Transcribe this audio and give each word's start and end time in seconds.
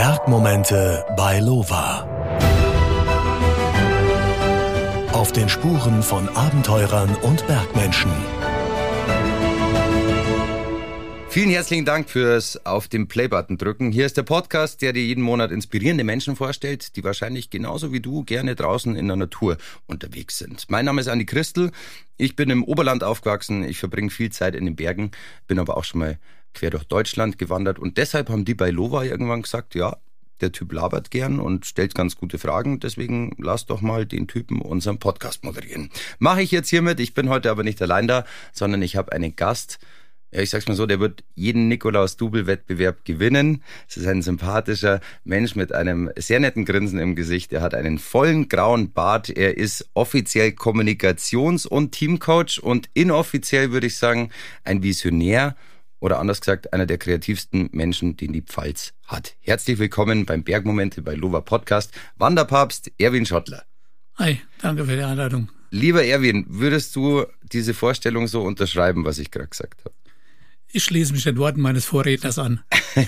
Bergmomente 0.00 1.04
bei 1.16 1.40
Lova. 1.40 2.06
Auf 5.12 5.32
den 5.32 5.48
Spuren 5.48 6.04
von 6.04 6.28
Abenteurern 6.28 7.16
und 7.16 7.44
Bergmenschen. 7.48 8.12
Vielen 11.28 11.50
herzlichen 11.50 11.84
Dank 11.84 12.08
fürs 12.08 12.64
auf 12.64 12.86
den 12.86 13.08
Play-Button 13.08 13.58
drücken. 13.58 13.90
Hier 13.90 14.06
ist 14.06 14.16
der 14.16 14.22
Podcast, 14.22 14.82
der 14.82 14.92
dir 14.92 15.02
jeden 15.02 15.24
Monat 15.24 15.50
inspirierende 15.50 16.04
Menschen 16.04 16.36
vorstellt, 16.36 16.94
die 16.94 17.02
wahrscheinlich 17.02 17.50
genauso 17.50 17.92
wie 17.92 17.98
du 17.98 18.22
gerne 18.22 18.54
draußen 18.54 18.94
in 18.94 19.08
der 19.08 19.16
Natur 19.16 19.56
unterwegs 19.88 20.38
sind. 20.38 20.66
Mein 20.68 20.84
Name 20.84 21.00
ist 21.00 21.08
Andi 21.08 21.26
Christel. 21.26 21.72
Ich 22.16 22.36
bin 22.36 22.50
im 22.50 22.62
Oberland 22.62 23.02
aufgewachsen. 23.02 23.64
Ich 23.64 23.78
verbringe 23.78 24.10
viel 24.10 24.30
Zeit 24.30 24.54
in 24.54 24.64
den 24.64 24.76
Bergen, 24.76 25.10
bin 25.48 25.58
aber 25.58 25.76
auch 25.76 25.82
schon 25.82 25.98
mal 25.98 26.18
quer 26.54 26.70
durch 26.70 26.84
Deutschland 26.84 27.38
gewandert 27.38 27.78
und 27.78 27.98
deshalb 27.98 28.28
haben 28.28 28.44
die 28.44 28.54
bei 28.54 28.70
Lova 28.70 29.04
irgendwann 29.04 29.42
gesagt, 29.42 29.74
ja, 29.74 29.96
der 30.40 30.52
Typ 30.52 30.72
labert 30.72 31.10
gern 31.10 31.40
und 31.40 31.66
stellt 31.66 31.94
ganz 31.94 32.16
gute 32.16 32.38
Fragen, 32.38 32.80
deswegen 32.80 33.34
lass 33.38 33.66
doch 33.66 33.80
mal 33.80 34.06
den 34.06 34.28
Typen 34.28 34.60
unseren 34.60 34.98
Podcast 34.98 35.44
moderieren. 35.44 35.90
Mache 36.18 36.42
ich 36.42 36.50
jetzt 36.50 36.70
hiermit, 36.70 37.00
ich 37.00 37.14
bin 37.14 37.28
heute 37.28 37.50
aber 37.50 37.64
nicht 37.64 37.80
allein 37.82 38.06
da, 38.06 38.24
sondern 38.52 38.82
ich 38.82 38.96
habe 38.96 39.12
einen 39.12 39.34
Gast, 39.36 39.78
ja, 40.30 40.42
ich 40.42 40.50
sag's 40.50 40.68
mal 40.68 40.74
so, 40.74 40.84
der 40.84 41.00
wird 41.00 41.24
jeden 41.36 41.68
Nikolaus-Double-Wettbewerb 41.68 43.06
gewinnen. 43.06 43.62
Es 43.88 43.96
ist 43.96 44.06
ein 44.06 44.20
sympathischer 44.20 45.00
Mensch 45.24 45.56
mit 45.56 45.72
einem 45.72 46.10
sehr 46.18 46.38
netten 46.38 46.66
Grinsen 46.66 46.98
im 46.98 47.16
Gesicht. 47.16 47.50
Er 47.54 47.62
hat 47.62 47.74
einen 47.74 47.98
vollen 47.98 48.48
grauen 48.50 48.92
Bart. 48.92 49.30
Er 49.30 49.56
ist 49.56 49.88
offiziell 49.94 50.50
Kommunikations- 50.50 51.66
und 51.66 51.92
Teamcoach 51.92 52.62
und 52.62 52.90
inoffiziell 52.92 53.72
würde 53.72 53.86
ich 53.86 53.96
sagen 53.96 54.28
ein 54.64 54.82
Visionär 54.82 55.56
oder 56.00 56.18
anders 56.18 56.40
gesagt 56.40 56.72
einer 56.72 56.86
der 56.86 56.98
kreativsten 56.98 57.68
Menschen, 57.72 58.16
den 58.16 58.32
die 58.32 58.42
Pfalz 58.42 58.92
hat. 59.06 59.36
Herzlich 59.40 59.78
willkommen 59.78 60.26
beim 60.26 60.44
Bergmomente 60.44 61.02
bei 61.02 61.14
Lova 61.14 61.40
Podcast. 61.40 61.92
Wanderpapst 62.16 62.92
Erwin 62.98 63.26
Schottler. 63.26 63.64
Hi, 64.16 64.40
danke 64.60 64.84
für 64.84 64.96
die 64.96 65.02
Einladung. 65.02 65.50
Lieber 65.70 66.04
Erwin, 66.04 66.46
würdest 66.48 66.96
du 66.96 67.26
diese 67.42 67.74
Vorstellung 67.74 68.26
so 68.26 68.42
unterschreiben, 68.42 69.04
was 69.04 69.18
ich 69.18 69.30
gerade 69.30 69.48
gesagt 69.48 69.84
habe? 69.84 69.94
Ich 70.70 70.84
schließe 70.84 71.12
mich 71.12 71.24
den 71.24 71.36
Worten 71.36 71.60
meines 71.60 71.84
Vorredners 71.84 72.38
an. 72.38 72.60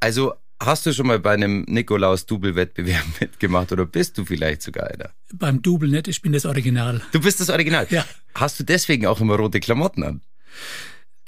also 0.00 0.34
Hast 0.62 0.84
du 0.84 0.92
schon 0.92 1.06
mal 1.06 1.18
bei 1.18 1.32
einem 1.32 1.64
Nikolaus-Double-Wettbewerb 1.68 3.04
mitgemacht 3.20 3.72
oder 3.72 3.86
bist 3.86 4.18
du 4.18 4.26
vielleicht 4.26 4.60
sogar 4.60 4.90
einer? 4.90 5.10
Beim 5.32 5.62
Double 5.62 5.88
nicht, 5.88 6.06
ich 6.06 6.20
bin 6.20 6.32
das 6.32 6.44
Original. 6.44 7.00
Du 7.12 7.20
bist 7.20 7.40
das 7.40 7.48
Original? 7.48 7.86
Ja. 7.88 8.04
Hast 8.34 8.60
du 8.60 8.64
deswegen 8.64 9.06
auch 9.06 9.22
immer 9.22 9.36
rote 9.36 9.58
Klamotten 9.58 10.02
an? 10.02 10.20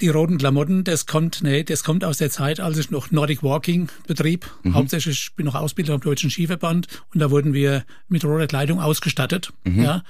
Die 0.01 0.09
roten 0.09 0.37
Klamotten, 0.37 0.83
das 0.83 1.05
kommt, 1.05 1.43
nee, 1.43 1.63
das 1.63 1.83
kommt 1.83 2.03
aus 2.03 2.17
der 2.17 2.29
Zeit, 2.29 2.59
als 2.59 2.77
ich 2.77 2.91
noch 2.91 3.11
Nordic 3.11 3.43
Walking 3.43 3.89
betrieb. 4.07 4.49
Mhm. 4.63 4.73
Hauptsächlich 4.73 5.33
bin 5.35 5.45
ich 5.45 5.53
noch 5.53 5.61
Ausbilder 5.61 5.93
am 5.93 6.01
Deutschen 6.01 6.29
Skiverband 6.29 6.87
und 7.13 7.19
da 7.19 7.31
wurden 7.31 7.53
wir 7.53 7.85
mit 8.09 8.25
roter 8.25 8.47
Kleidung 8.47 8.81
ausgestattet. 8.81 9.53
Mhm. 9.63 9.83
Ja. 9.83 10.03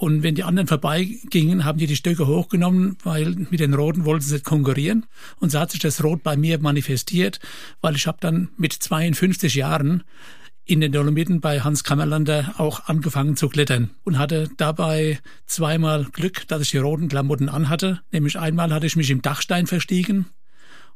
Und 0.00 0.22
wenn 0.22 0.34
die 0.34 0.44
anderen 0.44 0.66
vorbeigingen, 0.66 1.66
haben 1.66 1.78
die 1.78 1.86
die 1.86 1.94
Stöcke 1.94 2.26
hochgenommen, 2.26 2.96
weil 3.04 3.34
mit 3.50 3.60
den 3.60 3.74
Roten 3.74 4.06
wollten 4.06 4.24
sie 4.24 4.32
nicht 4.32 4.46
konkurrieren. 4.46 5.04
Und 5.40 5.52
so 5.52 5.60
hat 5.60 5.70
sich 5.70 5.80
das 5.80 6.02
Rot 6.02 6.22
bei 6.22 6.38
mir 6.38 6.58
manifestiert, 6.58 7.38
weil 7.82 7.96
ich 7.96 8.06
habe 8.06 8.16
dann 8.18 8.48
mit 8.56 8.72
52 8.72 9.54
Jahren 9.56 10.02
in 10.70 10.80
den 10.80 10.92
Dolomiten 10.92 11.40
bei 11.40 11.60
Hans 11.60 11.82
Kammerlander 11.82 12.54
auch 12.58 12.86
angefangen 12.86 13.36
zu 13.36 13.48
klettern 13.48 13.90
und 14.04 14.18
hatte 14.18 14.48
dabei 14.56 15.18
zweimal 15.44 16.04
Glück, 16.04 16.46
dass 16.46 16.62
ich 16.62 16.70
die 16.70 16.78
roten 16.78 17.08
Klamotten 17.08 17.48
anhatte. 17.48 18.02
Nämlich 18.12 18.38
einmal 18.38 18.72
hatte 18.72 18.86
ich 18.86 18.94
mich 18.94 19.10
im 19.10 19.20
Dachstein 19.20 19.66
verstiegen 19.66 20.26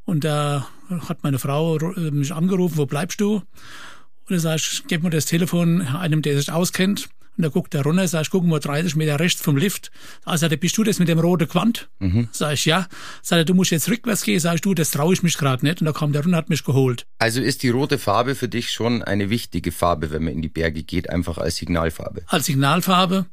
und 0.04 0.22
da 0.22 0.68
hat 1.08 1.24
meine 1.24 1.40
Frau 1.40 1.78
mich 1.96 2.32
angerufen, 2.32 2.76
wo 2.76 2.86
bleibst 2.86 3.20
du? 3.20 3.36
Und 3.36 4.30
da 4.30 4.38
sage 4.38 4.62
ich, 4.64 4.84
gib 4.86 5.02
mir 5.02 5.10
das 5.10 5.26
Telefon 5.26 5.82
einem, 5.82 6.22
der 6.22 6.38
sich 6.38 6.52
auskennt. 6.52 7.08
Und 7.36 7.42
da 7.42 7.48
guckt 7.48 7.74
er 7.74 7.82
runter, 7.82 8.06
sag 8.06 8.22
ich, 8.22 8.30
guck 8.30 8.44
mal 8.44 8.60
30 8.60 8.96
Meter 8.96 9.18
rechts 9.18 9.42
vom 9.42 9.56
Lift. 9.56 9.90
Also 10.24 10.48
sagt 10.48 10.60
bist 10.60 10.76
du 10.78 10.84
das 10.84 10.98
mit 10.98 11.08
dem 11.08 11.18
roten 11.18 11.48
Quant? 11.48 11.88
Mhm. 11.98 12.28
Sag 12.30 12.54
ich, 12.54 12.64
ja. 12.64 12.86
Sagt 13.22 13.40
er, 13.40 13.44
du 13.44 13.54
musst 13.54 13.72
jetzt 13.72 13.88
rückwärts 13.88 14.22
gehen. 14.22 14.38
Sag 14.38 14.56
ich, 14.56 14.60
du, 14.60 14.74
das 14.74 14.90
traue 14.90 15.12
ich 15.14 15.22
mich 15.22 15.36
gerade 15.36 15.64
nicht. 15.64 15.80
Und 15.80 15.86
da 15.86 15.92
kam 15.92 16.12
der 16.12 16.22
runter, 16.22 16.36
hat 16.36 16.48
mich 16.48 16.64
geholt. 16.64 17.06
Also 17.18 17.40
ist 17.40 17.62
die 17.62 17.70
rote 17.70 17.98
Farbe 17.98 18.34
für 18.34 18.48
dich 18.48 18.70
schon 18.70 19.02
eine 19.02 19.30
wichtige 19.30 19.72
Farbe, 19.72 20.10
wenn 20.10 20.24
man 20.24 20.34
in 20.34 20.42
die 20.42 20.48
Berge 20.48 20.82
geht, 20.82 21.10
einfach 21.10 21.38
als 21.38 21.56
Signalfarbe? 21.56 22.22
Als 22.26 22.46
Signalfarbe. 22.46 23.26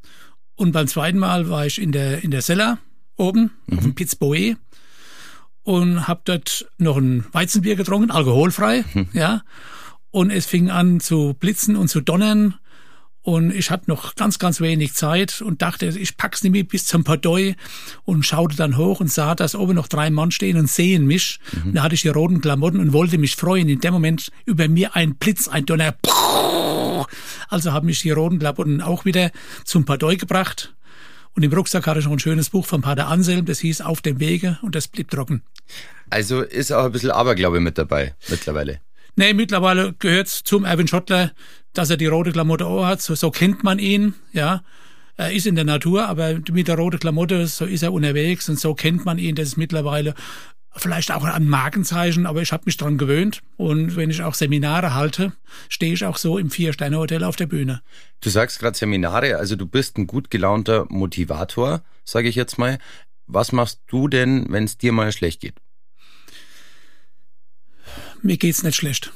Und 0.55 0.71
beim 0.71 0.87
zweiten 0.87 1.19
Mal 1.19 1.49
war 1.49 1.65
ich 1.65 1.81
in 1.81 1.91
der, 1.91 2.23
in 2.23 2.31
der 2.31 2.41
Sella 2.41 2.79
oben, 3.17 3.51
mhm. 3.67 3.77
auf 3.77 3.83
dem 3.83 3.95
Piz 3.95 4.15
Boe 4.15 4.57
und 5.63 6.07
hab 6.07 6.25
dort 6.25 6.67
noch 6.77 6.97
ein 6.97 7.25
Weizenbier 7.31 7.75
getrunken, 7.75 8.11
alkoholfrei, 8.11 8.83
mhm. 8.93 9.09
ja. 9.13 9.43
Und 10.09 10.29
es 10.29 10.45
fing 10.45 10.69
an 10.69 10.99
zu 10.99 11.33
blitzen 11.33 11.77
und 11.77 11.87
zu 11.87 12.01
donnern 12.01 12.55
und 13.23 13.53
ich 13.53 13.69
hatte 13.69 13.83
noch 13.87 14.15
ganz, 14.15 14.39
ganz 14.39 14.61
wenig 14.61 14.93
Zeit 14.93 15.41
und 15.41 15.61
dachte, 15.61 15.85
ich 15.85 16.17
pack's 16.17 16.41
nicht 16.43 16.53
mit 16.53 16.69
bis 16.69 16.85
zum 16.85 17.03
Padoi 17.03 17.55
und 18.03 18.25
schaute 18.25 18.55
dann 18.55 18.77
hoch 18.77 18.99
und 18.99 19.11
sah, 19.11 19.35
dass 19.35 19.53
oben 19.53 19.75
noch 19.75 19.87
drei 19.87 20.09
Mann 20.09 20.31
stehen 20.31 20.57
und 20.57 20.67
sehen 20.67 21.05
mich. 21.05 21.39
Mhm. 21.51 21.69
Und 21.69 21.73
da 21.75 21.83
hatte 21.83 21.93
ich 21.93 22.01
die 22.01 22.07
roten 22.07 22.41
Klamotten 22.41 22.79
und 22.79 22.93
wollte 22.93 23.19
mich 23.19 23.35
freuen. 23.35 23.69
In 23.69 23.79
dem 23.79 23.93
Moment 23.93 24.31
über 24.45 24.67
mir 24.67 24.95
ein 24.95 25.15
Blitz, 25.15 25.47
ein 25.47 25.65
Donner. 25.65 25.95
Also 27.49 27.73
haben 27.73 27.85
mich 27.85 28.01
die 28.01 28.11
roten 28.11 28.39
Klamotten 28.39 28.81
auch 28.81 29.05
wieder 29.05 29.31
zum 29.65 29.85
Padoi 29.85 30.15
gebracht. 30.15 30.73
Und 31.33 31.43
im 31.43 31.53
Rucksack 31.53 31.85
hatte 31.85 31.99
ich 31.99 32.05
noch 32.05 32.13
ein 32.13 32.19
schönes 32.19 32.49
Buch 32.49 32.65
von 32.65 32.81
Pater 32.81 33.07
Anselm, 33.07 33.45
das 33.45 33.59
hieß 33.59 33.81
Auf 33.81 34.01
dem 34.01 34.19
Wege 34.19 34.57
und 34.63 34.75
das 34.75 34.87
blieb 34.87 35.09
trocken. 35.11 35.43
Also 36.09 36.41
ist 36.41 36.71
auch 36.71 36.85
ein 36.85 36.91
bisschen 36.91 37.11
Aberglaube 37.11 37.59
mit 37.59 37.77
dabei 37.77 38.15
mittlerweile. 38.29 38.81
Nee, 39.15 39.33
mittlerweile 39.33 39.93
gehört 39.99 40.29
zum 40.29 40.65
Erwin 40.65 40.87
Schottler, 40.87 41.31
dass 41.73 41.89
er 41.89 41.97
die 41.97 42.07
rote 42.07 42.31
Klamotte 42.31 42.65
auch 42.65 42.85
hat. 42.85 43.01
So, 43.01 43.15
so 43.15 43.31
kennt 43.31 43.63
man 43.63 43.79
ihn, 43.79 44.13
ja. 44.31 44.63
Er 45.17 45.33
ist 45.33 45.45
in 45.45 45.55
der 45.55 45.65
Natur, 45.65 46.07
aber 46.07 46.39
mit 46.51 46.67
der 46.67 46.77
roten 46.77 46.99
Klamotte, 46.99 47.45
so 47.45 47.65
ist 47.65 47.83
er 47.83 47.93
unterwegs 47.93 48.49
und 48.49 48.59
so 48.59 48.73
kennt 48.73 49.05
man 49.05 49.17
ihn. 49.17 49.35
Das 49.35 49.49
ist 49.49 49.57
mittlerweile 49.57 50.15
vielleicht 50.75 51.11
auch 51.11 51.23
ein 51.25 51.47
Markenzeichen, 51.47 52.25
aber 52.25 52.41
ich 52.41 52.51
habe 52.53 52.63
mich 52.65 52.77
dran 52.77 52.97
gewöhnt. 52.97 53.41
Und 53.57 53.95
wenn 53.97 54.09
ich 54.09 54.23
auch 54.23 54.33
Seminare 54.33 54.95
halte, 54.95 55.33
stehe 55.69 55.93
ich 55.93 56.05
auch 56.05 56.17
so 56.17 56.37
im 56.37 56.49
Vier-Sterne-Hotel 56.49 57.23
auf 57.23 57.35
der 57.35 57.45
Bühne. 57.45 57.81
Du 58.21 58.29
sagst 58.29 58.59
gerade 58.59 58.77
Seminare, 58.77 59.35
also 59.35 59.55
du 59.55 59.65
bist 59.65 59.97
ein 59.97 60.07
gut 60.07 60.31
gelaunter 60.31 60.85
Motivator, 60.89 61.83
sage 62.05 62.29
ich 62.29 62.35
jetzt 62.35 62.57
mal. 62.57 62.79
Was 63.27 63.51
machst 63.51 63.81
du 63.87 64.07
denn, 64.07 64.47
wenn 64.49 64.63
es 64.63 64.77
dir 64.77 64.91
mal 64.91 65.11
schlecht 65.11 65.41
geht? 65.41 65.55
mir 68.23 68.37
geht's 68.37 68.63
nicht 68.63 68.75
schlecht. 68.75 69.11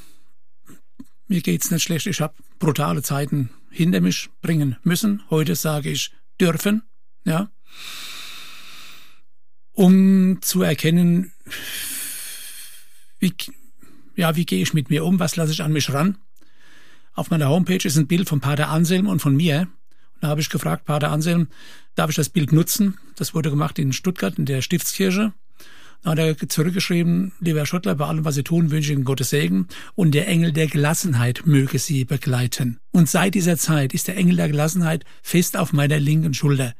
Mir 1.28 1.40
geht's 1.40 1.70
nicht 1.70 1.82
schlecht. 1.82 2.06
Ich 2.06 2.20
habe 2.20 2.34
brutale 2.58 3.02
Zeiten 3.02 3.50
hinter 3.70 4.00
mich 4.00 4.30
bringen 4.42 4.76
müssen. 4.82 5.22
Heute 5.30 5.56
sage 5.56 5.90
ich 5.90 6.12
dürfen, 6.40 6.82
ja, 7.24 7.50
um 9.72 10.40
zu 10.40 10.62
erkennen, 10.62 11.32
wie, 13.18 13.34
ja, 14.14 14.36
wie 14.36 14.46
gehe 14.46 14.62
ich 14.62 14.72
mit 14.72 14.88
mir 14.88 15.04
um, 15.04 15.18
was 15.18 15.36
lasse 15.36 15.52
ich 15.52 15.62
an 15.62 15.72
mich 15.72 15.92
ran. 15.92 16.18
Auf 17.12 17.30
meiner 17.30 17.48
Homepage 17.48 17.86
ist 17.86 17.96
ein 17.96 18.06
Bild 18.06 18.28
von 18.28 18.40
Pater 18.40 18.68
Anselm 18.68 19.06
und 19.06 19.20
von 19.20 19.36
mir. 19.36 19.68
Und 20.14 20.22
da 20.22 20.28
habe 20.28 20.40
ich 20.40 20.48
gefragt, 20.48 20.84
Pater 20.84 21.10
Anselm, 21.10 21.48
darf 21.94 22.10
ich 22.10 22.16
das 22.16 22.28
Bild 22.28 22.52
nutzen? 22.52 22.98
Das 23.16 23.34
wurde 23.34 23.50
gemacht 23.50 23.78
in 23.78 23.92
Stuttgart 23.92 24.38
in 24.38 24.46
der 24.46 24.62
Stiftskirche. 24.62 25.32
Hat 26.06 26.20
er 26.20 26.36
zurückgeschrieben, 26.38 27.32
lieber 27.40 27.58
Herr 27.58 27.66
Schottler, 27.66 27.96
bei 27.96 28.06
allem, 28.06 28.24
was 28.24 28.36
Sie 28.36 28.44
tun, 28.44 28.70
wünsche 28.70 28.92
ich 28.92 28.96
Ihnen 28.96 29.04
Gottes 29.04 29.30
Segen 29.30 29.66
und 29.96 30.12
der 30.12 30.28
Engel 30.28 30.52
der 30.52 30.68
Gelassenheit 30.68 31.42
möge 31.46 31.80
Sie 31.80 32.04
begleiten. 32.04 32.78
Und 32.92 33.08
seit 33.08 33.34
dieser 33.34 33.56
Zeit 33.56 33.92
ist 33.92 34.06
der 34.06 34.16
Engel 34.16 34.36
der 34.36 34.46
Gelassenheit 34.46 35.04
fest 35.20 35.56
auf 35.56 35.72
meiner 35.72 35.98
linken 35.98 36.32
Schulter. 36.32 36.74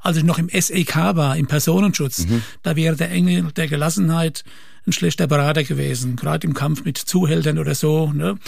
Als 0.00 0.16
ich 0.16 0.24
noch 0.24 0.38
im 0.38 0.48
SEK 0.48 0.96
war, 0.96 1.36
im 1.36 1.48
Personenschutz, 1.48 2.26
mhm. 2.26 2.42
da 2.62 2.74
wäre 2.74 2.96
der 2.96 3.10
Engel 3.10 3.52
der 3.54 3.68
Gelassenheit 3.68 4.42
ein 4.86 4.92
schlechter 4.92 5.26
Berater 5.26 5.64
gewesen, 5.64 6.16
gerade 6.16 6.46
im 6.46 6.54
Kampf 6.54 6.82
mit 6.82 6.96
Zuhältern 6.96 7.58
oder 7.58 7.74
so. 7.74 8.10
Ne? 8.10 8.38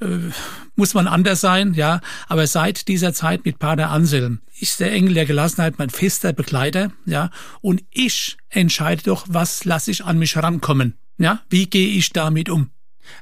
Äh, 0.00 0.30
muss 0.76 0.94
man 0.94 1.06
anders 1.06 1.40
sein, 1.40 1.74
ja. 1.74 2.00
Aber 2.28 2.46
seit 2.46 2.88
dieser 2.88 3.12
Zeit 3.12 3.44
mit 3.44 3.58
Pater 3.58 3.90
Anselm 3.90 4.40
ist 4.60 4.80
der 4.80 4.92
Engel 4.92 5.14
der 5.14 5.26
Gelassenheit 5.26 5.78
mein 5.78 5.90
fester 5.90 6.32
Begleiter, 6.32 6.92
ja. 7.04 7.30
Und 7.60 7.82
ich 7.90 8.36
entscheide 8.48 9.02
doch, 9.02 9.26
was 9.28 9.64
lasse 9.64 9.90
ich 9.90 10.04
an 10.04 10.18
mich 10.18 10.36
rankommen, 10.36 10.94
ja. 11.18 11.42
Wie 11.50 11.66
gehe 11.66 11.88
ich 11.88 12.10
damit 12.10 12.48
um? 12.48 12.70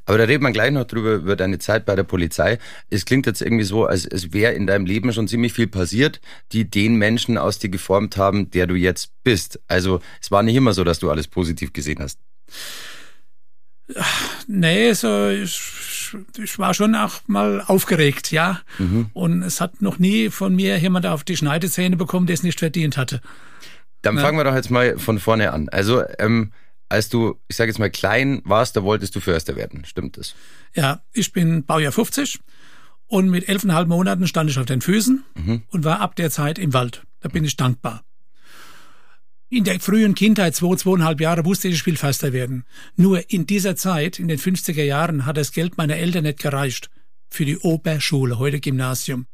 Aber 0.04 0.18
da 0.18 0.24
redet 0.24 0.42
man 0.42 0.52
gleich 0.52 0.72
noch 0.72 0.84
drüber, 0.84 1.14
über 1.14 1.36
deine 1.36 1.58
Zeit 1.58 1.84
bei 1.86 1.94
der 1.94 2.02
Polizei. 2.02 2.58
Es 2.90 3.04
klingt 3.04 3.26
jetzt 3.26 3.40
irgendwie 3.40 3.64
so, 3.64 3.86
als 3.86 4.04
es 4.04 4.32
wäre 4.32 4.52
in 4.52 4.66
deinem 4.66 4.84
Leben 4.84 5.12
schon 5.12 5.28
ziemlich 5.28 5.52
viel 5.52 5.68
passiert, 5.68 6.20
die 6.52 6.68
den 6.68 6.96
Menschen 6.96 7.38
aus 7.38 7.58
dir 7.58 7.70
geformt 7.70 8.16
haben, 8.16 8.50
der 8.50 8.66
du 8.66 8.74
jetzt 8.74 9.12
bist. 9.22 9.60
Also 9.68 10.00
es 10.20 10.30
war 10.30 10.42
nicht 10.42 10.56
immer 10.56 10.72
so, 10.72 10.84
dass 10.84 10.98
du 10.98 11.10
alles 11.10 11.28
positiv 11.28 11.72
gesehen 11.72 12.00
hast. 12.00 12.18
Nee, 14.48 14.92
so 14.92 15.28
ich, 15.28 16.14
ich 16.38 16.58
war 16.58 16.74
schon 16.74 16.94
auch 16.94 17.20
mal 17.26 17.62
aufgeregt, 17.66 18.32
ja. 18.32 18.60
Mhm. 18.78 19.10
Und 19.12 19.42
es 19.42 19.60
hat 19.60 19.80
noch 19.80 19.98
nie 19.98 20.30
von 20.30 20.54
mir 20.54 20.78
jemand 20.78 21.06
auf 21.06 21.24
die 21.24 21.36
Schneidezähne 21.36 21.96
bekommen, 21.96 22.26
der 22.26 22.34
es 22.34 22.42
nicht 22.42 22.58
verdient 22.58 22.96
hatte. 22.96 23.20
Dann 24.02 24.16
ja. 24.16 24.22
fangen 24.22 24.38
wir 24.38 24.44
doch 24.44 24.54
jetzt 24.54 24.70
mal 24.70 24.98
von 24.98 25.18
vorne 25.18 25.52
an. 25.52 25.68
Also 25.68 26.02
ähm, 26.18 26.52
als 26.88 27.08
du, 27.08 27.38
ich 27.48 27.56
sage 27.56 27.70
jetzt 27.70 27.78
mal, 27.78 27.90
klein 27.90 28.40
warst, 28.44 28.76
da 28.76 28.82
wolltest 28.82 29.14
du 29.16 29.20
Förster 29.20 29.56
werden. 29.56 29.84
Stimmt 29.84 30.16
das? 30.16 30.34
Ja, 30.74 31.02
ich 31.12 31.32
bin 31.32 31.64
Baujahr 31.64 31.92
50 31.92 32.40
und 33.08 33.30
mit 33.30 33.48
elfeinhalb 33.48 33.88
Monaten 33.88 34.26
stand 34.26 34.50
ich 34.50 34.58
auf 34.58 34.66
den 34.66 34.80
Füßen 34.80 35.24
mhm. 35.34 35.62
und 35.70 35.84
war 35.84 36.00
ab 36.00 36.16
der 36.16 36.30
Zeit 36.30 36.58
im 36.58 36.72
Wald. 36.72 37.02
Da 37.20 37.28
bin 37.28 37.44
ich 37.44 37.56
dankbar. 37.56 38.02
In 39.48 39.62
der 39.62 39.78
frühen 39.78 40.16
Kindheit, 40.16 40.56
zwei, 40.56 40.74
zweieinhalb 40.74 41.20
Jahre, 41.20 41.44
wusste 41.44 41.68
ich, 41.68 41.76
ich 41.76 41.86
will 41.86 41.96
Förster 41.96 42.32
werden. 42.32 42.64
Nur 42.96 43.30
in 43.30 43.46
dieser 43.46 43.76
Zeit, 43.76 44.18
in 44.18 44.26
den 44.26 44.38
50er 44.38 44.82
Jahren, 44.82 45.24
hat 45.24 45.36
das 45.36 45.52
Geld 45.52 45.78
meiner 45.78 45.96
Eltern 45.96 46.24
nicht 46.24 46.40
gereicht 46.40 46.90
für 47.28 47.44
die 47.44 47.58
Oberschule, 47.58 48.40
heute 48.40 48.58
Gymnasium. 48.58 49.26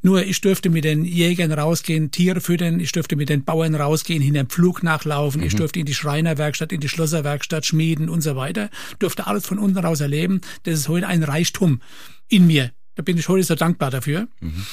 Nur 0.00 0.22
ich 0.24 0.40
dürfte 0.40 0.70
mit 0.70 0.84
den 0.84 1.04
Jägern 1.04 1.50
rausgehen, 1.50 2.12
Tiere 2.12 2.40
füttern, 2.40 2.78
ich 2.78 2.92
dürfte 2.92 3.16
mit 3.16 3.28
den 3.28 3.44
Bauern 3.44 3.74
rausgehen, 3.74 4.22
hinter 4.22 4.44
dem 4.44 4.48
Pflug 4.48 4.84
nachlaufen, 4.84 5.40
mhm. 5.40 5.48
ich 5.48 5.56
dürfte 5.56 5.80
in 5.80 5.86
die 5.86 5.94
Schreinerwerkstatt, 5.94 6.72
in 6.72 6.80
die 6.80 6.88
Schlosserwerkstatt 6.88 7.66
schmieden 7.66 8.08
und 8.08 8.20
so 8.20 8.36
weiter, 8.36 8.70
dürfte 9.02 9.26
alles 9.26 9.44
von 9.44 9.58
unten 9.58 9.78
raus 9.78 10.00
erleben. 10.00 10.40
Das 10.62 10.74
ist 10.74 10.88
heute 10.88 11.08
ein 11.08 11.24
Reichtum 11.24 11.80
in 12.28 12.46
mir. 12.46 12.70
Da 12.94 13.02
bin 13.02 13.18
ich 13.18 13.28
heute 13.28 13.42
so 13.42 13.56
dankbar 13.56 13.90
dafür. 13.90 14.28
Mhm. 14.40 14.64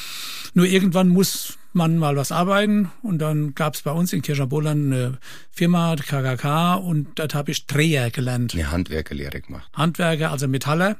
Nur 0.55 0.65
irgendwann 0.65 1.09
muss 1.09 1.59
man 1.73 1.97
mal 1.97 2.15
was 2.15 2.31
arbeiten 2.31 2.89
und 3.03 3.19
dann 3.19 3.53
gab 3.55 3.75
es 3.75 3.81
bei 3.81 3.91
uns 3.91 4.13
in 4.13 4.21
Kirchenbollern 4.21 4.93
eine 4.93 5.17
Firma, 5.51 5.93
KKK 5.97 6.75
und 6.75 7.19
dort 7.19 7.35
habe 7.35 7.51
ich 7.51 7.67
Dreher 7.67 8.09
gelernt. 8.09 8.53
Eine 8.53 8.71
Handwerkerlehre 8.71 9.41
gemacht. 9.41 9.69
Handwerker, 9.73 10.31
also 10.31 10.47
Metaller 10.47 10.95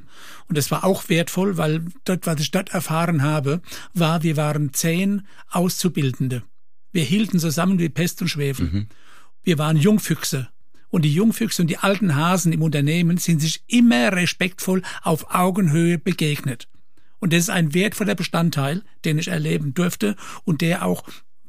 und 0.50 0.58
das 0.58 0.72
war 0.72 0.84
auch 0.84 1.08
wertvoll, 1.08 1.56
weil 1.56 1.86
dort, 2.04 2.28
was 2.28 2.42
ich 2.42 2.52
dort 2.52 2.74
erfahren 2.74 3.24
habe, 3.24 3.62
war, 3.94 4.24
wir 4.24 4.36
waren 4.36 4.74
zehn 4.74 5.26
Auszubildende. 5.50 6.44
Wir 6.92 7.04
hielten 7.04 7.40
zusammen 7.40 7.80
wie 7.80 7.88
Pest 7.88 8.22
und 8.22 8.28
Schwefel. 8.28 8.66
Mhm. 8.66 8.88
Wir 9.44 9.58
waren 9.58 9.78
Jungfüchse. 9.78 10.50
Und 10.90 11.04
die 11.04 11.14
Jungfüchse 11.14 11.62
und 11.62 11.70
die 11.70 11.78
alten 11.78 12.16
Hasen 12.16 12.52
im 12.52 12.62
Unternehmen 12.62 13.18
sind 13.18 13.42
sich 13.42 13.64
immer 13.68 14.12
respektvoll 14.12 14.82
auf 15.02 15.34
Augenhöhe 15.34 15.98
begegnet. 15.98 16.68
Und 17.26 17.34
das 17.34 17.40
ist 17.40 17.50
ein 17.50 17.74
wertvoller 17.74 18.14
Bestandteil, 18.14 18.84
den 19.04 19.18
ich 19.18 19.30
erleben 19.30 19.74
durfte 19.74 20.16
und 20.44 20.62
der 20.62 20.86
auch 20.86 21.02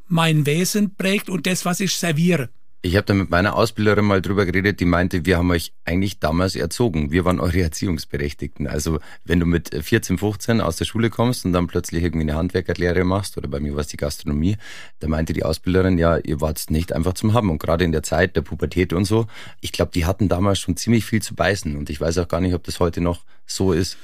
mein 0.08 0.46
Wesen 0.46 0.94
prägt 0.94 1.28
und 1.28 1.46
das, 1.46 1.66
was 1.66 1.80
ich 1.80 1.92
serviere. 1.96 2.48
Ich 2.80 2.96
habe 2.96 3.04
da 3.04 3.12
mit 3.12 3.28
meiner 3.28 3.54
Ausbilderin 3.54 4.06
mal 4.06 4.22
drüber 4.22 4.46
geredet, 4.46 4.80
die 4.80 4.86
meinte, 4.86 5.26
wir 5.26 5.36
haben 5.36 5.50
euch 5.50 5.74
eigentlich 5.84 6.18
damals 6.18 6.56
erzogen. 6.56 7.12
Wir 7.12 7.26
waren 7.26 7.40
eure 7.40 7.60
Erziehungsberechtigten. 7.60 8.66
Also 8.66 9.00
wenn 9.26 9.38
du 9.38 9.44
mit 9.44 9.74
14, 9.74 10.16
15 10.16 10.62
aus 10.62 10.76
der 10.76 10.86
Schule 10.86 11.10
kommst 11.10 11.44
und 11.44 11.52
dann 11.52 11.66
plötzlich 11.66 12.02
irgendwie 12.02 12.22
eine 12.24 12.36
Handwerkerlehre 12.36 13.04
machst, 13.04 13.36
oder 13.36 13.48
bei 13.48 13.60
mir 13.60 13.74
war 13.74 13.80
es 13.80 13.88
die 13.88 13.98
Gastronomie, 13.98 14.56
da 15.00 15.08
meinte 15.08 15.34
die 15.34 15.44
Ausbilderin, 15.44 15.98
ja, 15.98 16.16
ihr 16.16 16.40
wart 16.40 16.70
nicht 16.70 16.94
einfach 16.94 17.12
zum 17.12 17.34
Haben. 17.34 17.50
Und 17.50 17.58
gerade 17.58 17.84
in 17.84 17.92
der 17.92 18.02
Zeit 18.02 18.34
der 18.34 18.40
Pubertät 18.40 18.94
und 18.94 19.04
so, 19.04 19.26
ich 19.60 19.72
glaube, 19.72 19.90
die 19.92 20.06
hatten 20.06 20.30
damals 20.30 20.58
schon 20.58 20.78
ziemlich 20.78 21.04
viel 21.04 21.20
zu 21.20 21.34
beißen. 21.34 21.76
Und 21.76 21.90
ich 21.90 22.00
weiß 22.00 22.16
auch 22.16 22.28
gar 22.28 22.40
nicht, 22.40 22.54
ob 22.54 22.64
das 22.64 22.80
heute 22.80 23.02
noch 23.02 23.24
so 23.44 23.74
ist. 23.74 23.98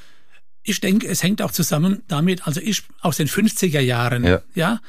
Ich 0.62 0.80
denke, 0.80 1.08
es 1.08 1.22
hängt 1.22 1.42
auch 1.42 1.50
zusammen 1.50 2.02
damit, 2.08 2.46
also 2.46 2.60
ich 2.60 2.82
aus 3.00 3.16
den 3.16 3.28
50er 3.28 3.80
Jahren, 3.80 4.24
ja, 4.24 4.42
ja 4.54 4.80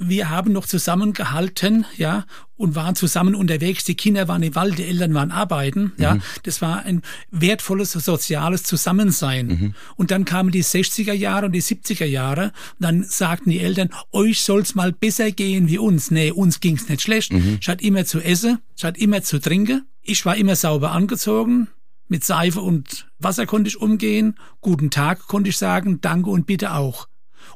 wir 0.00 0.30
haben 0.30 0.52
noch 0.52 0.66
zusammengehalten, 0.66 1.84
ja, 1.96 2.24
und 2.56 2.74
waren 2.74 2.94
zusammen 2.94 3.34
unterwegs. 3.34 3.84
Die 3.84 3.94
Kinder 3.94 4.28
waren 4.28 4.42
im 4.42 4.54
Wald, 4.54 4.78
die 4.78 4.84
Eltern 4.84 5.12
waren 5.12 5.30
arbeiten, 5.30 5.92
ja. 5.98 6.14
Mhm. 6.14 6.22
Das 6.42 6.62
war 6.62 6.84
ein 6.84 7.02
wertvolles 7.30 7.92
soziales 7.92 8.62
Zusammensein. 8.62 9.46
Mhm. 9.46 9.74
Und 9.96 10.10
dann 10.10 10.24
kamen 10.24 10.50
die 10.52 10.64
60er 10.64 11.12
Jahre 11.12 11.46
und 11.46 11.52
die 11.52 11.62
70er 11.62 12.06
Jahre. 12.06 12.44
Und 12.44 12.52
dann 12.80 13.04
sagten 13.04 13.50
die 13.50 13.60
Eltern, 13.60 13.90
euch 14.10 14.40
soll's 14.42 14.74
mal 14.74 14.90
besser 14.90 15.30
gehen 15.32 15.68
wie 15.68 15.78
uns. 15.78 16.10
Nee, 16.10 16.30
uns 16.30 16.60
ging's 16.60 16.88
nicht 16.88 17.02
schlecht. 17.02 17.32
Mhm. 17.32 17.58
Ich 17.60 17.68
hatte 17.68 17.84
immer 17.84 18.06
zu 18.06 18.20
essen, 18.20 18.58
ich 18.76 18.84
hatte 18.84 18.98
immer 18.98 19.22
zu 19.22 19.38
trinken. 19.38 19.86
Ich 20.02 20.24
war 20.24 20.34
immer 20.34 20.56
sauber 20.56 20.92
angezogen. 20.92 21.68
Mit 22.10 22.24
Seife 22.24 22.60
und 22.60 23.08
Wasser 23.20 23.46
konnte 23.46 23.68
ich 23.68 23.80
umgehen. 23.80 24.34
Guten 24.60 24.90
Tag 24.90 25.28
konnte 25.28 25.50
ich 25.50 25.56
sagen. 25.56 26.00
Danke 26.00 26.30
und 26.30 26.44
bitte 26.44 26.74
auch. 26.74 27.06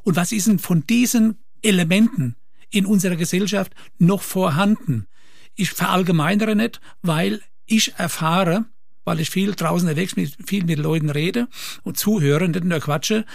Und 0.03 0.15
was 0.15 0.31
ist 0.31 0.47
denn 0.47 0.59
von 0.59 0.87
diesen 0.87 1.39
Elementen 1.61 2.37
in 2.69 2.85
unserer 2.85 3.17
Gesellschaft 3.17 3.75
noch 3.97 4.21
vorhanden? 4.21 5.07
Ich 5.55 5.71
verallgemeinere 5.71 6.55
nicht, 6.55 6.79
weil 7.01 7.41
ich 7.65 7.95
erfahre, 7.97 8.63
weil 9.03 9.19
ich 9.19 9.29
viel 9.29 9.51
draußen 9.55 9.89
unterwegs 9.89 10.15
mit 10.15 10.37
viel 10.47 10.63
mit 10.63 10.79
Leuten 10.79 11.09
rede 11.09 11.49
und 11.83 11.97
zuhöre, 11.97 12.47
nicht 12.47 12.63
nur 12.63 12.79
quatsche, 12.79 13.25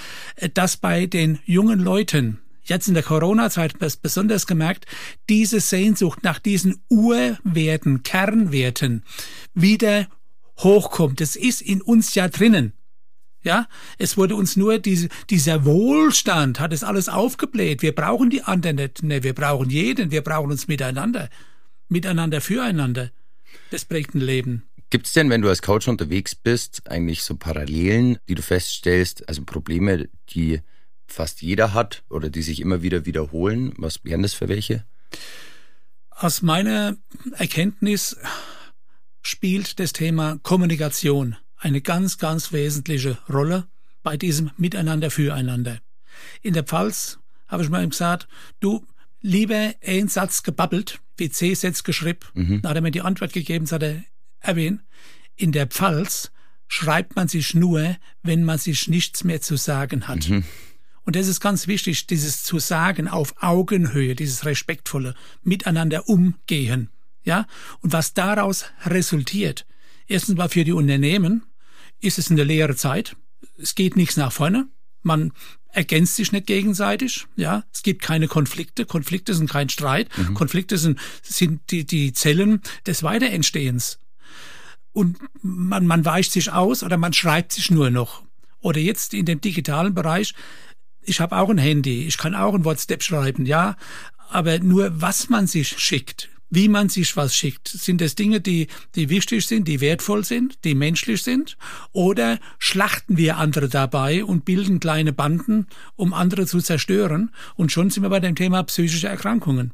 dass 0.55 0.79
bei 0.79 1.05
den 1.05 1.39
jungen 1.45 1.81
Leuten 1.81 2.39
jetzt 2.63 2.89
in 2.89 2.95
der 2.95 3.03
Corona-Zeit 3.03 3.75
besonders 4.01 4.47
gemerkt, 4.47 4.87
diese 5.29 5.61
Sehnsucht 5.61 6.23
nach 6.23 6.39
diesen 6.39 6.81
Urwerten, 6.89 8.05
Kernwerten 8.05 9.05
wieder 9.53 10.07
hochkommt. 10.63 11.21
Das 11.21 11.37
ist 11.37 11.63
in 11.63 11.83
uns 11.83 12.15
ja 12.15 12.29
drinnen. 12.29 12.73
Ja, 13.43 13.69
es 13.97 14.19
wurde 14.19 14.37
uns 14.37 14.57
nur 14.57 14.79
diese, 14.79 15.09
dieser 15.31 15.65
Wohlstand 15.65 16.61
hat 16.61 16.75
es 16.75 16.85
alles 16.85 17.09
aufgebläht. 17.09 17.81
Wir 17.81 17.95
brauchen 17.95 18.29
die 18.29 18.43
anderen 18.43 18.77
nicht. 18.77 19.03
Ne, 19.03 19.23
wir 19.23 19.35
brauchen 19.35 19.71
jeden. 19.71 20.11
Wir 20.11 20.21
brauchen 20.23 20.51
uns 20.51 20.69
miteinander. 20.69 21.31
Miteinander 21.89 22.43
füreinander. 22.43 23.11
Das 23.71 23.87
prägt 23.87 24.15
ein 24.15 24.21
Leben. 24.21 24.65
Gibt 24.91 25.07
es 25.07 25.13
denn, 25.13 25.31
wenn 25.31 25.41
du 25.41 25.49
als 25.49 25.63
Coach 25.63 25.89
unterwegs 25.89 26.35
bist, 26.35 26.91
eigentlich 26.91 27.23
so 27.23 27.37
Parallelen, 27.37 28.19
die 28.29 28.35
du 28.35 28.43
feststellst, 28.43 29.29
also 29.29 29.43
Probleme, 29.45 30.09
die 30.31 30.61
fast 31.07 31.43
jeder 31.43 31.73
hat 31.73 32.03
oder 32.11 32.29
die 32.29 32.43
sich 32.43 32.61
immer 32.61 32.83
wieder 32.83 33.07
wiederholen? 33.07 33.73
Was 33.79 34.05
wären 34.05 34.23
das 34.23 34.35
für 34.35 34.49
welche? 34.49 34.85
Aus 36.11 36.43
meiner 36.43 36.97
Erkenntnis 37.39 38.17
spielt 39.23 39.79
das 39.79 39.93
Thema 39.93 40.39
Kommunikation 40.43 41.37
eine 41.57 41.81
ganz, 41.81 42.19
ganz 42.19 42.53
wesentliche 42.53 43.19
Rolle 43.29 43.67
bei 44.03 44.17
diesem 44.17 44.51
Miteinander 44.57 45.11
füreinander. 45.11 45.81
In 46.43 46.55
der 46.55 46.65
Pfalz 46.65 47.19
habe 47.49 47.63
ich 47.63 47.69
mal 47.69 47.87
gesagt, 47.87 48.29
du 48.61 48.87
lieber 49.21 49.75
ein 49.85 50.09
Satz 50.09 50.43
gebabbelt, 50.43 51.01
wie 51.17 51.31
zehn 51.31 51.55
Sätze 51.55 51.83
geschrieben. 51.83 52.21
Mhm. 52.35 52.63
Dann 52.63 52.71
hat 52.71 52.77
er 52.77 52.83
mir 52.83 52.91
die 52.91 53.03
Antwort 53.03 53.33
gegeben, 53.33 53.67
sagt 53.67 53.83
er, 53.83 54.03
Erwin, 54.41 54.81
in 55.37 55.53
der 55.53 55.67
Pfalz 55.67 56.31
schreibt 56.69 57.17
man 57.17 57.29
sich 57.29 57.55
nur, 57.55 57.97
wenn 58.23 58.45
man 58.45 58.59
sich 58.59 58.89
nichts 58.89 59.25
mehr 59.25 59.41
zu 59.41 59.57
sagen 59.57 60.09
hat. 60.09 60.29
Mhm. 60.29 60.45
Und 61.05 61.17
das 61.17 61.29
ist 61.29 61.41
ganz 61.41 61.67
wichtig, 61.67 62.07
dieses 62.07 62.43
zu 62.43 62.59
sagen 62.59 63.09
auf 63.09 63.35
Augenhöhe, 63.43 64.15
dieses 64.15 64.45
respektvolle 64.45 65.15
Miteinander 65.43 66.09
umgehen. 66.09 66.91
Ja? 67.25 67.47
Und 67.81 67.93
was 67.93 68.15
daraus 68.15 68.67
resultiert, 68.85 69.67
erstens 70.07 70.37
mal 70.37 70.49
für 70.49 70.65
die 70.65 70.73
Unternehmen, 70.73 71.45
ist 72.01 72.19
es 72.19 72.31
eine 72.31 72.45
leere 72.45 72.77
Zeit. 72.77 73.17
Es 73.57 73.75
geht 73.75 73.97
nichts 73.97 74.17
nach 74.17 74.33
vorne. 74.33 74.69
Man 75.03 75.33
ergänzt 75.73 76.17
sich 76.17 76.33
nicht 76.33 76.47
gegenseitig. 76.47 77.27
Ja, 77.37 77.65
es 77.73 77.83
gibt 77.83 78.03
keine 78.03 78.29
Konflikte. 78.29 78.87
Konflikte 78.87 79.35
sind 79.35 79.49
kein 79.49 79.69
Streit. 79.69 80.09
Mhm. 80.17 80.35
Konflikte 80.35 80.79
sind, 80.79 80.99
sind 81.23 81.71
die, 81.71 81.85
die 81.85 82.13
Zellen 82.13 82.61
des 82.87 83.03
Weiterentstehens. 83.03 83.99
Und 84.93 85.19
man, 85.43 85.87
man 85.87 86.05
weicht 86.05 86.33
sich 86.33 86.53
aus 86.53 86.83
oder 86.83 86.97
man 86.97 87.13
schreibt 87.13 87.53
sich 87.53 87.71
nur 87.71 87.91
noch. 87.91 88.25
Oder 88.61 88.81
jetzt 88.81 89.15
in 89.15 89.27
dem 89.27 89.41
digitalen 89.41 89.95
Bereich. 89.95 90.35
Ich 91.03 91.21
habe 91.21 91.37
auch 91.37 91.49
ein 91.49 91.59
Handy. 91.59 92.07
Ich 92.07 92.19
kann 92.19 92.35
auch 92.35 92.55
ein 92.55 92.65
WhatsApp 92.65 93.03
schreiben. 93.03 93.47
Ja, 93.47 93.77
aber 94.31 94.59
nur 94.59 95.01
was 95.01 95.29
man 95.29 95.47
sich 95.47 95.79
schickt 95.79 96.29
wie 96.51 96.69
man 96.69 96.89
sich 96.89 97.17
was 97.17 97.35
schickt. 97.35 97.69
Sind 97.69 98.03
es 98.03 98.17
Dinge, 98.17 98.41
die, 98.41 98.67
die 98.97 99.09
wichtig 99.09 99.47
sind, 99.47 99.67
die 99.69 99.81
wertvoll 99.81 100.25
sind, 100.25 100.65
die 100.65 100.75
menschlich 100.75 101.23
sind? 101.23 101.57
Oder 101.93 102.39
schlachten 102.59 103.17
wir 103.17 103.39
andere 103.39 103.69
dabei 103.69 104.25
und 104.25 104.45
bilden 104.45 104.81
kleine 104.81 105.13
Banden, 105.13 105.69
um 105.95 106.13
andere 106.13 106.47
zu 106.47 106.61
zerstören? 106.61 107.31
Und 107.55 107.73
schon 107.73 107.91
sind 107.91 108.03
wir 108.03 108.11
bei 108.11 108.21
dem 108.21 108.35
Thema 108.35 108.63
psychische 108.65 109.09
Erkrankungen. 109.09 109.73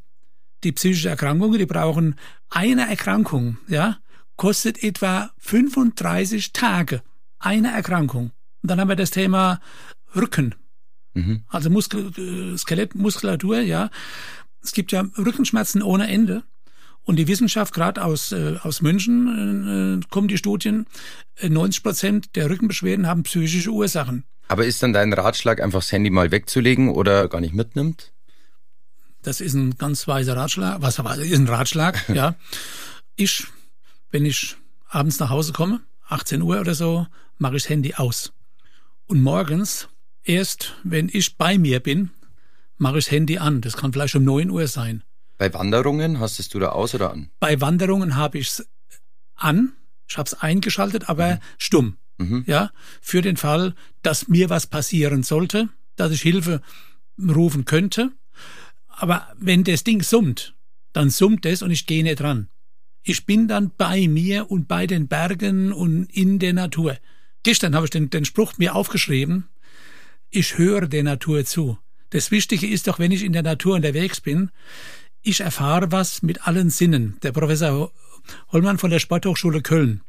Die 0.64 0.72
psychische 0.72 1.08
Erkrankungen, 1.08 1.58
die 1.58 1.66
brauchen 1.66 2.16
eine 2.50 2.88
Erkrankung, 2.88 3.58
ja, 3.68 3.98
kostet 4.36 4.82
etwa 4.82 5.30
35 5.38 6.52
Tage. 6.52 7.02
Eine 7.38 7.72
Erkrankung. 7.72 8.32
Und 8.62 8.70
dann 8.70 8.80
haben 8.80 8.88
wir 8.88 8.96
das 8.96 9.10
Thema 9.10 9.60
Rücken. 10.14 10.54
Mhm. 11.14 11.44
Also 11.48 11.70
Muskel, 11.70 12.12
äh, 12.18 12.56
Skelettmuskulatur, 12.56 13.60
ja. 13.60 13.90
Es 14.62 14.72
gibt 14.72 14.92
ja 14.92 15.06
Rückenschmerzen 15.16 15.82
ohne 15.82 16.08
Ende. 16.08 16.42
Und 17.06 17.16
die 17.16 17.28
Wissenschaft, 17.28 17.72
gerade 17.72 18.04
aus, 18.04 18.32
äh, 18.32 18.56
aus 18.62 18.82
München, 18.82 20.02
äh, 20.02 20.06
kommen 20.10 20.26
die 20.26 20.36
Studien, 20.36 20.86
90 21.40 21.78
äh, 21.78 21.82
Prozent 21.82 22.36
der 22.36 22.50
Rückenbeschwerden 22.50 23.06
haben 23.06 23.22
psychische 23.22 23.70
Ursachen. 23.70 24.24
Aber 24.48 24.66
ist 24.66 24.82
dann 24.82 24.92
dein 24.92 25.12
Ratschlag, 25.12 25.62
einfach 25.62 25.78
das 25.78 25.92
Handy 25.92 26.10
mal 26.10 26.32
wegzulegen 26.32 26.90
oder 26.90 27.28
gar 27.28 27.40
nicht 27.40 27.54
mitnimmt? 27.54 28.12
Das 29.22 29.40
ist 29.40 29.54
ein 29.54 29.78
ganz 29.78 30.08
weiser 30.08 30.36
Ratschlag. 30.36 30.82
Was 30.82 30.98
ist 30.98 31.38
ein 31.38 31.48
Ratschlag? 31.48 32.08
ja. 32.14 32.34
Ich, 33.14 33.46
wenn 34.10 34.26
ich 34.26 34.56
abends 34.88 35.20
nach 35.20 35.30
Hause 35.30 35.52
komme, 35.52 35.80
18 36.08 36.42
Uhr 36.42 36.60
oder 36.60 36.74
so, 36.74 37.06
mache 37.38 37.56
ich 37.56 37.62
das 37.62 37.70
Handy 37.70 37.94
aus. 37.94 38.32
Und 39.06 39.22
morgens, 39.22 39.88
erst 40.24 40.74
wenn 40.82 41.08
ich 41.12 41.36
bei 41.36 41.56
mir 41.56 41.78
bin, 41.78 42.10
mache 42.78 42.98
ich 42.98 43.04
das 43.04 43.12
Handy 43.12 43.38
an. 43.38 43.60
Das 43.60 43.76
kann 43.76 43.92
vielleicht 43.92 44.16
um 44.16 44.24
9 44.24 44.50
Uhr 44.50 44.66
sein. 44.66 45.04
Bei 45.38 45.52
Wanderungen 45.52 46.20
hast 46.20 46.54
du 46.54 46.58
da 46.58 46.70
aus 46.70 46.94
oder 46.94 47.12
an? 47.12 47.30
Bei 47.40 47.60
Wanderungen 47.60 48.16
habe 48.16 48.38
ich 48.38 48.48
es 48.48 48.68
an. 49.34 49.72
Ich 50.08 50.16
habe 50.18 50.26
es 50.26 50.34
eingeschaltet, 50.34 51.08
aber 51.08 51.34
mhm. 51.34 51.40
stumm. 51.58 51.96
Mhm. 52.18 52.44
Ja, 52.46 52.70
für 53.00 53.20
den 53.20 53.36
Fall, 53.36 53.74
dass 54.02 54.28
mir 54.28 54.48
was 54.48 54.66
passieren 54.66 55.22
sollte, 55.22 55.68
dass 55.96 56.12
ich 56.12 56.22
Hilfe 56.22 56.62
rufen 57.18 57.64
könnte. 57.64 58.12
Aber 58.88 59.28
wenn 59.36 59.64
das 59.64 59.84
Ding 59.84 60.02
summt, 60.02 60.54
dann 60.92 61.10
summt 61.10 61.44
es 61.44 61.60
und 61.60 61.70
ich 61.70 61.86
gehe 61.86 62.02
nicht 62.02 62.20
dran. 62.20 62.48
Ich 63.02 63.26
bin 63.26 63.46
dann 63.46 63.70
bei 63.76 64.08
mir 64.08 64.50
und 64.50 64.66
bei 64.66 64.86
den 64.86 65.08
Bergen 65.08 65.72
und 65.72 66.04
in 66.06 66.38
der 66.38 66.54
Natur. 66.54 66.96
Gestern 67.42 67.74
habe 67.74 67.86
ich 67.86 67.90
den, 67.90 68.10
den 68.10 68.24
Spruch 68.24 68.56
mir 68.58 68.74
aufgeschrieben. 68.74 69.48
Ich 70.30 70.58
höre 70.58 70.88
der 70.88 71.02
Natur 71.02 71.44
zu. 71.44 71.78
Das 72.10 72.30
Wichtige 72.30 72.66
ist 72.66 72.88
doch, 72.88 72.98
wenn 72.98 73.12
ich 73.12 73.22
in 73.22 73.32
der 73.32 73.42
Natur 73.42 73.76
unterwegs 73.76 74.20
bin, 74.20 74.50
ich 75.26 75.40
erfahre 75.40 75.90
was 75.92 76.22
mit 76.22 76.46
allen 76.46 76.70
Sinnen. 76.70 77.18
Der 77.22 77.32
Professor 77.32 77.92
Hollmann 78.52 78.78
von 78.78 78.90
der 78.90 79.00
Sporthochschule 79.00 79.60
Köln, 79.60 80.02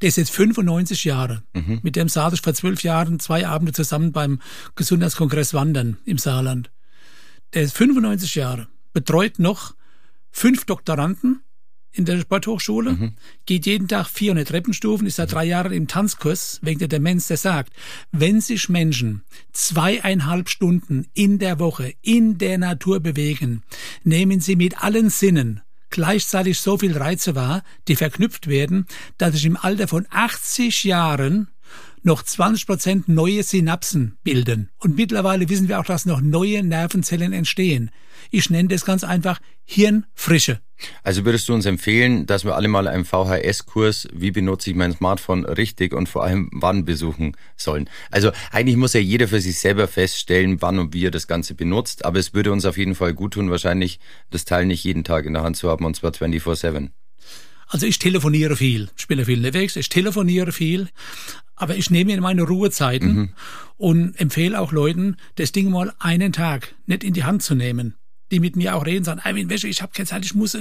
der 0.00 0.08
ist 0.08 0.16
jetzt 0.16 0.30
95 0.30 1.04
Jahre. 1.04 1.42
Mhm. 1.52 1.80
Mit 1.82 1.96
dem 1.96 2.08
saß 2.08 2.34
ich 2.34 2.40
vor 2.40 2.54
zwölf 2.54 2.82
Jahren 2.82 3.18
zwei 3.18 3.46
Abende 3.46 3.72
zusammen 3.72 4.12
beim 4.12 4.40
Gesundheitskongress 4.76 5.52
Wandern 5.52 5.98
im 6.04 6.18
Saarland. 6.18 6.70
Der 7.54 7.62
ist 7.62 7.76
95 7.76 8.36
Jahre, 8.36 8.68
betreut 8.92 9.38
noch 9.38 9.74
fünf 10.30 10.64
Doktoranden 10.64 11.42
in 11.92 12.04
der 12.04 12.20
Sporthochschule, 12.20 12.92
mhm. 12.92 13.12
geht 13.46 13.66
jeden 13.66 13.88
Tag 13.88 14.06
400 14.08 14.48
Treppenstufen, 14.48 15.06
ist 15.06 15.16
seit 15.16 15.32
drei 15.32 15.44
Jahren 15.44 15.72
im 15.72 15.88
Tanzkurs 15.88 16.60
wegen 16.62 16.78
der 16.78 16.88
Demenz, 16.88 17.26
der 17.26 17.36
sagt, 17.36 17.72
wenn 18.12 18.40
sich 18.40 18.68
Menschen 18.68 19.22
zweieinhalb 19.52 20.48
Stunden 20.48 21.06
in 21.14 21.38
der 21.38 21.58
Woche 21.58 21.94
in 22.02 22.38
der 22.38 22.58
Natur 22.58 23.00
bewegen, 23.00 23.62
nehmen 24.04 24.40
sie 24.40 24.56
mit 24.56 24.82
allen 24.82 25.10
Sinnen 25.10 25.62
gleichzeitig 25.90 26.60
so 26.60 26.78
viel 26.78 26.96
Reize 26.96 27.34
wahr, 27.34 27.62
die 27.88 27.96
verknüpft 27.96 28.46
werden, 28.46 28.86
dass 29.18 29.34
sich 29.34 29.44
im 29.44 29.56
Alter 29.56 29.88
von 29.88 30.06
80 30.08 30.84
Jahren 30.84 31.48
noch 32.02 32.22
20 32.22 32.66
Prozent 32.66 33.08
neue 33.08 33.42
Synapsen 33.42 34.18
bilden. 34.22 34.70
Und 34.78 34.96
mittlerweile 34.96 35.48
wissen 35.48 35.68
wir 35.68 35.80
auch, 35.80 35.84
dass 35.84 36.06
noch 36.06 36.20
neue 36.20 36.62
Nervenzellen 36.62 37.32
entstehen. 37.32 37.90
Ich 38.30 38.50
nenne 38.50 38.68
das 38.68 38.84
ganz 38.84 39.04
einfach 39.04 39.40
Hirnfrische. 39.64 40.60
Also 41.02 41.24
würdest 41.24 41.48
du 41.48 41.54
uns 41.54 41.66
empfehlen, 41.66 42.26
dass 42.26 42.44
wir 42.44 42.56
alle 42.56 42.68
mal 42.68 42.88
einen 42.88 43.04
VHS-Kurs, 43.04 44.08
wie 44.12 44.30
benutze 44.30 44.70
ich 44.70 44.76
mein 44.76 44.92
Smartphone 44.92 45.44
richtig 45.44 45.94
und 45.94 46.08
vor 46.08 46.24
allem 46.24 46.48
wann 46.52 46.84
besuchen 46.84 47.36
sollen? 47.56 47.88
Also 48.10 48.32
eigentlich 48.50 48.76
muss 48.76 48.94
ja 48.94 49.00
jeder 49.00 49.28
für 49.28 49.40
sich 49.40 49.58
selber 49.58 49.88
feststellen, 49.88 50.62
wann 50.62 50.78
und 50.78 50.94
wie 50.94 51.06
er 51.06 51.10
das 51.10 51.26
Ganze 51.26 51.54
benutzt, 51.54 52.04
aber 52.04 52.18
es 52.18 52.34
würde 52.34 52.52
uns 52.52 52.64
auf 52.64 52.78
jeden 52.78 52.94
Fall 52.94 53.14
gut 53.14 53.34
tun, 53.34 53.50
wahrscheinlich 53.50 54.00
das 54.30 54.44
Teil 54.44 54.66
nicht 54.66 54.84
jeden 54.84 55.04
Tag 55.04 55.26
in 55.26 55.34
der 55.34 55.42
Hand 55.42 55.56
zu 55.56 55.68
haben 55.68 55.84
und 55.84 55.96
zwar 55.96 56.12
24-7. 56.12 56.90
Also 57.72 57.86
ich 57.86 57.98
telefoniere 57.98 58.56
viel, 58.56 58.90
ich 58.98 59.06
bin 59.06 59.24
viel 59.24 59.38
unterwegs, 59.38 59.76
ich 59.76 59.88
telefoniere 59.88 60.50
viel, 60.50 60.88
aber 61.54 61.76
ich 61.76 61.88
nehme 61.90 62.12
mir 62.12 62.20
meine 62.20 62.42
Ruhezeiten 62.42 63.14
mhm. 63.14 63.28
und 63.76 64.20
empfehle 64.20 64.60
auch 64.60 64.72
Leuten, 64.72 65.16
das 65.36 65.52
Ding 65.52 65.70
mal 65.70 65.92
einen 66.00 66.32
Tag 66.32 66.74
nicht 66.86 67.04
in 67.04 67.14
die 67.14 67.24
Hand 67.24 67.42
zu 67.42 67.54
nehmen 67.54 67.94
die 68.30 68.40
mit 68.40 68.56
mir 68.56 68.76
auch 68.76 68.86
reden, 68.86 69.04
sagen, 69.04 69.20
Wäsche, 69.50 69.68
ich 69.68 69.82
habe 69.82 69.92
keine 69.92 70.06
Zeit, 70.06 70.24
ich 70.24 70.34
muss 70.34 70.56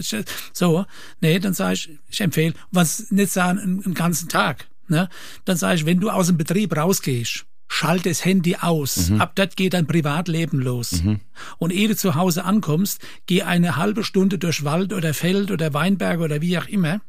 so. 0.53 0.85
Nee, 1.21 1.39
dann 1.39 1.53
sage 1.53 1.73
ich, 1.75 1.89
ich 2.09 2.21
empfehle, 2.21 2.53
was 2.71 3.11
nicht 3.11 3.31
sagen, 3.31 3.59
einen, 3.59 3.85
einen 3.85 3.93
ganzen 3.93 4.27
Tag. 4.27 4.67
Ne? 4.87 5.07
Dann 5.45 5.57
sage 5.57 5.75
ich, 5.75 5.85
wenn 5.85 5.99
du 5.99 6.09
aus 6.09 6.27
dem 6.27 6.37
Betrieb 6.37 6.75
rausgehst, 6.75 7.45
schalt 7.69 8.05
das 8.05 8.25
Handy 8.25 8.57
aus. 8.57 9.09
Mhm. 9.09 9.21
Ab 9.21 9.33
dort 9.35 9.55
geht 9.55 9.73
dein 9.73 9.88
Privatleben 9.88 10.59
los. 10.59 11.03
Mhm. 11.03 11.21
Und 11.59 11.71
ehe 11.71 11.88
du 11.88 11.95
zu 11.95 12.15
Hause 12.15 12.43
ankommst, 12.43 12.99
geh 13.27 13.43
eine 13.43 13.77
halbe 13.77 14.03
Stunde 14.03 14.38
durch 14.38 14.65
Wald 14.65 14.91
oder 14.91 15.13
Feld 15.13 15.51
oder 15.51 15.73
Weinberg 15.73 16.19
oder 16.19 16.41
wie 16.41 16.57
auch 16.57 16.67
immer, 16.67 16.99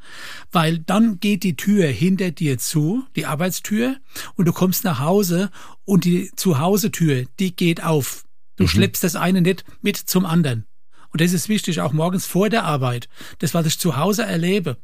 weil 0.52 0.78
dann 0.78 1.18
geht 1.18 1.42
die 1.42 1.56
Tür 1.56 1.88
hinter 1.88 2.30
dir 2.30 2.58
zu, 2.58 3.04
die 3.16 3.26
Arbeitstür, 3.26 3.96
und 4.36 4.46
du 4.46 4.52
kommst 4.52 4.84
nach 4.84 5.00
Hause 5.00 5.50
und 5.84 6.04
die 6.04 6.30
Zuhause-Tür, 6.36 7.24
die 7.40 7.56
geht 7.56 7.82
auf. 7.82 8.24
Du 8.56 8.64
mhm. 8.64 8.68
schleppst 8.68 9.02
das 9.02 9.16
eine 9.16 9.40
nicht 9.40 9.64
mit 9.80 9.96
zum 9.96 10.26
anderen. 10.26 10.66
Und 11.12 11.20
das 11.20 11.32
ist 11.32 11.48
wichtig, 11.48 11.80
auch 11.80 11.92
morgens 11.92 12.26
vor 12.26 12.50
der 12.50 12.64
Arbeit. 12.64 13.08
Das, 13.38 13.54
was 13.54 13.66
ich 13.66 13.78
zu 13.78 13.96
Hause 13.96 14.22
erlebe, 14.24 14.76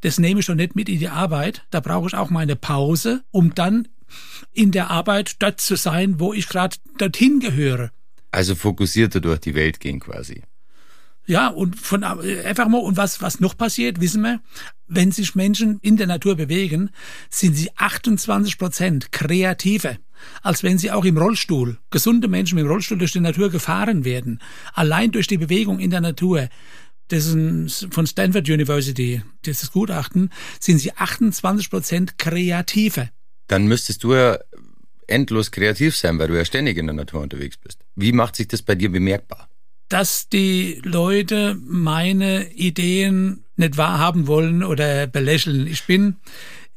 das 0.00 0.18
nehme 0.18 0.40
ich 0.40 0.46
schon 0.46 0.56
nicht 0.56 0.76
mit 0.76 0.88
in 0.88 0.98
die 0.98 1.08
Arbeit. 1.08 1.66
Da 1.70 1.80
brauche 1.80 2.06
ich 2.06 2.14
auch 2.14 2.30
meine 2.30 2.56
Pause, 2.56 3.22
um 3.30 3.54
dann 3.54 3.88
in 4.52 4.70
der 4.70 4.90
Arbeit 4.90 5.36
dort 5.42 5.60
zu 5.60 5.76
sein, 5.76 6.20
wo 6.20 6.32
ich 6.32 6.48
gerade 6.48 6.76
dorthin 6.98 7.40
gehöre. 7.40 7.90
Also 8.30 8.54
fokussierter 8.54 9.20
durch 9.20 9.40
die 9.40 9.54
Welt 9.54 9.80
gehen 9.80 10.00
quasi. 10.00 10.42
Ja, 11.26 11.48
und 11.48 11.76
von 11.76 12.04
einfach 12.04 12.68
mal, 12.68 12.78
und 12.78 12.96
was, 12.96 13.20
was 13.20 13.40
noch 13.40 13.56
passiert, 13.56 14.00
wissen 14.00 14.22
wir, 14.22 14.40
wenn 14.86 15.12
sich 15.12 15.34
Menschen 15.34 15.78
in 15.82 15.98
der 15.98 16.06
Natur 16.06 16.36
bewegen, 16.36 16.90
sind 17.28 17.54
sie 17.54 17.70
28 17.76 18.56
Prozent 18.56 19.12
kreativer 19.12 19.96
als 20.42 20.62
wenn 20.62 20.78
sie 20.78 20.90
auch 20.90 21.04
im 21.04 21.18
Rollstuhl, 21.18 21.78
gesunde 21.90 22.28
Menschen 22.28 22.58
im 22.58 22.66
Rollstuhl 22.66 22.98
durch 22.98 23.12
die 23.12 23.20
Natur 23.20 23.50
gefahren 23.50 24.04
werden. 24.04 24.40
Allein 24.74 25.12
durch 25.12 25.26
die 25.26 25.38
Bewegung 25.38 25.78
in 25.78 25.90
der 25.90 26.00
Natur, 26.00 26.48
das 27.08 27.26
ist 27.26 27.88
von 27.90 28.06
Stanford 28.06 28.48
University, 28.48 29.22
dieses 29.44 29.72
Gutachten, 29.72 30.30
sind 30.60 30.78
sie 30.78 30.92
28 30.92 31.70
Prozent 31.70 32.18
kreativer. 32.18 33.08
Dann 33.48 33.66
müsstest 33.66 34.04
du 34.04 34.14
ja 34.14 34.38
endlos 35.06 35.50
kreativ 35.50 35.96
sein, 35.96 36.18
weil 36.18 36.28
du 36.28 36.36
ja 36.36 36.44
ständig 36.44 36.76
in 36.76 36.86
der 36.86 36.94
Natur 36.94 37.20
unterwegs 37.20 37.56
bist. 37.56 37.80
Wie 37.96 38.12
macht 38.12 38.36
sich 38.36 38.48
das 38.48 38.62
bei 38.62 38.74
dir 38.74 38.92
bemerkbar? 38.92 39.48
Dass 39.88 40.28
die 40.28 40.80
Leute 40.84 41.56
meine 41.66 42.52
Ideen 42.52 43.44
nicht 43.56 43.76
wahrhaben 43.76 44.26
wollen 44.26 44.62
oder 44.62 45.06
belächeln. 45.06 45.66
Ich 45.66 45.84
bin, 45.84 46.16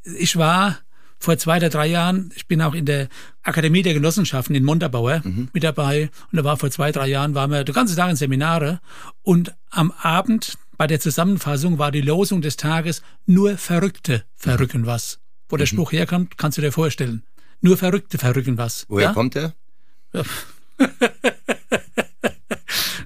ich 0.03 0.37
war 0.37 0.79
vor 1.19 1.37
zwei 1.37 1.57
oder 1.57 1.69
drei 1.69 1.87
Jahren, 1.87 2.31
ich 2.35 2.47
bin 2.47 2.61
auch 2.61 2.73
in 2.73 2.85
der 2.85 3.07
Akademie 3.43 3.83
der 3.83 3.93
Genossenschaften 3.93 4.55
in 4.55 4.63
Montabaur 4.63 5.21
mhm. 5.23 5.49
mit 5.53 5.63
dabei 5.63 6.09
und 6.31 6.37
da 6.37 6.43
war 6.43 6.57
vor 6.57 6.71
zwei, 6.71 6.91
drei 6.91 7.07
Jahren, 7.07 7.35
waren 7.35 7.51
wir 7.51 7.63
den 7.63 7.75
ganzen 7.75 7.95
Tag 7.95 8.09
in 8.09 8.15
Seminare 8.15 8.79
und 9.21 9.53
am 9.69 9.91
Abend 9.91 10.57
bei 10.77 10.87
der 10.87 10.99
Zusammenfassung 10.99 11.77
war 11.77 11.91
die 11.91 12.01
Losung 12.01 12.41
des 12.41 12.57
Tages, 12.57 13.03
nur 13.27 13.57
Verrückte 13.59 14.23
verrücken 14.35 14.87
was. 14.87 15.19
Wo 15.51 15.58
der 15.58 15.65
mhm. 15.65 15.70
Spruch 15.70 15.91
herkommt, 15.91 16.38
kannst 16.38 16.58
du 16.58 16.62
dir 16.62 16.72
vorstellen. 16.72 17.24
Nur 17.60 17.77
Verrückte 17.77 18.17
verrücken 18.17 18.58
was. 18.58 18.86
Woher 18.88 19.08
ja? 19.08 19.13
kommt 19.13 19.36
der? 19.36 19.53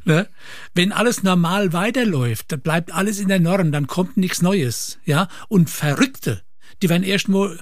ne? 0.06 0.28
Wenn 0.74 0.92
alles 0.92 1.24
normal 1.24 1.74
weiterläuft, 1.74 2.52
dann 2.52 2.62
bleibt 2.62 2.94
alles 2.94 3.20
in 3.20 3.28
der 3.28 3.40
Norm, 3.40 3.72
dann 3.72 3.88
kommt 3.88 4.18
nichts 4.18 4.42
Neues, 4.42 5.00
ja. 5.06 5.28
Und 5.50 5.70
Verrückte, 5.70 6.42
die 6.82 6.90
werden 6.90 7.04
erst 7.04 7.28
mal 7.30 7.60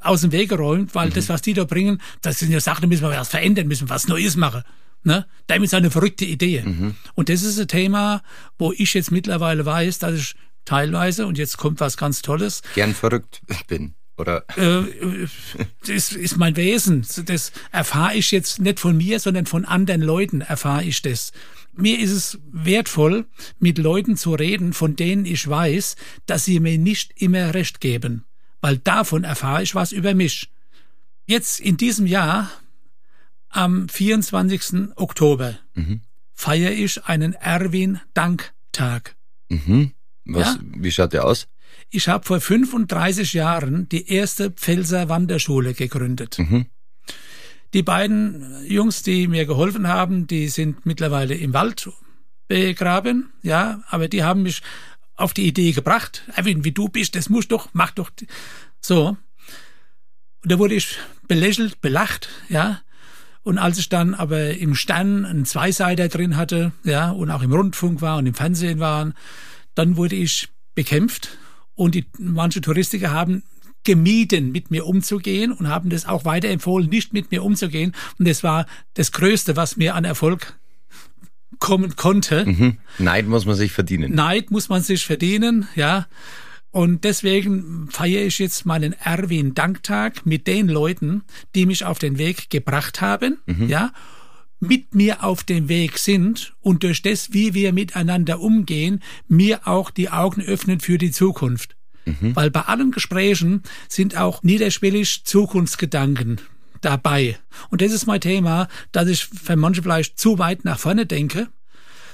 aus 0.00 0.22
dem 0.22 0.32
Weg 0.32 0.48
geräumt, 0.48 0.94
weil 0.94 1.10
mhm. 1.10 1.14
das, 1.14 1.28
was 1.28 1.42
die 1.42 1.54
da 1.54 1.64
bringen, 1.64 2.00
das 2.22 2.38
sind 2.38 2.50
ja 2.50 2.60
Sachen, 2.60 2.82
da 2.82 2.88
müssen 2.88 3.02
wir 3.02 3.10
was 3.10 3.28
verändern, 3.28 3.68
müssen 3.68 3.88
wir 3.88 3.94
was 3.94 4.08
Neues 4.08 4.36
machen. 4.36 4.62
Ne? 5.04 5.26
Damit 5.46 5.66
ist 5.66 5.74
eine 5.74 5.90
verrückte 5.90 6.24
Idee. 6.24 6.62
Mhm. 6.62 6.96
Und 7.14 7.28
das 7.28 7.42
ist 7.42 7.58
ein 7.58 7.68
Thema, 7.68 8.22
wo 8.58 8.72
ich 8.72 8.94
jetzt 8.94 9.10
mittlerweile 9.10 9.66
weiß, 9.66 9.98
dass 9.98 10.14
ich 10.14 10.34
teilweise, 10.64 11.26
und 11.26 11.38
jetzt 11.38 11.58
kommt 11.58 11.80
was 11.80 11.96
ganz 11.96 12.22
Tolles. 12.22 12.62
Gern 12.74 12.94
verrückt 12.94 13.42
bin. 13.66 13.94
Oder? 14.16 14.44
Äh, 14.56 15.26
das 15.86 16.12
ist 16.12 16.36
mein 16.36 16.56
Wesen. 16.56 17.06
Das 17.24 17.52
erfahre 17.70 18.14
ich 18.14 18.30
jetzt 18.30 18.60
nicht 18.60 18.78
von 18.78 18.96
mir, 18.96 19.20
sondern 19.20 19.46
von 19.46 19.64
anderen 19.64 20.02
Leuten 20.02 20.40
erfahre 20.42 20.84
ich 20.84 21.02
das. 21.02 21.32
Mir 21.74 21.98
ist 21.98 22.10
es 22.10 22.38
wertvoll, 22.52 23.24
mit 23.58 23.78
Leuten 23.78 24.16
zu 24.16 24.34
reden, 24.34 24.74
von 24.74 24.94
denen 24.94 25.24
ich 25.24 25.48
weiß, 25.48 25.96
dass 26.26 26.44
sie 26.44 26.60
mir 26.60 26.76
nicht 26.78 27.12
immer 27.16 27.54
recht 27.54 27.80
geben 27.80 28.24
weil 28.62 28.78
davon 28.78 29.24
erfahre 29.24 29.62
ich 29.62 29.74
was 29.74 29.92
über 29.92 30.14
mich. 30.14 30.50
Jetzt 31.26 31.60
in 31.60 31.76
diesem 31.76 32.06
Jahr, 32.06 32.50
am 33.48 33.88
24. 33.88 34.96
Oktober, 34.96 35.58
mhm. 35.74 36.00
feiere 36.32 36.72
ich 36.72 37.04
einen 37.04 37.34
Erwin-Danktag. 37.34 39.16
Mhm. 39.50 39.92
Was, 40.24 40.54
ja? 40.54 40.60
Wie 40.62 40.92
schaut 40.92 41.12
der 41.12 41.26
aus? 41.26 41.48
Ich 41.94 42.08
habe 42.08 42.24
vor 42.24 42.40
35 42.40 43.34
Jahren 43.34 43.86
die 43.90 44.08
erste 44.08 44.50
Pfälzer 44.50 45.10
Wanderschule 45.10 45.74
gegründet. 45.74 46.38
Mhm. 46.38 46.64
Die 47.74 47.82
beiden 47.82 48.64
Jungs, 48.66 49.02
die 49.02 49.28
mir 49.28 49.44
geholfen 49.44 49.86
haben, 49.86 50.26
die 50.26 50.48
sind 50.48 50.86
mittlerweile 50.86 51.34
im 51.34 51.52
Wald 51.52 51.90
begraben, 52.48 53.30
ja, 53.42 53.82
aber 53.88 54.08
die 54.08 54.24
haben 54.24 54.42
mich 54.42 54.62
auf 55.16 55.34
die 55.34 55.46
Idee 55.46 55.72
gebracht, 55.72 56.24
Erwin, 56.34 56.64
wie 56.64 56.72
du 56.72 56.88
bist, 56.88 57.14
das 57.14 57.28
musst 57.28 57.52
doch, 57.52 57.68
mach 57.74 57.90
doch. 57.90 58.10
So. 58.80 59.18
Und 60.42 60.50
da 60.50 60.58
wurde 60.58 60.74
ich 60.74 60.98
belächelt, 61.28 61.82
belacht, 61.82 62.30
ja. 62.48 62.80
Und 63.42 63.58
als 63.58 63.76
ich 63.76 63.90
dann 63.90 64.14
aber 64.14 64.54
im 64.54 64.74
Stern 64.74 65.26
einen 65.26 65.44
Zweiseiter 65.44 66.08
drin 66.08 66.38
hatte, 66.38 66.72
ja, 66.84 67.10
und 67.10 67.30
auch 67.30 67.42
im 67.42 67.52
Rundfunk 67.52 68.00
war 68.00 68.16
und 68.16 68.26
im 68.26 68.34
Fernsehen 68.34 68.80
waren, 68.80 69.12
dann 69.74 69.96
wurde 69.98 70.16
ich 70.16 70.48
bekämpft 70.74 71.36
und 71.74 71.94
die, 71.94 72.06
manche 72.18 72.60
Touristiker 72.60 73.10
haben 73.10 73.42
gemieden, 73.84 74.52
mit 74.52 74.70
mir 74.70 74.86
umzugehen 74.86 75.52
und 75.52 75.68
haben 75.68 75.90
das 75.90 76.06
auch 76.06 76.24
weiterempfohlen, 76.24 76.88
nicht 76.88 77.12
mit 77.12 77.30
mir 77.30 77.42
umzugehen. 77.42 77.94
Und 78.18 78.28
das 78.28 78.42
war 78.42 78.66
das 78.94 79.12
Größte, 79.12 79.56
was 79.56 79.76
mir 79.76 79.94
an 79.94 80.04
Erfolg 80.04 80.56
kommen 81.58 81.96
konnte. 81.96 82.44
Mhm. 82.44 82.78
Neid 82.98 83.26
muss 83.26 83.44
man 83.44 83.56
sich 83.56 83.72
verdienen. 83.72 84.14
Neid 84.14 84.50
muss 84.50 84.68
man 84.68 84.82
sich 84.82 85.04
verdienen, 85.04 85.68
ja. 85.74 86.06
Und 86.70 87.04
deswegen 87.04 87.88
feiere 87.90 88.24
ich 88.24 88.38
jetzt 88.38 88.64
meinen 88.64 88.94
Erwin-Danktag 88.94 90.24
mit 90.24 90.46
den 90.46 90.68
Leuten, 90.68 91.22
die 91.54 91.66
mich 91.66 91.84
auf 91.84 91.98
den 91.98 92.18
Weg 92.18 92.48
gebracht 92.48 93.00
haben, 93.00 93.38
mhm. 93.46 93.68
ja, 93.68 93.92
mit 94.62 94.94
mir 94.94 95.24
auf 95.24 95.42
dem 95.42 95.68
Weg 95.68 95.98
sind 95.98 96.54
und 96.60 96.84
durch 96.84 97.02
das, 97.02 97.32
wie 97.32 97.52
wir 97.52 97.72
miteinander 97.72 98.38
umgehen, 98.38 99.02
mir 99.26 99.66
auch 99.66 99.90
die 99.90 100.08
Augen 100.08 100.40
öffnen 100.40 100.78
für 100.78 100.98
die 100.98 101.10
Zukunft. 101.10 101.76
Mhm. 102.04 102.36
Weil 102.36 102.52
bei 102.52 102.62
allen 102.62 102.92
Gesprächen 102.92 103.64
sind 103.88 104.16
auch 104.16 104.44
niederschwellig 104.44 105.24
Zukunftsgedanken 105.24 106.40
dabei. 106.80 107.38
Und 107.70 107.82
das 107.82 107.90
ist 107.90 108.06
mein 108.06 108.20
Thema, 108.20 108.68
dass 108.92 109.08
ich 109.08 109.24
für 109.24 109.56
manche 109.56 109.82
vielleicht 109.82 110.20
zu 110.20 110.38
weit 110.38 110.64
nach 110.64 110.78
vorne 110.78 111.06
denke. 111.06 111.48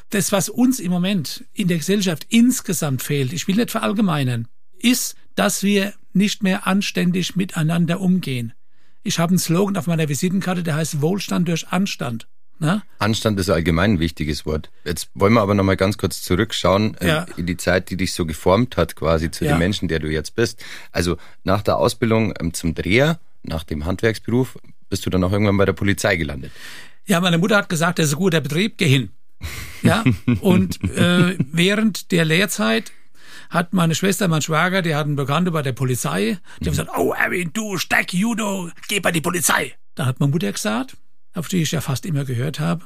Das, 0.09 0.33
was 0.33 0.49
uns 0.49 0.81
im 0.81 0.91
Moment 0.91 1.45
in 1.53 1.69
der 1.69 1.77
Gesellschaft 1.77 2.27
insgesamt 2.31 3.03
fehlt, 3.03 3.35
ich 3.35 3.47
will 3.47 3.57
nicht 3.57 3.71
verallgemeinern, 3.71 4.49
ist, 4.79 5.17
dass 5.35 5.63
wir 5.63 5.93
nicht 6.15 6.43
mehr 6.43 6.67
anständig 6.67 7.37
miteinander 7.37 8.01
umgehen. 8.01 8.55
Ich 9.03 9.19
habe 9.19 9.33
einen 9.33 9.39
Slogan 9.39 9.77
auf 9.77 9.87
meiner 9.87 10.09
Visitenkarte, 10.09 10.63
der 10.63 10.77
heißt 10.77 11.03
Wohlstand 11.03 11.49
durch 11.49 11.69
Anstand. 11.69 12.27
Na? 12.61 12.83
Anstand 12.99 13.39
ist 13.39 13.51
allgemein 13.51 13.93
ein 13.93 14.01
wichtiges 14.01 14.45
Wort. 14.45 14.71
Jetzt 14.85 15.11
wollen 15.15 15.33
wir 15.35 15.43
aber 15.43 15.55
nochmal 15.55 15.77
ganz 15.77 15.97
kurz 15.97 16.23
zurückschauen 16.23 16.97
äh, 16.99 17.09
ja. 17.09 17.27
in 17.37 17.47
die 17.47 17.57
Zeit, 17.57 17.91
die 17.91 17.97
dich 17.97 18.13
so 18.13 18.27
geformt 18.27 18.77
hat, 18.77 18.97
quasi 18.97 19.31
zu 19.31 19.45
ja. 19.45 19.53
dem 19.53 19.59
Menschen, 19.59 19.87
der 19.89 20.01
du 20.01 20.09
jetzt 20.09 20.35
bist. 20.35 20.65
Also 20.91 21.17
nach 21.45 21.63
der 21.63 21.77
Ausbildung 21.77 22.35
ähm, 22.41 22.53
zum 22.55 22.75
Dreher, 22.75 23.21
nach 23.45 23.63
dem 23.63 23.85
Handwerksberuf, 23.85 24.59
bist 24.89 25.07
du 25.07 25.11
dann 25.11 25.23
auch 25.23 25.33
irgendwann 25.33 25.57
bei 25.57 25.67
der 25.67 25.73
Polizei 25.73 26.17
gelandet. 26.17 26.51
Ja, 27.07 27.21
meine 27.21 27.39
Mutter 27.39 27.57
hat 27.57 27.69
gesagt, 27.69 27.99
das 27.99 28.07
ist 28.07 28.15
ein 28.15 28.19
guter 28.19 28.41
Betrieb, 28.41 28.77
geh 28.77 28.89
hin. 28.89 29.11
Ja, 29.83 30.03
und 30.41 30.83
äh, 30.97 31.37
während 31.53 32.11
der 32.11 32.25
Lehrzeit 32.25 32.91
hat 33.51 33.73
meine 33.73 33.95
Schwester, 33.95 34.29
mein 34.29 34.43
Schwager, 34.43 34.83
die 34.83 34.95
hatten 34.95 35.17
Bekannte 35.17 35.53
bei 35.53 35.63
der 35.63 35.73
Polizei, 35.73 36.39
die 36.61 36.67
haben 36.67 36.73
gesagt, 36.73 36.91
oh 36.97 37.13
Erwin, 37.13 37.51
du 37.53 37.79
Steck, 37.79 38.13
Judo, 38.13 38.71
geh 38.89 39.01
bei 39.01 39.13
die 39.13 39.21
Polizei. 39.21 39.75
Da 39.95 40.07
hat 40.07 40.21
meine 40.21 40.33
Mutter 40.33 40.53
gesagt, 40.53 40.97
auf 41.39 41.49
die 41.49 41.63
ich 41.63 41.73
ja 41.73 41.81
fast 41.81 42.05
immer 42.05 42.25
gehört 42.25 42.61
habe. 42.61 42.85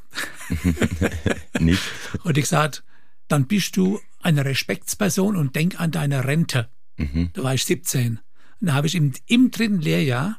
Nicht. 1.58 1.82
Und 2.22 2.36
ich 2.36 2.44
gesagt, 2.44 2.84
dann 3.28 3.46
bist 3.46 3.76
du 3.76 3.98
eine 4.20 4.44
Respektsperson 4.44 5.36
und 5.36 5.56
denk 5.56 5.80
an 5.80 5.90
deine 5.90 6.24
Rente. 6.24 6.68
Mhm. 6.98 7.30
Da 7.32 7.42
war 7.42 7.54
ich 7.54 7.64
17. 7.64 8.20
Und 8.60 8.66
da 8.66 8.74
habe 8.74 8.86
ich 8.86 8.94
im, 8.94 9.12
im 9.26 9.50
dritten 9.50 9.80
Lehrjahr, 9.80 10.38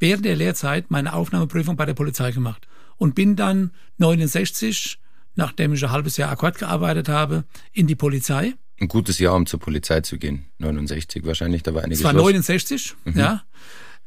während 0.00 0.24
der 0.24 0.36
Lehrzeit, 0.36 0.90
meine 0.90 1.12
Aufnahmeprüfung 1.12 1.76
bei 1.76 1.86
der 1.86 1.94
Polizei 1.94 2.32
gemacht. 2.32 2.66
Und 2.96 3.14
bin 3.14 3.36
dann 3.36 3.70
69, 3.98 4.98
nachdem 5.36 5.72
ich 5.72 5.84
ein 5.84 5.90
halbes 5.92 6.16
Jahr 6.16 6.30
Akkord 6.30 6.58
gearbeitet 6.58 7.08
habe, 7.08 7.44
in 7.72 7.86
die 7.86 7.94
Polizei. 7.94 8.54
Ein 8.80 8.88
gutes 8.88 9.20
Jahr, 9.20 9.36
um 9.36 9.46
zur 9.46 9.60
Polizei 9.60 10.00
zu 10.00 10.18
gehen. 10.18 10.46
69 10.58 11.24
wahrscheinlich, 11.24 11.62
da 11.62 11.74
war 11.74 11.82
einiges 11.84 12.00
Es 12.00 12.04
war 12.04 12.12
69, 12.12 12.96
mhm. 13.04 13.18
ja. 13.18 13.44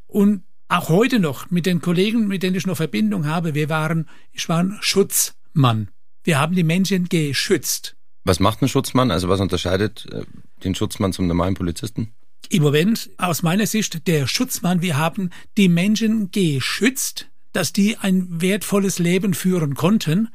Und 0.08 0.44
auch 0.68 0.90
heute 0.90 1.20
noch 1.20 1.52
mit 1.52 1.66
den 1.66 1.82
Kollegen, 1.82 2.28
mit 2.28 2.44
denen 2.44 2.56
ich 2.56 2.66
noch 2.66 2.78
Verbindung 2.78 3.28
habe, 3.28 3.54
wir 3.54 3.70
waren, 3.70 4.10
ich 4.32 4.50
war 4.50 4.60
ein 4.60 4.78
Schutzmann. 4.82 5.90
Wir 6.24 6.40
haben 6.40 6.56
die 6.56 6.64
Menschen 6.64 7.08
geschützt. 7.08 7.96
Was 8.24 8.40
macht 8.40 8.62
ein 8.62 8.68
Schutzmann? 8.68 9.12
Also 9.12 9.30
was 9.30 9.40
unterscheidet 9.40 10.08
äh, 10.12 10.24
den 10.64 10.74
Schutzmann 10.74 11.14
zum 11.14 11.28
normalen 11.28 11.54
Polizisten? 11.54 12.14
Im 12.50 12.64
Moment, 12.64 13.10
aus 13.18 13.44
meiner 13.44 13.68
Sicht, 13.68 14.08
der 14.08 14.28
Schutzmann, 14.28 14.82
wir 14.82 14.98
haben 14.98 15.30
die 15.58 15.70
Menschen 15.70 16.32
geschützt, 16.32 17.28
dass 17.54 17.74
die 17.74 17.98
ein 17.98 18.42
wertvolles 18.42 19.00
Leben 19.00 19.34
führen 19.34 19.76
konnten 19.76 20.30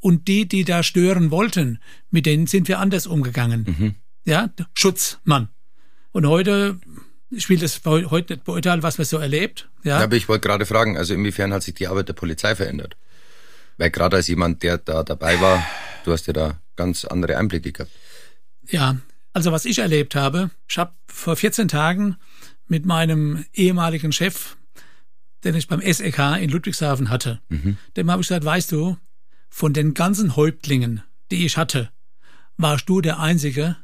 und 0.00 0.28
die, 0.28 0.46
die 0.46 0.64
da 0.64 0.82
stören 0.82 1.30
wollten, 1.30 1.80
mit 2.10 2.26
denen 2.26 2.46
sind 2.46 2.68
wir 2.68 2.78
anders 2.80 3.06
umgegangen. 3.06 3.64
Mhm. 3.66 3.94
Ja, 4.24 4.50
Schutzmann. 4.74 5.48
Und 6.12 6.26
heute 6.26 6.80
ich 7.36 7.48
will 7.48 7.58
das 7.58 7.80
heute 7.84 8.34
nicht 8.34 8.44
beurteilen, 8.44 8.82
was 8.82 8.98
man 8.98 9.04
so 9.04 9.18
erlebt. 9.18 9.68
Ja. 9.82 9.98
ja 9.98 10.04
aber 10.04 10.16
ich 10.16 10.28
wollte 10.28 10.48
gerade 10.48 10.66
fragen, 10.66 10.96
also 10.96 11.14
inwiefern 11.14 11.52
hat 11.52 11.62
sich 11.62 11.74
die 11.74 11.86
Arbeit 11.86 12.08
der 12.08 12.14
Polizei 12.14 12.54
verändert? 12.54 12.96
Weil 13.76 13.90
gerade 13.90 14.16
als 14.16 14.28
jemand, 14.28 14.62
der 14.62 14.78
da 14.78 15.02
dabei 15.02 15.40
war, 15.40 15.64
du 16.04 16.12
hast 16.12 16.26
ja 16.26 16.32
da 16.32 16.58
ganz 16.76 17.04
andere 17.04 17.36
Einblicke 17.36 17.72
gehabt. 17.72 17.90
Ja, 18.68 18.96
also 19.32 19.52
was 19.52 19.64
ich 19.66 19.78
erlebt 19.78 20.14
habe, 20.14 20.50
ich 20.66 20.78
habe 20.78 20.92
vor 21.06 21.36
14 21.36 21.68
Tagen 21.68 22.16
mit 22.68 22.86
meinem 22.86 23.44
ehemaligen 23.52 24.12
Chef, 24.12 24.56
den 25.44 25.54
ich 25.54 25.68
beim 25.68 25.80
SEK 25.80 26.40
in 26.40 26.50
Ludwigshafen 26.50 27.10
hatte, 27.10 27.40
mhm. 27.48 27.76
dem 27.96 28.10
habe 28.10 28.22
ich 28.22 28.28
gesagt, 28.28 28.44
weißt 28.44 28.72
du, 28.72 28.96
von 29.48 29.72
den 29.72 29.94
ganzen 29.94 30.36
Häuptlingen, 30.36 31.02
die 31.30 31.44
ich 31.44 31.56
hatte, 31.56 31.90
warst 32.56 32.88
du 32.88 33.00
der 33.00 33.20
Einzige, 33.20 33.76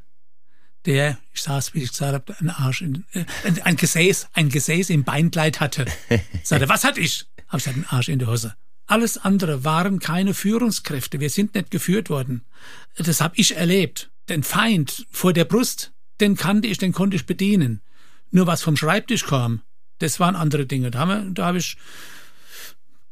der, 0.87 1.18
ich 1.33 1.42
saß, 1.42 1.75
wie 1.75 1.83
ich 1.83 1.90
gesagt 1.90 2.12
habe, 2.12 2.37
ein 2.40 2.51
Arsch, 2.51 2.83
in, 2.83 3.05
äh, 3.12 3.25
ein 3.62 3.77
Gesäß, 3.77 4.29
ein 4.33 4.49
Gesäß 4.49 4.90
im 4.90 5.05
Beinkleid 5.05 5.61
hatte. 5.61 5.87
Sagte, 6.42 6.68
was 6.68 6.85
hatte 6.85 7.01
ich? 7.01 7.27
Hab 7.49 7.59
ich 7.59 7.64
gesagt, 7.64 7.77
einen 7.77 7.87
Arsch 7.87 8.09
in 8.09 8.18
der 8.18 8.29
Hose. 8.29 8.55
Alles 8.87 9.16
andere 9.18 9.64
waren 9.64 10.01
keine 10.01 10.35
Führungskräfte. 10.35 11.21
Wir 11.21 11.31
sind 11.31 11.55
nicht 11.55 11.71
geführt 11.71 12.11
worden. 12.11 12.45
Das 12.97 13.21
habe 13.21 13.35
ich 13.37 13.57
erlebt. 13.57 14.11
Den 14.29 14.42
Feind 14.42 15.07
vor 15.11 15.33
der 15.33 15.45
Brust, 15.45 15.92
den 16.21 16.37
kannte 16.37 16.68
ich, 16.68 16.79
den 16.79 16.92
konnte 16.92 17.16
ich 17.16 17.27
bedienen. 17.27 17.81
Nur 18.31 18.47
was 18.47 18.62
vom 18.62 18.77
Schreibtisch 18.77 19.27
kam, 19.27 19.62
das 19.99 20.18
waren 20.21 20.37
andere 20.37 20.66
Dinge. 20.66 20.90
Da, 20.90 21.01
haben, 21.01 21.35
da 21.35 21.47
habe 21.47 21.59
ich, 21.59 21.77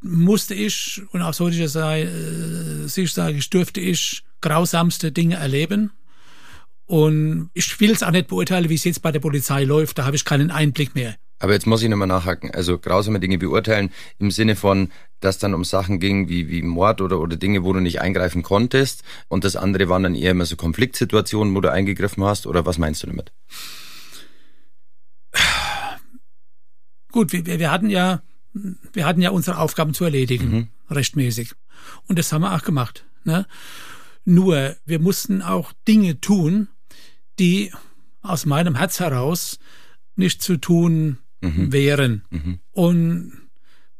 musste 0.00 0.54
ich, 0.54 1.02
und 1.12 1.22
ich 1.52 1.70
sei, 1.70 2.02
äh, 2.02 2.88
sich 2.88 3.12
sage 3.12 3.36
ich, 3.36 3.48
durfte 3.50 3.80
ich 3.80 4.24
grausamste 4.40 5.12
Dinge 5.12 5.36
erleben. 5.36 5.92
Und 6.90 7.50
ich 7.54 7.78
will 7.78 7.92
es 7.92 8.02
auch 8.02 8.10
nicht 8.10 8.26
beurteilen, 8.26 8.68
wie 8.68 8.74
es 8.74 8.82
jetzt 8.82 9.00
bei 9.00 9.12
der 9.12 9.20
Polizei 9.20 9.62
läuft. 9.62 9.96
Da 9.96 10.06
habe 10.06 10.16
ich 10.16 10.24
keinen 10.24 10.50
Einblick 10.50 10.96
mehr. 10.96 11.14
Aber 11.38 11.52
jetzt 11.52 11.68
muss 11.68 11.84
ich 11.84 11.88
nochmal 11.88 12.08
nachhaken. 12.08 12.50
Also 12.50 12.78
grausame 12.78 13.20
Dinge 13.20 13.38
beurteilen 13.38 13.92
im 14.18 14.32
Sinne 14.32 14.56
von, 14.56 14.90
dass 15.20 15.38
dann 15.38 15.54
um 15.54 15.62
Sachen 15.62 16.00
ging 16.00 16.28
wie, 16.28 16.48
wie 16.48 16.62
Mord 16.62 17.00
oder, 17.00 17.20
oder 17.20 17.36
Dinge, 17.36 17.62
wo 17.62 17.72
du 17.72 17.78
nicht 17.78 18.00
eingreifen 18.00 18.42
konntest. 18.42 19.04
Und 19.28 19.44
das 19.44 19.54
andere 19.54 19.88
waren 19.88 20.02
dann 20.02 20.16
eher 20.16 20.32
immer 20.32 20.46
so 20.46 20.56
Konfliktsituationen, 20.56 21.54
wo 21.54 21.60
du 21.60 21.70
eingegriffen 21.70 22.24
hast. 22.24 22.48
Oder 22.48 22.66
was 22.66 22.76
meinst 22.76 23.04
du 23.04 23.06
damit? 23.06 23.30
Gut, 27.12 27.32
wir, 27.32 27.46
wir 27.46 27.70
hatten 27.70 27.88
ja, 27.88 28.20
wir 28.92 29.06
hatten 29.06 29.22
ja 29.22 29.30
unsere 29.30 29.58
Aufgaben 29.58 29.94
zu 29.94 30.02
erledigen, 30.02 30.50
mhm. 30.50 30.68
rechtmäßig. 30.90 31.52
Und 32.08 32.18
das 32.18 32.32
haben 32.32 32.42
wir 32.42 32.52
auch 32.52 32.64
gemacht. 32.64 33.04
Ne? 33.22 33.46
Nur, 34.24 34.74
wir 34.86 34.98
mussten 34.98 35.40
auch 35.40 35.72
Dinge 35.86 36.20
tun, 36.20 36.66
die 37.40 37.72
aus 38.22 38.46
meinem 38.46 38.76
Herz 38.76 39.00
heraus 39.00 39.58
nicht 40.14 40.42
zu 40.42 40.58
tun 40.58 41.18
mhm. 41.40 41.72
wären. 41.72 42.22
Mhm. 42.30 42.58
Und 42.70 43.32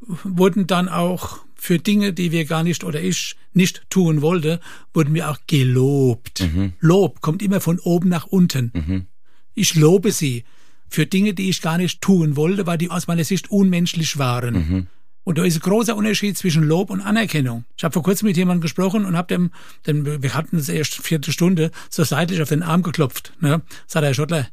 wurden 0.00 0.66
dann 0.66 0.88
auch 0.88 1.38
für 1.54 1.78
Dinge, 1.78 2.12
die 2.12 2.32
wir 2.32 2.44
gar 2.44 2.62
nicht 2.62 2.84
oder 2.84 3.02
ich 3.02 3.36
nicht 3.52 3.84
tun 3.90 4.22
wollte, 4.22 4.60
wurden 4.94 5.14
wir 5.14 5.30
auch 5.30 5.38
gelobt. 5.46 6.40
Mhm. 6.40 6.74
Lob 6.80 7.20
kommt 7.20 7.42
immer 7.42 7.60
von 7.60 7.78
oben 7.80 8.08
nach 8.08 8.26
unten. 8.26 8.70
Mhm. 8.74 9.06
Ich 9.54 9.74
lobe 9.74 10.12
sie 10.12 10.44
für 10.88 11.06
Dinge, 11.06 11.34
die 11.34 11.50
ich 11.50 11.60
gar 11.60 11.78
nicht 11.78 12.00
tun 12.00 12.36
wollte, 12.36 12.66
weil 12.66 12.78
die 12.78 12.90
aus 12.90 13.06
meiner 13.06 13.24
Sicht 13.24 13.50
unmenschlich 13.50 14.18
waren. 14.18 14.88
Und 15.22 15.38
da 15.38 15.44
ist 15.44 15.56
ein 15.56 15.60
großer 15.60 15.94
Unterschied 15.94 16.36
zwischen 16.38 16.64
Lob 16.64 16.90
und 16.90 17.00
Anerkennung. 17.00 17.64
Ich 17.76 17.84
habe 17.84 17.92
vor 17.92 18.02
kurzem 18.02 18.26
mit 18.26 18.36
jemandem 18.36 18.62
gesprochen 18.62 19.04
und 19.04 19.16
habe 19.16 19.28
dem, 19.28 19.50
dem, 19.86 20.22
wir 20.22 20.34
hatten 20.34 20.56
es 20.56 20.68
erst 20.68 20.94
vierte 20.94 21.30
Stunde, 21.30 21.70
so 21.90 22.04
seitlich 22.04 22.40
auf 22.40 22.48
den 22.48 22.62
Arm 22.62 22.82
geklopft. 22.82 23.34
Ne? 23.40 23.62
Sagt 23.86 24.04
er, 24.04 24.14
Schottler, 24.14 24.48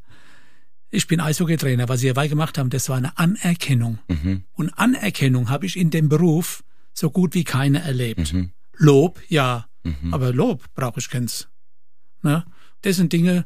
ich 0.89 1.08
bin 1.08 1.19
Eishockeytrainer, 1.19 1.89
was 1.89 2.01
Sie 2.01 2.08
dabei 2.08 2.27
gemacht 2.27 2.58
haben, 2.58 2.69
das 2.69 2.89
war 2.89 2.97
eine 2.97 3.17
Anerkennung. 3.17 3.99
Mhm. 4.08 4.43
Und 4.53 4.69
Anerkennung 4.77 5.49
habe 5.49 5.65
ich 5.65 5.77
in 5.77 5.89
dem 5.89 6.10
Beruf 6.10 6.63
so 6.93 7.10
gut 7.10 7.34
wie 7.34 7.43
keine 7.43 7.82
erlebt. 7.82 8.34
Mhm. 8.34 8.51
Lob, 8.75 9.21
ja, 9.27 9.67
mhm. 9.84 10.13
aber 10.13 10.34
Lob 10.34 10.63
brauche 10.75 10.99
ich 10.99 11.10
keins. 11.10 11.47
Ne? 12.23 12.45
Das 12.82 12.97
sind 12.97 13.13
Dinge, 13.13 13.45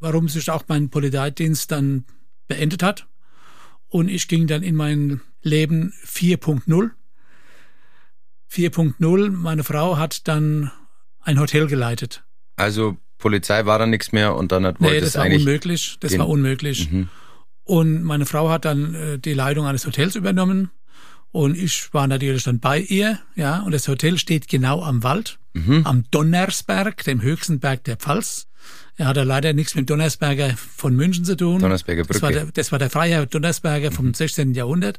warum 0.00 0.28
sich 0.28 0.50
auch 0.50 0.64
mein 0.68 0.90
Polizeidienst 0.90 1.70
dann 1.70 2.04
beendet 2.46 2.82
hat. 2.82 3.06
Und 3.88 4.08
ich 4.08 4.28
ging 4.28 4.46
dann 4.46 4.62
in 4.62 4.76
mein 4.76 5.20
Leben 5.42 5.92
4.0. 6.06 6.90
4.0, 8.50 9.30
meine 9.30 9.64
Frau 9.64 9.96
hat 9.96 10.26
dann 10.26 10.70
ein 11.20 11.38
Hotel 11.38 11.66
geleitet. 11.66 12.24
Also 12.56 12.96
Polizei 13.18 13.66
war 13.66 13.78
dann 13.78 13.90
nichts 13.90 14.12
mehr 14.12 14.34
und 14.34 14.52
dann 14.52 14.64
hat 14.64 14.80
Nee, 14.80 15.00
das 15.00 15.16
war 15.16 15.26
unmöglich. 15.26 15.98
Das 16.00 16.16
war 16.18 16.28
unmöglich. 16.28 16.90
Mhm. 16.90 17.08
Und 17.64 18.02
meine 18.02 18.24
Frau 18.24 18.48
hat 18.48 18.64
dann 18.64 18.94
äh, 18.94 19.18
die 19.18 19.34
Leitung 19.34 19.66
eines 19.66 19.86
Hotels 19.86 20.16
übernommen 20.16 20.70
und 21.30 21.56
ich 21.56 21.92
war 21.92 22.06
natürlich 22.06 22.44
dann 22.44 22.60
bei 22.60 22.80
ihr, 22.80 23.18
ja, 23.34 23.60
und 23.60 23.72
das 23.72 23.86
Hotel 23.88 24.18
steht 24.18 24.48
genau 24.48 24.82
am 24.82 25.02
Wald, 25.02 25.38
mhm. 25.52 25.82
am 25.84 26.04
Donnersberg, 26.10 27.04
dem 27.04 27.20
höchsten 27.20 27.60
Berg 27.60 27.84
der 27.84 27.96
Pfalz. 27.96 28.47
Er 29.00 29.06
hatte 29.06 29.22
leider 29.22 29.52
nichts 29.52 29.76
mit 29.76 29.88
Donnersberger 29.88 30.56
von 30.56 30.96
München 30.96 31.24
zu 31.24 31.36
tun. 31.36 31.60
Donnersberger 31.60 32.02
Brücke. 32.02 32.14
Das 32.14 32.22
war 32.22 32.32
der, 32.32 32.46
das 32.46 32.72
war 32.72 32.78
der 32.80 32.90
Freiherr 32.90 33.26
Donnersberger 33.26 33.92
vom 33.92 34.12
16. 34.12 34.54
Jahrhundert, 34.54 34.98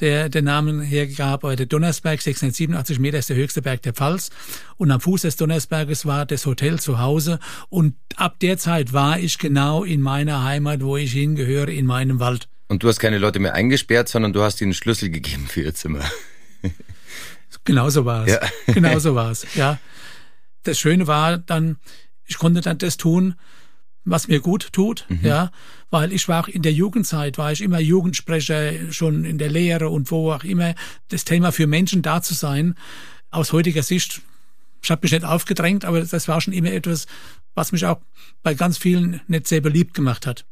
der 0.00 0.30
den 0.30 0.46
Namen 0.46 0.80
hergab. 0.80 1.42
Der 1.42 1.66
Donnersberg, 1.66 2.22
687 2.22 2.98
Meter, 2.98 3.18
ist 3.18 3.28
der 3.28 3.36
höchste 3.36 3.60
Berg 3.60 3.82
der 3.82 3.92
Pfalz. 3.92 4.30
Und 4.78 4.90
am 4.90 5.02
Fuß 5.02 5.22
des 5.22 5.36
Donnersberges 5.36 6.06
war 6.06 6.24
das 6.24 6.46
Hotel 6.46 6.80
zu 6.80 6.98
Hause. 6.98 7.38
Und 7.68 7.94
ab 8.16 8.40
der 8.40 8.56
Zeit 8.56 8.94
war 8.94 9.18
ich 9.18 9.36
genau 9.36 9.84
in 9.84 10.00
meiner 10.00 10.42
Heimat, 10.44 10.82
wo 10.82 10.96
ich 10.96 11.12
hingehöre, 11.12 11.68
in 11.68 11.84
meinem 11.84 12.20
Wald. 12.20 12.48
Und 12.68 12.82
du 12.82 12.88
hast 12.88 13.00
keine 13.00 13.18
Leute 13.18 13.38
mehr 13.38 13.52
eingesperrt, 13.52 14.08
sondern 14.08 14.32
du 14.32 14.42
hast 14.42 14.62
ihnen 14.62 14.72
Schlüssel 14.72 15.10
gegeben 15.10 15.46
für 15.46 15.60
ihr 15.60 15.74
Zimmer. 15.74 16.00
Genauso 17.64 18.04
war 18.04 18.26
es. 18.26 18.32
Ja. 18.32 18.40
Genauso 18.72 19.14
war 19.14 19.30
es, 19.30 19.46
ja. 19.54 19.78
Das 20.62 20.78
Schöne 20.78 21.06
war 21.06 21.38
dann, 21.38 21.76
ich 22.26 22.38
konnte 22.38 22.60
dann 22.60 22.78
das 22.78 22.96
tun, 22.96 23.34
was 24.04 24.28
mir 24.28 24.40
gut 24.40 24.72
tut, 24.72 25.04
Mhm. 25.08 25.20
ja, 25.22 25.50
weil 25.90 26.12
ich 26.12 26.28
war 26.28 26.44
auch 26.44 26.48
in 26.48 26.62
der 26.62 26.72
Jugendzeit, 26.72 27.38
war 27.38 27.50
ich 27.50 27.60
immer 27.60 27.80
Jugendsprecher, 27.80 28.92
schon 28.92 29.24
in 29.24 29.38
der 29.38 29.50
Lehre 29.50 29.88
und 29.88 30.10
wo 30.10 30.32
auch 30.32 30.44
immer, 30.44 30.74
das 31.08 31.24
Thema 31.24 31.50
für 31.50 31.66
Menschen 31.66 32.02
da 32.02 32.22
zu 32.22 32.34
sein, 32.34 32.76
aus 33.30 33.52
heutiger 33.52 33.82
Sicht, 33.82 34.20
ich 34.82 34.90
habe 34.90 35.00
mich 35.02 35.12
nicht 35.12 35.24
aufgedrängt, 35.24 35.84
aber 35.84 36.02
das 36.02 36.28
war 36.28 36.40
schon 36.40 36.52
immer 36.54 36.70
etwas, 36.70 37.06
was 37.54 37.72
mich 37.72 37.84
auch 37.84 38.00
bei 38.44 38.54
ganz 38.54 38.78
vielen 38.78 39.20
nicht 39.26 39.48
sehr 39.48 39.60
beliebt 39.60 39.94
gemacht 39.94 40.26
hat. 40.26 40.46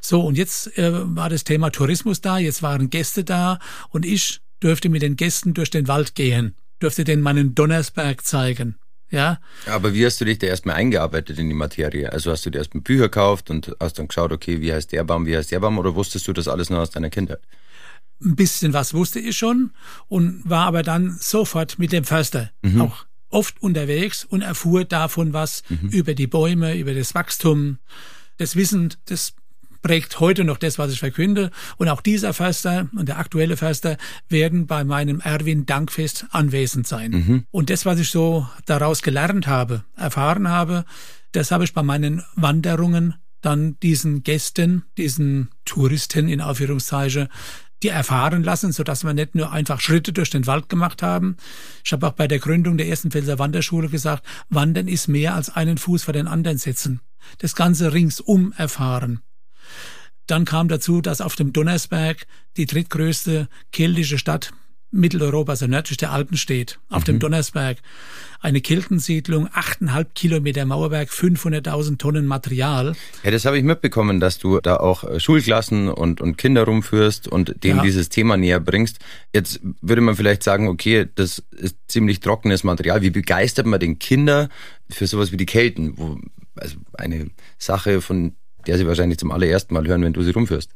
So, 0.00 0.20
und 0.22 0.38
jetzt 0.38 0.76
äh, 0.78 0.92
war 1.16 1.28
das 1.28 1.44
Thema 1.44 1.70
Tourismus 1.70 2.20
da, 2.22 2.38
jetzt 2.38 2.62
waren 2.62 2.88
Gäste 2.88 3.24
da 3.24 3.58
und 3.90 4.06
ich 4.06 4.40
dürfte 4.62 4.88
mit 4.88 5.02
den 5.02 5.16
Gästen 5.16 5.52
durch 5.52 5.70
den 5.70 5.88
Wald 5.88 6.14
gehen, 6.14 6.54
dürfte 6.80 7.04
denen 7.04 7.22
meinen 7.22 7.54
Donnersberg 7.54 8.24
zeigen. 8.24 8.76
Ja, 9.14 9.38
Aber 9.66 9.94
wie 9.94 10.04
hast 10.04 10.20
du 10.20 10.24
dich 10.24 10.38
da 10.38 10.48
erstmal 10.48 10.74
eingearbeitet 10.76 11.38
in 11.38 11.48
die 11.48 11.54
Materie? 11.54 12.12
Also 12.12 12.32
hast 12.32 12.44
du 12.44 12.50
dir 12.50 12.58
erstmal 12.58 12.82
Bücher 12.82 13.04
gekauft 13.04 13.48
und 13.48 13.74
hast 13.80 13.98
dann 13.98 14.08
geschaut, 14.08 14.32
okay, 14.32 14.60
wie 14.60 14.72
heißt 14.72 14.90
der 14.92 15.04
Baum, 15.04 15.24
wie 15.26 15.36
heißt 15.36 15.52
der 15.52 15.60
Baum, 15.60 15.78
oder 15.78 15.94
wusstest 15.94 16.26
du 16.26 16.32
das 16.32 16.48
alles 16.48 16.68
nur 16.68 16.80
aus 16.80 16.90
deiner 16.90 17.10
Kindheit? 17.10 17.40
ein 18.24 18.36
bisschen 18.36 18.72
was 18.72 18.94
wusste 18.94 19.18
ich 19.18 19.36
schon 19.36 19.72
und 20.08 20.42
war 20.48 20.66
aber 20.66 20.82
dann 20.82 21.16
sofort 21.20 21.78
mit 21.78 21.92
dem 21.92 22.04
Förster 22.04 22.50
auch 22.78 23.04
oft 23.28 23.60
unterwegs 23.60 24.24
und 24.24 24.42
erfuhr 24.42 24.84
davon 24.84 25.32
was 25.32 25.62
über 25.90 26.14
die 26.14 26.28
Bäume, 26.28 26.76
über 26.76 26.94
das 26.94 27.14
Wachstum. 27.14 27.78
Das 28.38 28.56
Wissen, 28.56 28.94
das 29.06 29.34
prägt 29.84 30.18
heute 30.18 30.44
noch 30.44 30.56
das, 30.56 30.78
was 30.78 30.92
ich 30.92 30.98
verkünde. 30.98 31.50
Und 31.76 31.88
auch 31.88 32.00
dieser 32.00 32.32
Förster 32.32 32.88
und 32.96 33.08
der 33.08 33.18
aktuelle 33.18 33.56
Förster 33.56 33.98
werden 34.30 34.66
bei 34.66 34.82
meinem 34.82 35.20
Erwin 35.20 35.66
Dankfest 35.66 36.26
anwesend 36.30 36.88
sein. 36.88 37.12
Und 37.50 37.70
das, 37.70 37.84
was 37.84 38.00
ich 38.00 38.08
so 38.10 38.48
daraus 38.64 39.02
gelernt 39.02 39.46
habe, 39.46 39.84
erfahren 39.94 40.48
habe, 40.48 40.86
das 41.32 41.50
habe 41.50 41.64
ich 41.64 41.74
bei 41.74 41.82
meinen 41.82 42.24
Wanderungen 42.34 43.14
dann 43.42 43.78
diesen 43.80 44.22
Gästen, 44.22 44.84
diesen 44.96 45.50
Touristen 45.66 46.28
in 46.28 46.40
Aufführungszeichen, 46.40 47.28
die 47.82 47.88
erfahren 47.88 48.42
lassen, 48.42 48.72
so 48.72 48.84
dass 48.84 49.04
wir 49.04 49.12
nicht 49.12 49.34
nur 49.34 49.52
einfach 49.52 49.80
Schritte 49.80 50.14
durch 50.14 50.30
den 50.30 50.46
Wald 50.46 50.70
gemacht 50.70 51.02
haben. 51.02 51.36
Ich 51.84 51.92
habe 51.92 52.06
auch 52.06 52.12
bei 52.12 52.26
der 52.26 52.38
Gründung 52.38 52.78
der 52.78 52.88
ersten 52.88 53.10
Pfälzer 53.10 53.38
Wanderschule 53.38 53.90
gesagt, 53.90 54.24
Wandern 54.48 54.88
ist 54.88 55.08
mehr 55.08 55.34
als 55.34 55.54
einen 55.54 55.76
Fuß 55.76 56.04
vor 56.04 56.14
den 56.14 56.26
anderen 56.26 56.56
setzen. 56.56 57.00
Das 57.36 57.54
Ganze 57.54 57.92
ringsum 57.92 58.54
erfahren. 58.56 59.20
Dann 60.26 60.44
kam 60.44 60.68
dazu, 60.68 61.00
dass 61.00 61.20
auf 61.20 61.36
dem 61.36 61.52
Donnersberg 61.52 62.26
die 62.56 62.66
drittgrößte 62.66 63.48
keltische 63.72 64.18
Stadt 64.18 64.52
Mitteleuropas, 64.94 65.60
also 65.60 65.66
nördlich 65.66 65.96
der 65.96 66.12
Alpen 66.12 66.36
steht, 66.36 66.78
auf 66.88 67.02
dem 67.02 67.18
Donnersberg. 67.18 67.78
Eine 68.40 68.60
Keltensiedlung, 68.60 69.48
8,5 69.48 70.06
Kilometer 70.14 70.64
Mauerwerk, 70.66 71.08
500.000 71.10 71.98
Tonnen 71.98 72.26
Material. 72.26 72.94
Ja, 73.24 73.30
das 73.32 73.44
habe 73.44 73.58
ich 73.58 73.64
mitbekommen, 73.64 74.20
dass 74.20 74.38
du 74.38 74.60
da 74.60 74.76
auch 74.76 75.02
äh, 75.02 75.18
Schulklassen 75.18 75.88
und, 75.88 76.20
und 76.20 76.36
Kinder 76.38 76.62
rumführst 76.64 77.26
und 77.26 77.64
denen 77.64 77.78
Ja. 77.78 77.82
dieses 77.82 78.08
Thema 78.08 78.36
näher 78.36 78.60
bringst. 78.60 79.00
Jetzt 79.32 79.60
würde 79.80 80.00
man 80.02 80.14
vielleicht 80.14 80.44
sagen, 80.44 80.68
okay, 80.68 81.08
das 81.14 81.42
ist 81.50 81.76
ziemlich 81.88 82.20
trockenes 82.20 82.62
Material. 82.62 83.02
Wie 83.02 83.10
begeistert 83.10 83.66
man 83.66 83.80
den 83.80 83.98
Kinder 83.98 84.48
für 84.88 85.08
sowas 85.08 85.32
wie 85.32 85.36
die 85.36 85.46
Kelten? 85.46 85.98
Wo, 85.98 86.18
also 86.54 86.76
eine 86.92 87.30
Sache, 87.58 88.00
von 88.00 88.36
der 88.66 88.78
sie 88.78 88.86
wahrscheinlich 88.86 89.18
zum 89.18 89.30
allerersten 89.30 89.74
Mal 89.74 89.86
hören, 89.86 90.02
wenn 90.02 90.12
du 90.12 90.22
sie 90.22 90.30
rumführst. 90.32 90.70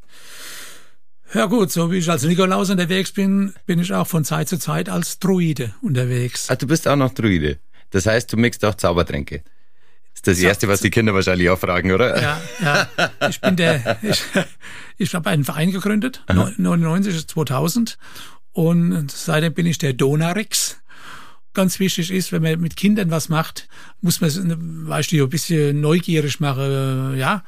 Ja 1.35 1.45
gut, 1.45 1.71
so 1.71 1.93
wie 1.93 1.99
ich 1.99 2.11
als 2.11 2.23
Nikolaus 2.23 2.71
unterwegs 2.71 3.13
bin, 3.13 3.53
bin 3.67 3.79
ich 3.79 3.93
auch 3.93 4.07
von 4.07 4.25
Zeit 4.25 4.49
zu 4.49 4.59
Zeit 4.59 4.89
als 4.89 5.19
Druide 5.19 5.75
unterwegs. 5.83 6.49
Ah, 6.49 6.57
du 6.57 6.67
bist 6.67 6.89
auch 6.89 6.97
noch 6.97 7.13
Druide. 7.13 7.59
Das 7.91 8.07
heißt, 8.07 8.33
du 8.33 8.37
mixt 8.39 8.65
auch 8.65 8.75
Zaubertränke. 8.75 9.43
Das 10.25 10.37
ist 10.37 10.39
das 10.39 10.39
Erste, 10.41 10.69
was 10.69 10.81
die 10.81 10.91
Kinder 10.91 11.15
wahrscheinlich 11.15 11.49
auch 11.51 11.59
fragen, 11.59 11.93
oder? 11.93 12.21
Ja, 12.21 12.41
ja. 12.61 12.89
Ich 13.29 13.41
bin 13.41 13.57
der, 13.57 13.99
ich, 14.03 14.23
ich 14.97 15.15
habe 15.15 15.31
einen 15.31 15.45
Verein 15.45 15.71
gegründet, 15.71 16.25
99 16.29 17.15
bis 17.15 17.27
2000. 17.27 17.99
Und 18.53 19.11
seitdem 19.11 19.55
bin 19.55 19.67
ich 19.67 19.79
der 19.79 19.93
Donarix. 19.93 20.79
Ganz 21.55 21.79
wichtig 21.79 22.11
ist, 22.11 22.33
wenn 22.33 22.43
man 22.43 22.61
mit 22.61 22.77
Kindern 22.77 23.11
was 23.11 23.29
macht, 23.29 23.69
muss 24.01 24.21
man, 24.21 24.89
weißt 24.89 25.13
du, 25.13 25.25
ein 25.25 25.31
bisschen 25.31 25.81
neugierig 25.81 26.41
machen, 26.41 27.17
ja. 27.17 27.45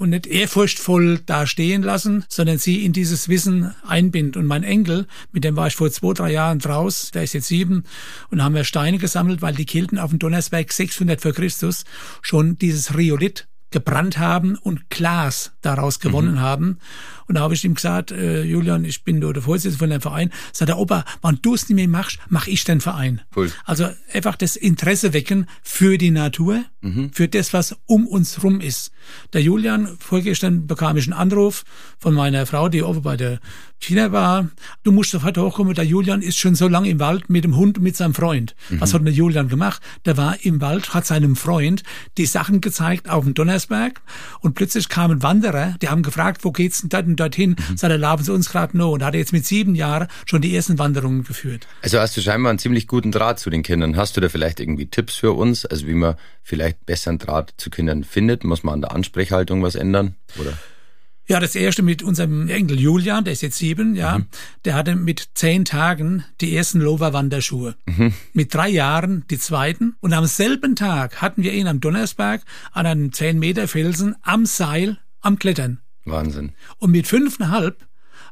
Und 0.00 0.08
nicht 0.08 0.26
ehrfurchtvoll 0.26 1.20
da 1.26 1.46
stehen 1.46 1.82
lassen, 1.82 2.24
sondern 2.30 2.56
sie 2.56 2.86
in 2.86 2.94
dieses 2.94 3.28
Wissen 3.28 3.74
einbinden. 3.86 4.40
Und 4.40 4.48
mein 4.48 4.62
Enkel, 4.62 5.06
mit 5.30 5.44
dem 5.44 5.56
war 5.56 5.66
ich 5.66 5.76
vor 5.76 5.90
zwei, 5.90 6.14
drei 6.14 6.32
Jahren 6.32 6.58
draus, 6.58 7.10
der 7.10 7.24
ist 7.24 7.34
jetzt 7.34 7.48
sieben, 7.48 7.84
und 8.30 8.42
haben 8.42 8.54
wir 8.54 8.64
Steine 8.64 8.96
gesammelt, 8.96 9.42
weil 9.42 9.54
die 9.54 9.66
Kelten 9.66 9.98
auf 9.98 10.08
dem 10.08 10.18
Donnersberg 10.18 10.72
600 10.72 11.20
vor 11.20 11.32
Christus 11.32 11.84
schon 12.22 12.56
dieses 12.56 12.96
Riolit 12.96 13.46
gebrannt 13.70 14.16
haben 14.16 14.56
und 14.56 14.88
Glas 14.88 15.52
daraus 15.60 16.00
gewonnen 16.00 16.40
haben. 16.40 16.78
Und 17.30 17.36
da 17.36 17.42
habe 17.42 17.54
ich 17.54 17.64
ihm 17.64 17.76
gesagt, 17.76 18.10
äh, 18.10 18.42
Julian, 18.42 18.84
ich 18.84 19.04
bin 19.04 19.20
der 19.20 19.40
Vorsitzende 19.40 19.78
von 19.78 19.90
dem 19.90 20.00
Verein. 20.00 20.32
Sagt 20.52 20.68
er, 20.68 20.78
Opa, 20.78 21.04
wann 21.22 21.38
du 21.40 21.54
es 21.54 21.68
nicht 21.68 21.76
mehr 21.76 21.86
machst, 21.86 22.18
mach 22.28 22.48
ich 22.48 22.64
den 22.64 22.80
Verein. 22.80 23.20
Cool. 23.36 23.52
Also 23.64 23.88
einfach 24.12 24.34
das 24.34 24.56
Interesse 24.56 25.12
wecken 25.12 25.46
für 25.62 25.96
die 25.96 26.10
Natur, 26.10 26.64
für 27.12 27.28
das, 27.28 27.52
was 27.52 27.76
um 27.86 28.08
uns 28.08 28.42
rum 28.42 28.60
ist. 28.60 28.90
Der 29.32 29.42
Julian, 29.42 29.96
vorgestern 30.00 30.66
bekam 30.66 30.96
ich 30.96 31.04
einen 31.04 31.12
Anruf 31.12 31.64
von 31.98 32.14
meiner 32.14 32.46
Frau, 32.46 32.68
die 32.68 32.82
oben 32.82 33.02
bei 33.02 33.16
der 33.16 33.38
China 33.78 34.12
war. 34.12 34.48
Du 34.82 34.90
musst 34.90 35.10
sofort 35.10 35.38
hochkommen, 35.38 35.74
der 35.74 35.84
Julian 35.84 36.22
ist 36.22 36.38
schon 36.38 36.54
so 36.54 36.68
lange 36.68 36.88
im 36.88 36.98
Wald 36.98 37.30
mit 37.30 37.44
dem 37.44 37.56
Hund 37.56 37.78
und 37.78 37.84
mit 37.84 37.96
seinem 37.96 38.14
Freund. 38.14 38.54
Was 38.70 38.92
hat 38.92 39.04
der 39.04 39.12
Julian 39.12 39.48
gemacht? 39.48 39.80
Der 40.04 40.16
war 40.16 40.42
im 40.42 40.60
Wald, 40.60 40.94
hat 40.94 41.06
seinem 41.06 41.36
Freund 41.36 41.82
die 42.18 42.26
Sachen 42.26 42.60
gezeigt 42.60 43.08
auf 43.08 43.24
dem 43.24 43.34
Donnersberg 43.34 44.00
und 44.40 44.54
plötzlich 44.54 44.88
kamen 44.88 45.22
Wanderer, 45.22 45.76
die 45.80 45.88
haben 45.88 46.02
gefragt, 46.02 46.44
wo 46.44 46.50
geht's 46.50 46.82
denn 46.82 47.10
und 47.10 47.19
dorthin? 47.20 47.56
Er, 47.80 47.98
laufen 47.98 48.24
Sie 48.24 48.32
uns 48.32 48.50
gerade 48.50 48.76
noch. 48.76 48.92
Und 48.92 49.04
hat 49.04 49.14
jetzt 49.14 49.32
mit 49.32 49.46
sieben 49.46 49.74
Jahren 49.74 50.08
schon 50.26 50.42
die 50.42 50.54
ersten 50.54 50.78
Wanderungen 50.78 51.24
geführt. 51.24 51.66
Also 51.82 52.00
hast 52.00 52.16
du 52.16 52.20
scheinbar 52.20 52.50
einen 52.50 52.58
ziemlich 52.58 52.86
guten 52.86 53.12
Draht 53.12 53.38
zu 53.38 53.50
den 53.50 53.62
Kindern. 53.62 53.96
Hast 53.96 54.16
du 54.16 54.20
da 54.20 54.28
vielleicht 54.28 54.60
irgendwie 54.60 54.86
Tipps 54.86 55.16
für 55.16 55.32
uns? 55.32 55.66
Also 55.66 55.86
wie 55.86 55.94
man 55.94 56.16
vielleicht 56.42 56.86
besseren 56.86 57.18
Draht 57.18 57.54
zu 57.56 57.70
Kindern 57.70 58.04
findet? 58.04 58.44
Muss 58.44 58.62
man 58.62 58.74
an 58.74 58.80
der 58.80 58.92
Ansprechhaltung 58.92 59.62
was 59.62 59.74
ändern? 59.74 60.16
Oder? 60.38 60.54
Ja, 61.30 61.38
das 61.38 61.54
erste 61.54 61.84
mit 61.84 62.02
unserem 62.02 62.48
Enkel 62.48 62.80
Julian, 62.80 63.22
der 63.22 63.34
ist 63.34 63.42
jetzt 63.42 63.58
sieben, 63.58 63.94
ja. 63.94 64.20
Der 64.64 64.74
hatte 64.74 64.96
mit 64.96 65.28
zehn 65.34 65.64
Tagen 65.64 66.24
die 66.40 66.56
ersten 66.56 66.80
Lover-Wanderschuhe. 66.80 67.76
Mit 68.32 68.52
drei 68.52 68.68
Jahren 68.68 69.24
die 69.30 69.38
zweiten. 69.38 69.94
Und 70.00 70.12
am 70.12 70.26
selben 70.26 70.74
Tag 70.74 71.22
hatten 71.22 71.44
wir 71.44 71.52
ihn 71.52 71.68
am 71.68 71.78
Donnersberg 71.78 72.42
an 72.72 72.86
einem 72.86 73.12
zehn 73.12 73.38
Meter 73.38 73.68
Felsen 73.68 74.16
am 74.22 74.44
Seil 74.44 74.98
am 75.20 75.38
Klettern. 75.38 75.78
Wahnsinn. 76.10 76.52
Und 76.78 76.90
mit 76.90 77.06
fünfeinhalb 77.06 77.86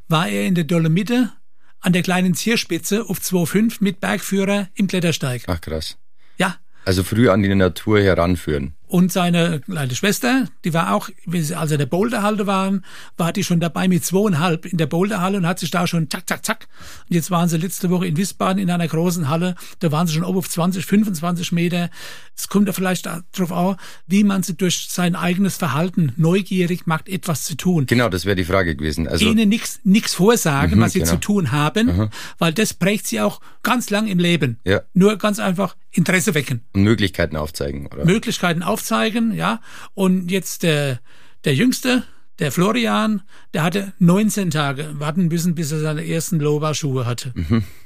war 0.09 0.29
er 0.29 0.47
in 0.47 0.55
der 0.55 0.65
Dolomite 0.65 1.33
an 1.81 1.93
der 1.93 2.03
kleinen 2.03 2.35
Zierspitze 2.35 3.05
auf 3.09 3.19
2,5 3.19 3.77
mit 3.81 4.01
Bergführer 4.01 4.69
im 4.75 4.87
Klettersteig. 4.89 5.45
Ach 5.47 5.61
krass. 5.61 5.97
Ja. 6.37 6.57
Also 6.85 7.05
früh 7.05 7.29
an 7.29 7.43
die 7.43 7.55
Natur 7.55 8.01
heranführen. 8.01 8.75
Und 8.89 9.13
seine 9.13 9.61
kleine 9.61 9.95
Schwester, 9.95 10.47
die 10.65 10.73
war 10.73 10.95
auch, 10.95 11.11
wie 11.27 11.43
sie 11.43 11.55
also 11.55 11.75
in 11.75 11.79
der 11.79 11.87
Boulderhalle 11.87 12.47
waren, 12.47 12.85
war 13.19 13.33
die 13.35 13.45
schon 13.45 13.61
dabei 13.61 13.87
mit 13.87 14.05
zweieinhalb 14.05 14.65
in 14.65 14.79
der 14.79 14.87
Boulderhalle 14.87 15.37
und 15.37 15.47
hat 15.47 15.59
sich 15.59 15.71
da 15.71 15.87
schon 15.87 16.09
zack, 16.11 16.27
zack, 16.29 16.45
zack. 16.45 16.69
Und 17.09 17.15
jetzt 17.15 17.31
waren 17.31 17.49
sie 17.49 17.59
letzte 17.59 17.91
Woche 17.91 18.07
in 18.07 18.17
Wiesbaden 18.17 18.63
in 18.63 18.71
einer 18.71 18.89
großen 18.89 19.29
Halle, 19.29 19.55
da 19.81 19.93
waren 19.93 20.07
sie 20.07 20.15
schon 20.15 20.25
oben 20.25 20.39
auf 20.39 20.49
20, 20.49 20.87
25 20.87 21.53
Meter. 21.53 21.91
Es 22.35 22.49
kommt 22.49 22.67
da 22.67 22.73
vielleicht 22.73 23.07
darauf 23.07 23.53
an, 23.53 23.77
wie 24.07 24.25
man 24.25 24.43
sie 24.43 24.55
durch 24.55 24.89
sein 24.91 25.17
eigenes 25.17 25.57
Verhalten 25.57 26.13
neugierig 26.17 26.87
macht, 26.87 27.09
etwas 27.09 27.45
zu 27.45 27.57
tun. 27.57 27.85
Genau, 27.87 28.09
das 28.09 28.25
wäre 28.25 28.37
die 28.37 28.45
Frage 28.45 28.75
gewesen. 28.75 29.07
Also 29.07 29.27
Ihnen 29.27 29.49
nichts 29.49 29.81
nix 29.85 30.15
vorsagen, 30.15 30.79
Mhm, 30.79 30.83
was 30.83 30.93
sie 30.93 31.01
genau. 31.01 31.11
zu 31.13 31.17
tun 31.21 31.53
haben, 31.53 32.11
weil 32.39 32.53
das 32.55 32.73
prägt 32.75 33.07
sie 33.07 33.21
auch 33.21 33.41
ganz 33.63 33.91
lang 33.91 34.07
im 34.07 34.19
Leben. 34.19 34.59
Ja. 34.65 34.81
Nur 34.95 35.19
ganz 35.19 35.39
einfach 35.39 35.77
Interesse 35.91 36.35
wecken. 36.35 36.63
und 36.73 36.83
Möglichkeiten 36.83 37.37
aufzeigen, 37.37 37.87
oder? 37.87 38.05
Möglichkeiten 38.05 38.63
aufzeigen, 38.63 39.33
ja. 39.33 39.61
Und 39.95 40.31
jetzt 40.31 40.63
der, 40.63 41.01
der 41.45 41.55
Jüngste, 41.55 42.05
der 42.39 42.53
Florian, 42.53 43.23
der 43.55 43.63
hatte 43.63 43.93
19 43.99 44.51
Tage 44.51 44.91
warten 44.95 45.29
müssen, 45.29 45.55
bis 45.55 45.73
er 45.73 45.81
seine 45.81 46.07
ersten 46.07 46.39
Loba-Schuhe 46.39 47.07
hatte. 47.07 47.33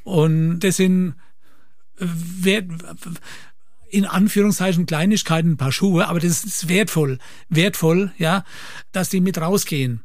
Und 0.04 0.60
das 0.60 0.76
sind, 0.76 1.14
wer, 1.96 2.64
in 3.88 4.04
Anführungszeichen 4.04 4.86
Kleinigkeiten, 4.86 5.52
ein 5.52 5.56
paar 5.56 5.72
Schuhe, 5.72 6.08
aber 6.08 6.20
das 6.20 6.44
ist 6.44 6.68
wertvoll, 6.68 7.18
wertvoll, 7.48 8.12
ja, 8.18 8.44
dass 8.90 9.08
die 9.08 9.20
mit 9.20 9.38
rausgehen. 9.38 10.02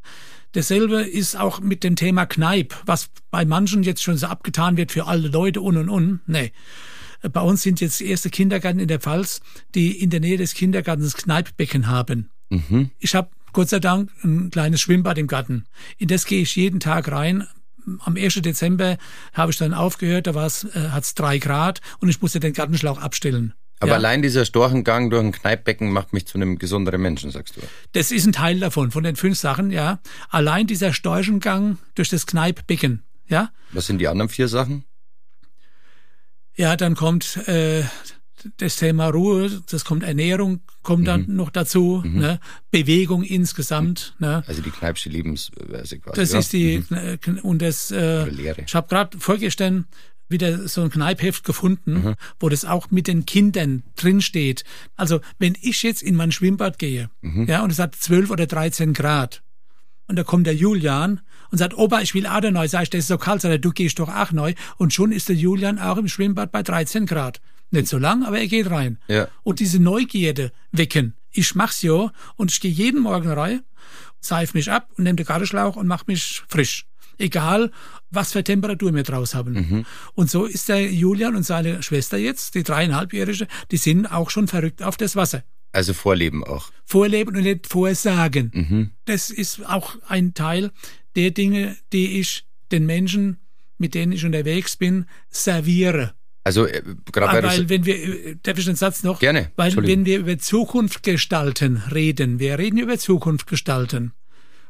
Dasselbe 0.53 1.01
ist 1.01 1.35
auch 1.37 1.59
mit 1.59 1.83
dem 1.83 1.95
Thema 1.95 2.25
Kneip, 2.25 2.75
was 2.85 3.09
bei 3.31 3.45
manchen 3.45 3.83
jetzt 3.83 4.01
schon 4.01 4.17
so 4.17 4.27
abgetan 4.27 4.77
wird 4.77 4.91
für 4.91 5.07
alle 5.07 5.27
Leute 5.27 5.61
und 5.61 5.77
und 5.77 5.89
und. 5.89 6.21
Nee. 6.25 6.51
Bei 7.29 7.41
uns 7.41 7.61
sind 7.61 7.81
jetzt 7.81 8.01
erste 8.01 8.29
Kindergärten 8.29 8.79
in 8.79 8.87
der 8.87 8.99
Pfalz, 8.99 9.41
die 9.75 9.91
in 10.01 10.09
der 10.09 10.19
Nähe 10.19 10.37
des 10.37 10.53
Kindergartens 10.53 11.15
Kneippbecken 11.15 11.87
haben. 11.87 12.29
Mhm. 12.49 12.91
Ich 12.99 13.15
habe 13.15 13.29
Gott 13.53 13.69
sei 13.69 13.79
Dank 13.79 14.11
ein 14.23 14.51
kleines 14.51 14.81
Schwimmbad 14.81 15.17
im 15.17 15.27
Garten. 15.27 15.65
In 15.97 16.07
das 16.07 16.25
gehe 16.25 16.41
ich 16.41 16.55
jeden 16.55 16.79
Tag 16.79 17.11
rein. 17.11 17.47
Am 17.99 18.17
1. 18.17 18.35
Dezember 18.41 18.97
habe 19.33 19.51
ich 19.51 19.57
dann 19.57 19.73
aufgehört, 19.73 20.27
da 20.27 20.35
war 20.35 20.45
es, 20.45 20.65
äh, 20.65 20.89
hat's 20.91 21.15
drei 21.15 21.37
Grad 21.37 21.81
und 21.99 22.09
ich 22.09 22.21
musste 22.21 22.39
den 22.39 22.53
Gartenschlauch 22.53 22.99
abstellen. 22.99 23.53
Aber 23.79 23.91
ja. 23.91 23.95
allein 23.97 24.21
dieser 24.21 24.43
Storchengang 24.43 25.09
durch 25.09 25.23
ein 25.23 25.31
Kneippbecken 25.31 25.91
macht 25.91 26.11
mich 26.11 26.25
zu 26.25 26.37
einem 26.37 26.57
gesunderen 26.57 26.99
Menschen, 27.01 27.31
sagst 27.31 27.57
du. 27.57 27.61
Das 27.93 28.11
ist 28.11 28.25
ein 28.25 28.33
Teil 28.33 28.59
davon, 28.59 28.91
von 28.91 29.03
den 29.03 29.15
fünf 29.15 29.37
Sachen, 29.37 29.71
ja. 29.71 29.99
Allein 30.29 30.67
dieser 30.67 30.93
Storchengang 30.93 31.77
durch 31.93 32.09
das 32.09 32.25
Kneippbecken, 32.25 33.03
ja. 33.27 33.51
Was 33.71 33.85
sind 33.85 33.99
die 33.99 34.07
anderen 34.07 34.29
vier 34.29 34.47
Sachen? 34.47 34.83
Ja, 36.57 36.75
dann 36.75 36.95
kommt 36.95 37.37
äh, 37.47 37.83
das 38.57 38.77
Thema 38.77 39.07
Ruhe, 39.07 39.61
das 39.69 39.85
kommt 39.85 40.03
Ernährung, 40.03 40.61
kommt 40.83 41.07
dann 41.07 41.27
mhm. 41.27 41.35
noch 41.35 41.49
dazu, 41.49 42.03
mhm. 42.05 42.19
ne? 42.19 42.39
Bewegung 42.71 43.23
insgesamt. 43.23 44.15
Ne? 44.19 44.43
Also 44.47 44.61
die 44.61 44.71
Kneipsche 44.71 45.09
Lebensweise 45.09 45.99
quasi. 45.99 46.19
Das 46.19 46.33
ja. 46.33 46.39
ist 46.39 46.53
die 46.53 46.83
mhm. 46.89 47.39
und 47.39 47.61
das. 47.61 47.91
Äh, 47.91 48.29
ich 48.29 48.75
habe 48.75 48.87
gerade 48.87 49.19
vorgestern 49.19 49.85
wieder 50.29 50.67
so 50.67 50.81
ein 50.81 50.89
Kneipheft 50.89 51.43
gefunden, 51.45 51.93
mhm. 51.93 52.15
wo 52.39 52.49
das 52.49 52.65
auch 52.65 52.91
mit 52.91 53.07
den 53.07 53.25
Kindern 53.25 53.83
drinsteht. 53.95 54.65
Also 54.95 55.21
wenn 55.39 55.55
ich 55.61 55.83
jetzt 55.83 56.03
in 56.03 56.15
mein 56.15 56.31
Schwimmbad 56.31 56.79
gehe, 56.79 57.09
mhm. 57.21 57.45
ja, 57.47 57.63
und 57.63 57.71
es 57.71 57.79
hat 57.79 57.95
12 57.95 58.29
oder 58.29 58.45
13 58.45 58.93
Grad, 58.93 59.41
und 60.07 60.15
da 60.17 60.23
kommt 60.23 60.47
der 60.47 60.55
Julian 60.55 61.21
und 61.51 61.57
sagt, 61.57 61.77
Opa, 61.77 62.01
ich 62.01 62.13
will 62.13 62.27
auch 62.27 62.41
neu. 62.41 62.67
Sag 62.67 62.83
ich, 62.83 62.89
das 62.89 62.99
ist 62.99 63.07
so 63.07 63.17
kalt. 63.17 63.41
Sagt 63.41 63.51
er, 63.51 63.59
du 63.59 63.71
gehst 63.71 63.99
doch 63.99 64.09
auch 64.09 64.31
neu. 64.31 64.53
Und 64.77 64.93
schon 64.93 65.11
ist 65.11 65.29
der 65.29 65.35
Julian 65.35 65.79
auch 65.79 65.97
im 65.97 66.07
Schwimmbad 66.07 66.51
bei 66.51 66.63
13 66.63 67.05
Grad. 67.05 67.41
Nicht 67.71 67.87
so 67.87 67.97
lang, 67.97 68.23
aber 68.23 68.39
er 68.39 68.47
geht 68.47 68.69
rein. 68.69 68.97
Ja. 69.07 69.27
Und 69.43 69.59
diese 69.59 69.79
Neugierde 69.79 70.51
wecken. 70.71 71.15
Ich 71.31 71.53
mach's 71.55 71.81
ja 71.81 72.11
und 72.35 72.51
ich 72.51 72.61
gehe 72.61 72.71
jeden 72.71 73.01
Morgen 73.01 73.29
rein, 73.29 73.61
seif 74.19 74.53
mich 74.53 74.71
ab 74.71 74.89
und 74.97 75.03
nehme 75.03 75.17
den 75.17 75.25
Gartenschlauch 75.25 75.75
und 75.75 75.85
mach 75.85 76.07
mich 76.07 76.43
frisch 76.47 76.85
egal 77.17 77.71
was 78.09 78.31
für 78.31 78.43
Temperatur 78.43 78.93
wir 78.93 79.03
draus 79.03 79.35
haben. 79.35 79.53
Mhm. 79.53 79.85
Und 80.13 80.29
so 80.29 80.45
ist 80.45 80.69
der 80.69 80.89
Julian 80.91 81.35
und 81.35 81.43
seine 81.43 81.83
Schwester 81.83 82.17
jetzt, 82.17 82.55
die 82.55 82.63
dreieinhalbjährige, 82.63 83.47
die 83.71 83.77
sind 83.77 84.05
auch 84.05 84.29
schon 84.29 84.47
verrückt 84.47 84.81
auf 84.81 84.97
das 84.97 85.15
Wasser. 85.15 85.43
Also 85.71 85.93
Vorleben 85.93 86.43
auch. 86.43 86.71
Vorleben 86.85 87.35
und 87.35 87.43
nicht 87.43 87.67
Vorsagen. 87.67 88.51
Mhm. 88.53 88.91
Das 89.05 89.29
ist 89.29 89.65
auch 89.65 89.95
ein 90.07 90.33
Teil 90.33 90.71
der 91.15 91.31
Dinge, 91.31 91.75
die 91.93 92.19
ich 92.19 92.45
den 92.71 92.85
Menschen, 92.85 93.37
mit 93.77 93.93
denen 93.93 94.11
ich 94.11 94.25
unterwegs 94.25 94.77
bin, 94.77 95.05
serviere. 95.29 96.13
Also 96.43 96.65
äh, 96.65 96.81
gerade 97.11 97.43
weil, 97.43 97.43
weil 97.43 97.69
wenn 97.69 97.85
wir 97.85 97.95
äh, 97.95 98.35
darf 98.41 98.57
ich 98.57 98.63
den 98.63 98.77
Satz 98.77 99.03
noch 99.03 99.19
gerne 99.19 99.51
weil 99.57 99.75
wenn 99.75 100.05
wir 100.05 100.19
über 100.19 100.37
Zukunft 100.37 101.03
gestalten 101.03 101.83
reden, 101.91 102.39
wir 102.39 102.57
reden 102.57 102.77
über 102.77 102.97
Zukunft 102.97 103.47
gestalten 103.47 104.13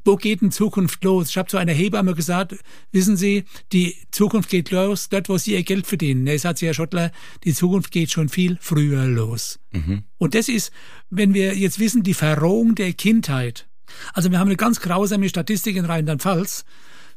wo 0.08 0.16
geht 0.16 0.42
denn 0.42 0.52
Zukunft 0.52 1.04
los? 1.04 1.30
Ich 1.30 1.38
habe 1.38 1.50
zu 1.50 1.58
einer 1.58 1.74
Hebamme 1.74 2.16
gesagt, 2.16 2.56
wissen 2.92 3.18
Sie, 3.18 3.44
die 3.74 3.96
Zukunft 4.12 4.50
geht 4.50 4.72
los 4.72 5.10
dort, 5.10 5.30
wo 5.30 5.38
Sie 5.38 5.54
Ihr 5.54 5.64
Geld 5.64 5.86
verdienen. 5.86 6.24
Nee, 6.24 6.38
sagt 6.38 6.60
sie, 6.60 6.66
Herr 6.66 6.74
Schottler, 6.74 7.12
die 7.44 7.54
Zukunft 7.54 7.92
geht 7.92 8.12
schon 8.12 8.30
viel 8.30 8.58
früher 8.62 9.06
los. 9.06 9.60
Mhm. 9.72 10.04
Und 10.18 10.34
das 10.34 10.48
ist, 10.50 10.72
wenn 11.10 11.34
wir 11.34 11.56
jetzt 11.56 11.80
wissen, 11.80 12.04
die 12.04 12.14
Verrohung 12.14 12.74
der 12.74 12.94
Kindheit. 12.94 13.68
Also 14.14 14.32
wir 14.32 14.40
haben 14.40 14.48
eine 14.48 14.58
ganz 14.58 14.80
grausame 14.80 15.30
Statistik 15.30 15.76
in 15.76 15.86
Rheinland-Pfalz 15.86 16.66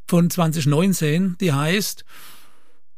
von 0.05 0.29
2019, 0.29 1.37
die 1.39 1.53
heißt, 1.53 2.05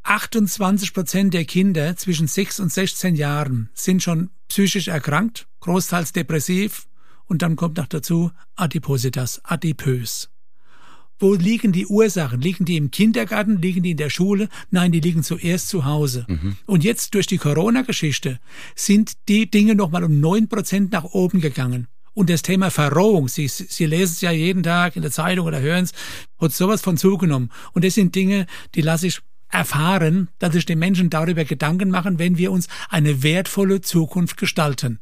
28 0.04 0.94
Prozent 0.94 1.34
der 1.34 1.46
Kinder 1.46 1.96
zwischen 1.96 2.28
6 2.28 2.60
und 2.60 2.74
16 2.74 3.16
Jahren 3.16 3.70
sind 3.74 4.04
schon 4.04 4.32
psychisch 4.50 4.90
erkrankt, 4.90 5.48
großteils 5.62 6.12
depressiv, 6.12 6.88
und 7.26 7.42
dann 7.42 7.56
kommt 7.56 7.78
noch 7.78 7.88
dazu 7.88 8.32
Adipositas, 8.56 9.42
adipös. 9.44 10.30
Wo 11.20 11.36
liegen 11.36 11.72
die 11.72 11.86
Ursachen? 11.86 12.42
Liegen 12.42 12.66
die 12.66 12.76
im 12.76 12.92
Kindergarten? 12.92 13.62
Liegen 13.62 13.84
die 13.84 13.92
in 13.92 13.98
der 13.98 14.10
Schule? 14.10 14.50
Nein, 14.72 14.92
die 14.92 15.00
liegen 15.00 15.24
zuerst 15.24 15.70
zu 15.70 15.86
Hause. 15.86 16.26
Mhm. 16.28 16.58
Und 16.66 16.84
jetzt 16.84 17.14
durch 17.14 17.28
die 17.28 17.38
Corona-Geschichte 17.38 18.40
sind 18.76 19.14
die 19.30 19.50
Dinge 19.50 19.76
nochmal 19.76 20.04
um 20.04 20.20
neun 20.20 20.50
Prozent 20.50 20.92
nach 20.92 21.06
oben 21.06 21.40
gegangen. 21.40 21.88
Und 22.14 22.30
das 22.30 22.42
Thema 22.42 22.70
Verrohung, 22.70 23.28
Sie, 23.28 23.48
Sie 23.48 23.86
lesen 23.86 24.14
es 24.14 24.22
ja 24.22 24.32
jeden 24.32 24.64
Tag 24.64 24.96
in 24.96 25.02
der 25.02 25.12
Zeitung 25.12 25.48
oder 25.48 25.62
hören 25.62 25.86
es, 25.86 25.94
hat 26.40 26.52
sowas 26.52 26.82
von 26.82 26.98
zugenommen. 26.98 27.52
Und 27.74 27.84
das 27.86 27.96
sind 27.96 28.14
Dinge, 28.16 28.46
die 28.76 28.82
lasse 28.82 29.08
ich 29.08 29.20
erfahren, 29.50 30.30
dass 30.40 30.54
sich 30.54 30.66
die 30.66 30.76
Menschen 30.76 31.10
darüber 31.10 31.46
Gedanken 31.46 31.90
machen, 31.90 32.20
wenn 32.20 32.38
wir 32.38 32.52
uns 32.52 32.68
eine 32.90 33.24
wertvolle 33.24 33.82
Zukunft 33.82 34.38
gestalten. 34.38 35.00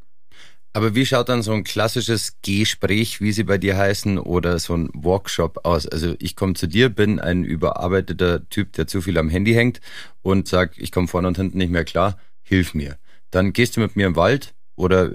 Aber 0.73 0.95
wie 0.95 1.05
schaut 1.05 1.27
dann 1.27 1.41
so 1.41 1.51
ein 1.51 1.65
klassisches 1.65 2.37
Gespräch, 2.41 3.19
wie 3.19 3.33
sie 3.33 3.43
bei 3.43 3.57
dir 3.57 3.75
heißen, 3.75 4.17
oder 4.17 4.57
so 4.57 4.73
ein 4.73 4.89
Workshop 4.93 5.65
aus? 5.65 5.85
Also 5.85 6.15
ich 6.19 6.35
komme 6.35 6.53
zu 6.53 6.67
dir, 6.67 6.89
bin 6.89 7.19
ein 7.19 7.43
überarbeiteter 7.43 8.47
Typ, 8.49 8.71
der 8.73 8.87
zu 8.87 9.01
viel 9.01 9.17
am 9.17 9.29
Handy 9.29 9.53
hängt 9.53 9.81
und 10.21 10.47
sag, 10.47 10.77
ich 10.77 10.91
komme 10.91 11.09
vorne 11.09 11.27
und 11.27 11.37
hinten 11.37 11.57
nicht 11.57 11.71
mehr 11.71 11.83
klar, 11.83 12.17
hilf 12.41 12.73
mir. 12.73 12.97
Dann 13.31 13.51
gehst 13.51 13.75
du 13.75 13.81
mit 13.81 13.97
mir 13.97 14.07
im 14.07 14.15
Wald 14.15 14.53
oder 14.75 15.11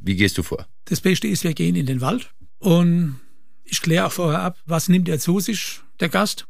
wie 0.00 0.16
gehst 0.16 0.38
du 0.38 0.42
vor? 0.42 0.66
Das 0.86 1.00
Beste 1.00 1.28
ist, 1.28 1.44
wir 1.44 1.54
gehen 1.54 1.76
in 1.76 1.86
den 1.86 2.00
Wald 2.00 2.30
und 2.58 3.20
ich 3.64 3.82
kläre 3.82 4.06
auch 4.06 4.12
vorher 4.12 4.42
ab, 4.42 4.58
was 4.66 4.88
nimmt 4.88 5.08
er 5.08 5.20
zu 5.20 5.38
sich, 5.38 5.80
der 6.00 6.08
Gast, 6.08 6.48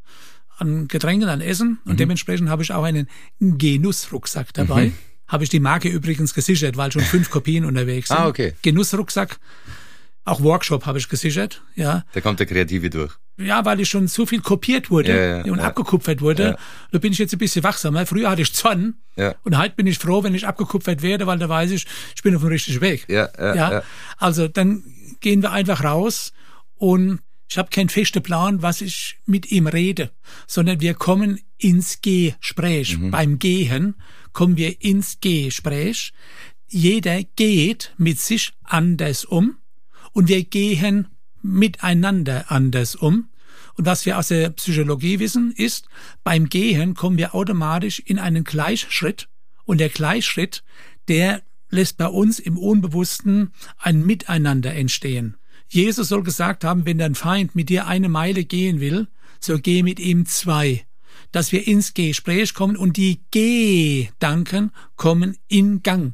an 0.57 0.87
Getränken, 0.87 1.29
an 1.29 1.41
Essen 1.41 1.79
und 1.85 1.93
mhm. 1.93 1.97
dementsprechend 1.97 2.49
habe 2.49 2.63
ich 2.63 2.73
auch 2.73 2.83
einen 2.83 3.07
Genussrucksack 3.39 4.51
dabei. 4.53 4.87
Mhm 4.87 4.93
habe 5.31 5.45
ich 5.45 5.49
die 5.49 5.61
Marke 5.61 5.87
übrigens 5.87 6.33
gesichert, 6.33 6.75
weil 6.75 6.91
schon 6.91 7.01
fünf 7.01 7.29
Kopien 7.31 7.65
unterwegs 7.65 8.09
sind. 8.09 8.17
Ah, 8.17 8.27
okay. 8.27 8.53
Genussrucksack. 8.61 9.39
Auch 10.23 10.41
Workshop 10.43 10.85
habe 10.85 10.99
ich 10.99 11.09
gesichert, 11.09 11.63
ja. 11.73 12.03
Da 12.13 12.21
kommt 12.21 12.39
der 12.39 12.45
Kreative 12.45 12.91
durch. 12.91 13.13
Ja, 13.37 13.65
weil 13.65 13.79
ich 13.79 13.89
schon 13.89 14.07
zu 14.07 14.27
viel 14.27 14.41
kopiert 14.41 14.91
wurde 14.91 15.09
ja, 15.09 15.37
ja, 15.37 15.51
und 15.51 15.57
ja. 15.57 15.65
abgekupfert 15.65 16.21
wurde. 16.21 16.57
Da 16.91 16.99
bin 16.99 17.11
ich 17.11 17.17
jetzt 17.17 17.33
ein 17.33 17.39
bisschen 17.39 17.63
wachsamer. 17.63 18.05
Früher 18.05 18.29
hatte 18.29 18.43
ich 18.43 18.53
Zorn 18.53 18.97
und 19.43 19.57
heute 19.57 19.75
bin 19.75 19.87
ich 19.87 19.97
froh, 19.97 20.23
wenn 20.23 20.35
ich 20.35 20.45
abgekupfert 20.45 21.01
werde, 21.01 21.25
weil 21.25 21.39
da 21.39 21.49
weiß 21.49 21.71
ich, 21.71 21.87
ich 22.15 22.21
bin 22.21 22.35
auf 22.35 22.41
dem 22.41 22.49
richtigen 22.49 22.81
Weg. 22.81 23.05
Ja, 23.09 23.29
ja, 23.55 23.81
Also 24.17 24.47
dann 24.47 24.83
gehen 25.21 25.41
wir 25.41 25.51
einfach 25.51 25.83
raus 25.83 26.33
und 26.75 27.19
ich 27.51 27.57
habe 27.57 27.69
keinen 27.69 27.89
festen 27.89 28.23
Plan, 28.23 28.61
was 28.61 28.79
ich 28.79 29.17
mit 29.25 29.51
ihm 29.51 29.67
rede, 29.67 30.11
sondern 30.47 30.79
wir 30.79 30.93
kommen 30.93 31.37
ins 31.57 31.99
Gespräch. 31.99 32.97
Mhm. 32.97 33.11
Beim 33.11 33.39
Gehen 33.39 33.95
kommen 34.31 34.55
wir 34.55 34.81
ins 34.81 35.19
Gespräch. 35.19 36.13
Jeder 36.69 37.23
geht 37.35 37.93
mit 37.97 38.21
sich 38.21 38.53
anders 38.63 39.25
um 39.25 39.57
und 40.13 40.29
wir 40.29 40.45
gehen 40.45 41.09
miteinander 41.41 42.49
anders 42.49 42.95
um. 42.95 43.27
Und 43.75 43.85
was 43.85 44.05
wir 44.05 44.17
aus 44.17 44.29
der 44.29 44.51
Psychologie 44.51 45.19
wissen, 45.19 45.51
ist, 45.51 45.89
beim 46.23 46.47
Gehen 46.47 46.93
kommen 46.93 47.17
wir 47.17 47.35
automatisch 47.35 47.99
in 47.99 48.17
einen 48.17 48.45
Gleichschritt 48.45 49.27
und 49.65 49.79
der 49.79 49.89
Gleichschritt, 49.89 50.63
der 51.09 51.41
lässt 51.69 51.97
bei 51.97 52.07
uns 52.07 52.39
im 52.39 52.57
Unbewussten 52.57 53.51
ein 53.77 54.05
Miteinander 54.05 54.73
entstehen. 54.73 55.35
Jesus 55.73 56.09
soll 56.09 56.23
gesagt 56.23 56.63
haben, 56.63 56.85
wenn 56.85 56.97
dein 56.97 57.15
Feind 57.15 57.55
mit 57.55 57.69
dir 57.69 57.87
eine 57.87 58.09
Meile 58.09 58.43
gehen 58.43 58.79
will, 58.79 59.07
so 59.39 59.57
geh 59.57 59.83
mit 59.83 59.99
ihm 59.99 60.25
zwei 60.25 60.85
dass 61.31 61.51
wir 61.51 61.67
ins 61.67 61.93
Gespräch 61.93 62.53
kommen 62.53 62.75
und 62.75 62.97
die 62.97 63.21
Gedanken 63.31 64.71
kommen 64.95 65.37
in 65.47 65.83
Gang. 65.83 66.13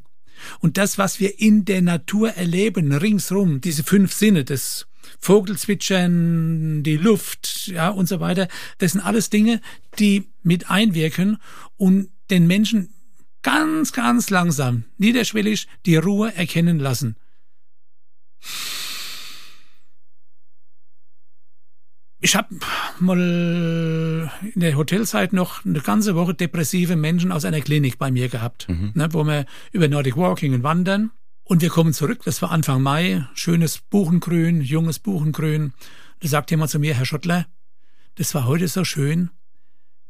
Und 0.60 0.78
das, 0.78 0.98
was 0.98 1.20
wir 1.20 1.40
in 1.40 1.66
der 1.66 1.82
Natur 1.82 2.32
erleben, 2.32 2.92
ringsrum, 2.92 3.60
diese 3.62 3.84
fünf 3.84 4.14
Sinne, 4.14 4.44
das 4.44 4.88
Vogelzwitschern, 5.20 6.84
die 6.84 6.98
Luft, 6.98 7.68
ja, 7.68 7.90
und 7.90 8.08
so 8.08 8.20
weiter, 8.20 8.48
das 8.78 8.92
sind 8.92 9.02
alles 9.02 9.30
Dinge, 9.30 9.62
die 9.98 10.28
mit 10.44 10.70
einwirken 10.70 11.38
und 11.76 12.10
den 12.30 12.46
Menschen 12.46 12.94
ganz, 13.42 13.94
ganz 13.94 14.30
langsam, 14.30 14.84
niederschwellig 14.98 15.68
die 15.86 15.96
Ruhe 15.96 16.36
erkennen 16.36 16.78
lassen. 16.78 17.16
Ich 22.20 22.36
habe 22.36 22.56
mal 23.00 24.32
in 24.54 24.60
der 24.60 24.76
Hotelzeit 24.76 25.34
noch 25.34 25.64
eine 25.66 25.82
ganze 25.82 26.16
Woche 26.16 26.34
depressive 26.34 26.96
Menschen 26.96 27.32
aus 27.32 27.46
einer 27.46 27.62
Klinik 27.62 28.00
bei 28.00 28.10
mir 28.10 28.28
gehabt, 28.28 28.68
mhm. 28.68 28.92
ne, 28.96 29.14
wo 29.14 29.24
wir 29.24 29.46
über 29.72 29.88
Nordic 29.88 30.18
Walking 30.18 30.54
und 30.56 30.64
Wandern. 30.64 31.12
Und 31.44 31.62
wir 31.62 31.70
kommen 31.70 31.94
zurück, 31.94 32.24
das 32.26 32.42
war 32.42 32.52
Anfang 32.52 32.82
Mai, 32.82 33.26
schönes 33.34 33.78
Buchengrün, 33.78 34.62
junges 34.62 35.00
Buchengrün. 35.00 35.74
Da 36.20 36.28
sagt 36.28 36.52
jemand 36.52 36.72
zu 36.72 36.80
mir, 36.80 36.96
Herr 36.96 37.06
Schottler, 37.06 37.46
das 38.16 38.34
war 38.34 38.46
heute 38.48 38.68
so 38.68 38.84
schön, 38.84 39.30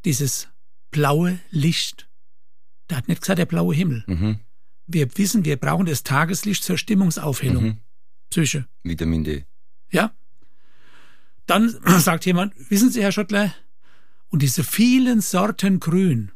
dieses 0.06 0.48
blaue 0.92 1.40
Licht. 1.52 2.08
Der 2.90 2.98
hat 2.98 3.10
nicht 3.10 3.22
gesagt, 3.22 3.40
der 3.40 3.46
blaue 3.46 3.76
Himmel. 3.76 4.04
Mhm. 4.08 4.40
Wir 4.88 5.16
wissen, 5.18 5.44
wir 5.44 5.58
brauchen 5.58 5.86
das 5.86 6.04
Tageslicht 6.04 6.64
zur 6.64 6.78
Stimmungsaufhellung. 6.78 7.64
Mhm. 7.64 7.78
Psyche. 8.30 8.66
Vitamin 8.84 9.26
D. 9.26 9.46
Ja. 9.92 10.14
Dann 11.48 11.76
sagt 12.00 12.26
jemand, 12.26 12.54
wissen 12.70 12.92
Sie, 12.92 13.02
Herr 13.02 13.12
Schottler, 13.12 13.54
und 14.30 14.42
diese 14.42 14.64
vielen 14.64 15.22
Sorten 15.22 15.80
Grün. 15.80 16.32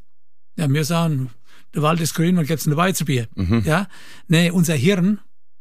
Ja, 0.58 0.72
wir 0.72 0.86
sagen, 0.86 1.30
der 1.74 1.82
Wald 1.82 2.02
ist 2.02 2.14
grün, 2.14 2.36
man 2.36 2.46
gibt's 2.46 2.66
ein 2.66 2.76
Weizenbier. 2.76 3.28
Mhm. 3.36 3.64
Ja. 3.66 3.88
Nee, 4.28 4.52
unser 4.52 4.76
Hirn, 4.76 5.20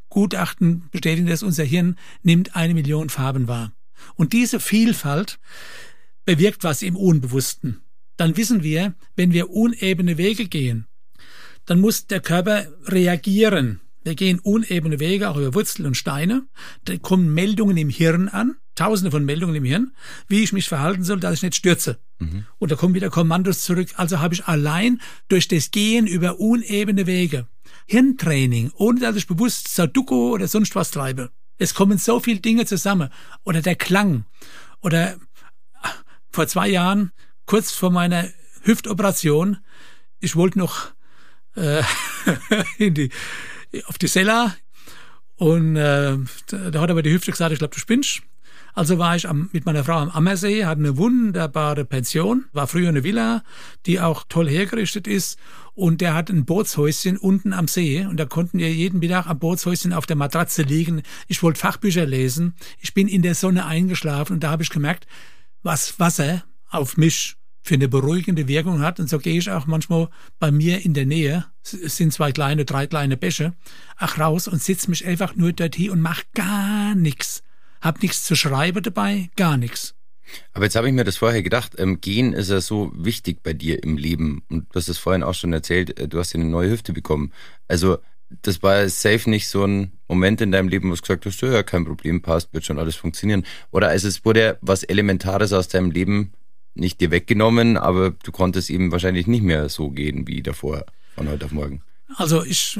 Gutachten 0.09 0.89
bestätigen 0.91 1.29
das, 1.29 1.43
unser 1.43 1.65
Hirn 1.65 1.97
nimmt 2.23 2.57
eine 2.57 2.75
Million 2.75 3.09
Farben 3.09 3.47
wahr. 3.47 3.73
Und 4.17 4.33
diese 4.33 4.59
Vielfalt 4.59 5.39
bewirkt 6.25 6.65
was 6.65 6.83
im 6.83 6.97
Unbewussten. 6.97 7.83
Dann 8.17 8.37
wissen 8.37 8.63
wir, 8.63 8.95
wenn 9.17 9.33
wir 9.33 9.51
unebene 9.51 10.19
Wege 10.19 10.47
gehen, 10.47 10.87
dann 11.65 11.81
muss 11.81 12.07
der 12.07 12.21
Körper 12.21 12.67
reagieren. 12.87 13.81
Wir 14.03 14.15
gehen 14.15 14.41
unebene 14.41 14.99
Wege, 14.99 15.31
auch 15.31 15.37
über 15.37 15.55
Wurzeln 15.55 15.87
und 15.87 15.97
Steine. 15.97 16.47
Da 16.85 16.97
kommen 16.97 17.33
Meldungen 17.33 17.77
im 17.77 17.91
Hirn 17.91 18.29
an, 18.29 18.57
tausende 18.81 19.11
von 19.11 19.25
Meldungen 19.27 19.55
im 19.55 19.65
Hirn, 19.65 19.93
wie 20.27 20.43
ich 20.43 20.55
mich 20.55 20.69
verhalten 20.69 21.05
soll, 21.05 21.21
dass 21.21 21.35
ich 21.35 21.43
nicht 21.43 21.55
stürze. 21.55 21.99
Und 22.59 22.73
da 22.73 22.77
kommen 22.77 22.95
wieder 22.95 23.11
Kommandos 23.11 23.63
zurück. 23.63 23.89
Also 23.97 24.21
habe 24.21 24.33
ich 24.33 24.47
allein 24.47 25.01
durch 25.29 25.49
das 25.49 25.71
Gehen 25.71 26.07
über 26.07 26.41
unebene 26.41 27.07
Wege 27.07 27.47
Hirntraining, 27.87 28.71
ohne 28.75 29.01
dass 29.01 29.17
ich 29.17 29.27
bewusst 29.27 29.69
Sudoku 29.69 30.33
oder 30.33 30.49
sonst 30.49 30.75
was 30.75 30.91
treibe. 30.91 31.31
Es 31.59 31.75
kommen 31.75 31.99
so 31.99 32.21
viele 32.21 32.41
Dinge 32.41 32.65
zusammen. 32.65 33.11
Oder 33.45 33.61
der 33.61 33.77
Klang. 33.77 34.25
Oder 34.81 35.17
vor 36.31 36.47
zwei 36.47 36.69
Jahren, 36.69 37.13
kurz 37.45 37.73
vor 37.73 37.91
meiner 37.91 38.29
Hüftoperation, 38.63 39.59
ich 40.21 40.37
wollte 40.37 40.59
noch 40.59 40.93
äh, 41.55 41.83
in 42.79 42.95
die, 42.95 43.11
auf 43.87 43.99
die 43.99 44.09
Sella 44.09 44.55
und 45.37 45.77
äh, 45.77 46.17
da 46.47 46.71
da 46.71 46.81
hat 46.81 46.91
aber 46.91 47.03
die 47.03 47.13
Hüfte 47.13 47.31
gesagt, 47.31 47.53
ich 47.53 47.59
glaube, 47.59 47.75
du 47.75 47.81
spinnst. 47.81 48.23
Also 48.75 48.99
war 48.99 49.17
ich 49.17 49.29
am, 49.29 49.51
mit 49.53 49.67
meiner 49.67 49.85
Frau 49.85 49.99
am 49.99 50.11
Ammersee, 50.11 50.65
hatte 50.65 50.81
eine 50.81 50.97
wunderbare 50.97 51.85
Pension, 51.85 52.45
war 52.53 52.67
früher 52.67 52.89
eine 52.89 53.05
Villa, 53.05 53.43
die 53.87 54.01
auch 54.01 54.25
toll 54.29 54.49
hergerichtet 54.49 55.07
ist. 55.07 55.39
Und 55.75 56.01
der 56.01 56.15
hat 56.15 56.31
ein 56.31 56.45
Bootshäuschen 56.45 57.17
unten 57.17 57.53
am 57.53 57.69
See. 57.69 58.05
Und 58.05 58.19
da 58.19 58.27
konnten 58.27 58.59
wir 58.59 58.73
jeden 58.73 59.01
Mittag 59.01 59.27
am 59.27 59.39
Bootshäuschen 59.39 59.93
auf 59.93 60.07
der 60.07 60.17
Matratze 60.17 60.63
liegen. 60.63 61.03
Ich 61.27 61.43
wollte 61.43 61.61
Fachbücher 61.61 62.07
lesen. 62.07 62.55
Ich 62.79 62.95
bin 62.95 63.09
in 63.09 63.23
der 63.23 63.35
Sonne 63.35 63.67
eingeschlafen 63.67 64.35
und 64.35 64.45
da 64.45 64.51
habe 64.51 64.63
ich 64.63 64.71
gemerkt, 64.71 65.07
was 65.63 65.99
Wasser 65.99 66.45
auf 66.71 66.97
mich 66.97 67.37
für 67.63 67.75
eine 67.75 67.89
beruhigende 67.89 68.49
Wirkung 68.49 68.81
hat. 68.81 69.01
Und 69.01 69.09
so 69.09 69.19
gehe 69.19 69.39
ich 69.39 69.51
auch 69.51 69.67
manchmal 69.67 70.09
bei 70.39 70.51
mir 70.51 70.85
in 70.85 70.95
der 70.95 71.07
Nähe, 71.07 71.47
es 71.63 71.97
sind 71.97 72.13
zwei 72.13 72.33
kleine, 72.33 72.65
drei 72.65 72.87
kleine 72.87 73.17
Bäche, 73.17 73.53
ach 73.97 74.19
raus 74.19 74.49
und 74.49 74.63
sitze 74.63 74.91
mich 74.91 75.07
einfach 75.07 75.37
nur 75.37 75.53
dort 75.53 75.75
hier 75.75 75.93
und 75.93 76.01
mach 76.01 76.23
gar 76.35 76.95
nichts. 76.95 77.43
Hab 77.81 78.03
nichts 78.03 78.25
zu 78.25 78.37
schreiben 78.37 78.83
dabei, 78.83 79.31
gar 79.37 79.57
nichts. 79.57 79.95
Aber 80.53 80.65
jetzt 80.65 80.77
habe 80.77 80.89
ich 80.89 80.95
mir 80.95 81.05
das 81.05 81.17
vorher 81.17 81.43
gedacht, 81.43 81.73
ähm, 81.79 82.01
Gehen 82.01 82.33
ist 82.33 82.51
ja 82.51 82.61
so 82.61 82.93
wichtig 82.95 83.43
bei 83.43 83.53
dir 83.53 83.83
im 83.83 83.97
Leben. 83.97 84.45
Und 84.49 84.67
du 84.71 84.77
hast 84.77 84.89
es 84.89 84.99
vorhin 84.99 85.23
auch 85.23 85.35
schon 85.35 85.53
erzählt, 85.53 85.99
äh, 85.99 86.09
du 86.09 86.19
hast 86.19 86.33
dir 86.33 86.39
eine 86.39 86.49
neue 86.49 86.71
Hüfte 86.71 86.93
bekommen. 86.93 87.33
Also 87.69 87.99
das 88.43 88.63
war 88.63 88.89
safe 88.89 89.29
nicht 89.29 89.49
so 89.49 89.65
ein 89.65 89.93
Moment 90.09 90.41
in 90.41 90.53
deinem 90.53 90.69
Leben, 90.69 90.89
wo 90.91 90.95
du 90.95 91.01
gesagt 91.01 91.27
hast, 91.27 91.41
ja, 91.41 91.63
kein 91.63 91.85
Problem, 91.85 92.23
passt, 92.23 92.53
wird 92.55 92.65
schon 92.65 92.79
alles 92.79 92.97
funktionieren. 92.97 93.45
Oder 93.73 93.89
also 93.89 94.07
es 94.07 94.25
wurde 94.25 94.59
was 94.61 94.85
Elementares 94.85 95.53
aus 95.53 95.69
deinem 95.69 95.91
Leben 95.91 96.33
nicht 96.75 97.01
dir 97.01 97.11
weggenommen, 97.11 97.77
aber 97.77 98.11
du 98.11 98.31
konntest 98.31 98.71
eben 98.71 98.93
wahrscheinlich 98.93 99.27
nicht 99.27 99.43
mehr 99.43 99.69
so 99.69 99.91
gehen 99.91 100.29
wie 100.29 100.43
davor, 100.43 100.85
von 101.17 101.29
heute 101.29 101.47
auf 101.47 101.53
morgen. 101.53 101.83
Also 102.17 102.45
ich 102.45 102.79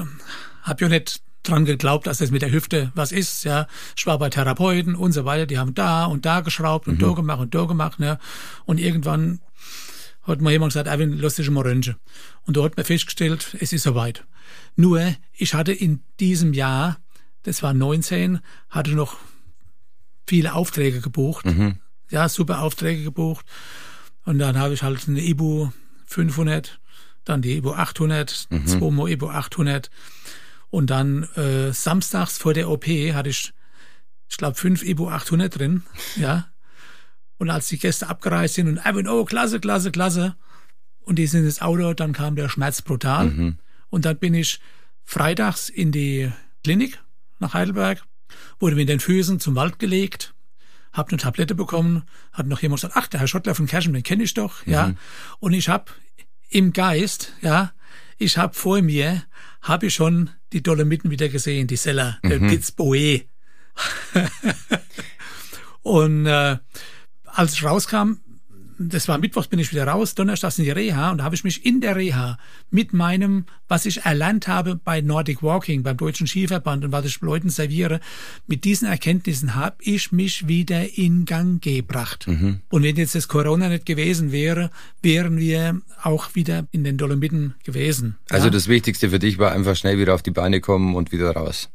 habe 0.63 0.85
ja 0.85 0.89
nicht 0.89 1.21
dran 1.43 1.65
geglaubt, 1.65 2.07
dass 2.07 2.19
das 2.19 2.31
mit 2.31 2.43
der 2.43 2.53
Hüfte 2.53 2.93
was 2.95 3.13
ist. 3.13 3.45
Ja, 3.45 3.67
ich 3.97 4.07
war 4.07 4.19
bei 4.19 4.31
Therapeuten 4.31 4.95
und 4.95 5.13
so 5.13 5.25
weiter. 5.25 5.47
Die 5.47 5.59
haben 5.59 5.75
da 5.75 6.05
und 6.05 6.27
da 6.27 6.41
geschraubt 6.41 6.89
und 6.89 7.01
da 7.01 7.13
gemacht 7.13 7.41
und 7.41 7.55
da 7.55 7.65
gemacht. 7.65 7.99
Ne? 7.99 8.19
Und 8.65 8.79
irgendwann 8.79 9.41
hat 10.23 10.41
mir 10.41 10.51
jemand 10.51 10.73
gesagt, 10.73 10.87
Erwin, 10.87 11.19
lass 11.19 11.37
dich 11.37 11.51
mal 11.51 11.63
röntgen. 11.63 11.97
Und 12.47 12.57
da 12.57 12.63
hat 12.63 12.77
man 12.77 12.85
festgestellt, 12.85 13.57
es 13.61 13.73
ist 13.73 13.83
soweit. 13.85 14.25
Nur, 14.77 15.15
ich 15.33 15.55
hatte 15.55 15.73
in 15.73 16.03
diesem 16.21 16.53
Jahr, 16.53 16.99
das 17.43 17.63
war 17.63 17.73
19, 17.73 18.41
hatte 18.69 18.91
noch 18.93 19.17
viele 20.27 20.55
Aufträge 20.55 21.01
gebucht. 21.01 21.45
Ja, 22.11 22.29
super 22.29 22.61
Aufträge 22.63 23.03
gebucht. 23.03 23.47
Und 24.25 24.39
dann 24.39 24.59
habe 24.59 24.75
ich 24.75 24.83
halt 24.83 25.09
eine 25.09 25.21
Ibu 25.21 25.71
500, 26.07 26.81
dann 27.25 27.41
die 27.41 27.57
Ibu 27.57 27.73
800, 27.73 28.49
zweimal 28.67 29.11
Ibu 29.11 29.29
800. 29.29 29.91
Und 30.71 30.91
dann 30.91 31.25
äh, 31.35 31.73
samstags 31.73 32.39
vor 32.39 32.55
der 32.55 32.71
OP 32.71 32.87
hatte 32.87 33.29
ich, 33.29 33.53
ich 34.29 34.37
glaube, 34.37 34.55
fünf 34.55 34.83
Ibu 34.83 35.09
800 35.09 35.59
drin, 35.59 35.83
ja. 36.17 36.49
Und 37.39 37.51
als 37.51 37.69
die 37.69 37.79
Gäste 37.79 38.09
abgereist 38.09 38.55
sind 38.55 38.69
und 38.69 38.77
Erwin, 38.79 39.09
oh, 39.09 39.25
klasse, 39.25 39.61
klasse, 39.61 39.91
klasse. 39.91 40.37
Und 41.01 41.17
die 41.17 41.27
sind 41.27 41.45
ins 41.45 41.63
Auto, 41.63 41.95
dann 41.95 42.13
kam 42.13 42.37
der 42.37 42.51
Schmerz 42.51 42.83
brutal. 42.83 43.57
Und 43.89 44.05
dann 44.05 44.19
bin 44.19 44.35
ich 44.35 44.61
freitags 45.05 45.71
in 45.71 45.91
die 45.91 46.31
Klinik 46.63 47.01
nach 47.39 47.55
Heidelberg, 47.55 48.05
wurde 48.59 48.77
mit 48.77 48.89
den 48.91 49.01
Füßen 49.01 49.41
zum 49.41 49.57
Wald 49.57 49.79
gelegt, 49.79 50.35
hab 50.93 51.09
eine 51.09 51.19
Tablette 51.19 51.55
bekommen, 51.55 52.05
hat 52.33 52.47
noch 52.47 52.61
jemand 52.61 52.83
gesagt, 52.83 52.97
ach, 52.97 53.07
der 53.07 53.21
Herr 53.21 53.27
Schottler 53.27 53.55
von 53.55 53.67
Kerschen, 53.67 53.95
den 53.95 54.03
kenne 54.03 54.23
ich 54.23 54.35
doch, 54.35 54.67
ja. 54.67 54.93
Und 55.39 55.55
ich 55.55 55.69
habe 55.69 55.87
im 56.51 56.73
Geist, 56.73 57.33
ja, 57.41 57.73
ich 58.19 58.37
habe 58.37 58.55
vor 58.55 58.83
mir, 58.83 59.25
habe 59.63 59.87
ich 59.87 59.95
schon 59.95 60.31
die 60.53 60.63
Dolomiten 60.63 61.11
wieder 61.11 61.29
gesehen, 61.29 61.67
die 61.67 61.77
Seller, 61.77 62.19
der 62.25 62.39
Piz 62.39 62.73
Boe. 62.73 63.23
Und 65.83 66.27
äh, 66.27 66.59
als 67.25 67.53
ich 67.55 67.65
rauskam, 67.65 68.21
das 68.89 69.09
war 69.09 69.19
Mittwochs, 69.19 69.49
bin 69.49 69.59
ich 69.59 69.71
wieder 69.73 69.85
raus, 69.85 70.15
Donnerstags 70.15 70.59
in 70.59 70.65
die 70.65 70.71
Reha 70.71 71.11
und 71.11 71.19
da 71.19 71.25
habe 71.25 71.35
ich 71.35 71.45
mich 71.45 71.67
in 71.67 71.83
der 71.83 71.97
Reha 71.97 72.39
mit 72.71 72.95
meinem, 72.95 73.45
was 73.69 73.85
ich 73.85 74.05
erlernt 74.07 74.49
habe 74.49 74.77
bei 74.77 75.03
Nordic 75.03 75.43
Walking, 75.43 75.83
beim 75.83 75.99
Deutschen 75.99 76.27
Skiverband 76.27 76.85
und 76.85 76.93
was 76.93 77.05
ich 77.05 77.21
Leuten 77.21 77.51
serviere, 77.51 78.01
mit 78.47 78.65
diesen 78.65 78.89
Erkenntnissen 78.89 79.55
habe 79.55 79.77
ich 79.81 80.13
mich 80.13 80.49
wieder 80.49 80.97
in 80.97 81.27
Gang 81.27 81.63
gebracht. 81.63 82.27
Und 82.71 82.83
wenn 82.83 82.97
jetzt 82.97 83.15
das 83.15 83.29
Corona 83.29 83.69
nicht 83.69 83.85
gewesen 83.85 84.33
wäre, 84.33 84.71
wären 85.03 85.37
wir 85.37 85.81
auch 86.03 86.35
wieder 86.35 86.67
in 86.71 86.83
den 86.83 86.97
Dolomiten 86.97 87.55
gewesen. 87.65 88.17
Also 88.31 88.47
ja? 88.47 88.51
das 88.51 88.69
Wichtigste 88.69 89.11
für 89.11 89.19
dich 89.19 89.39
war 89.39 89.53
einfach 89.53 89.77
schnell 89.77 89.99
wieder 89.99 90.15
auf 90.15 90.23
die 90.23 90.31
Beine 90.31 90.61
kommen 90.61 90.95
und 90.95 91.13
wieder 91.13 91.31
raus. 91.33 91.69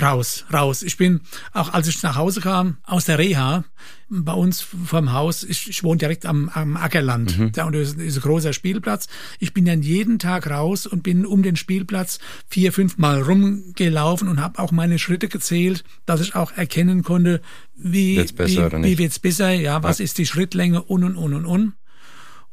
Raus, 0.00 0.44
raus. 0.52 0.82
Ich 0.82 0.98
bin, 0.98 1.20
auch 1.52 1.72
als 1.72 1.88
ich 1.88 2.02
nach 2.02 2.16
Hause 2.16 2.42
kam, 2.42 2.76
aus 2.84 3.06
der 3.06 3.18
Reha, 3.18 3.64
bei 4.08 4.32
uns 4.32 4.60
vom 4.60 5.12
Haus, 5.12 5.42
ich, 5.42 5.68
ich 5.70 5.82
wohne 5.84 5.98
direkt 5.98 6.26
am, 6.26 6.50
am 6.50 6.76
Ackerland, 6.76 7.56
da 7.56 7.64
und 7.64 7.74
das 7.74 7.94
ist 7.94 8.16
ein 8.16 8.20
großer 8.20 8.52
Spielplatz. 8.52 9.08
Ich 9.38 9.54
bin 9.54 9.64
dann 9.64 9.82
jeden 9.82 10.18
Tag 10.18 10.48
raus 10.50 10.86
und 10.86 11.02
bin 11.02 11.24
um 11.24 11.42
den 11.42 11.56
Spielplatz 11.56 12.18
vier, 12.46 12.72
fünf 12.72 12.98
Mal 12.98 13.22
rumgelaufen 13.22 14.28
und 14.28 14.40
habe 14.40 14.58
auch 14.58 14.70
meine 14.70 14.98
Schritte 14.98 15.28
gezählt, 15.28 15.82
dass 16.04 16.20
ich 16.20 16.34
auch 16.34 16.52
erkennen 16.52 17.02
konnte, 17.02 17.40
wie, 17.74 18.18
Wird's 18.18 18.32
besser 18.32 18.70
wie, 18.72 18.84
wie 18.84 18.98
wird's 18.98 19.18
besser, 19.18 19.50
ja, 19.50 19.82
was 19.82 19.98
ist 19.98 20.18
die 20.18 20.26
Schrittlänge 20.26 20.82
und 20.82 21.04
und 21.04 21.16
und 21.16 21.34
und 21.34 21.46
und. 21.46 21.72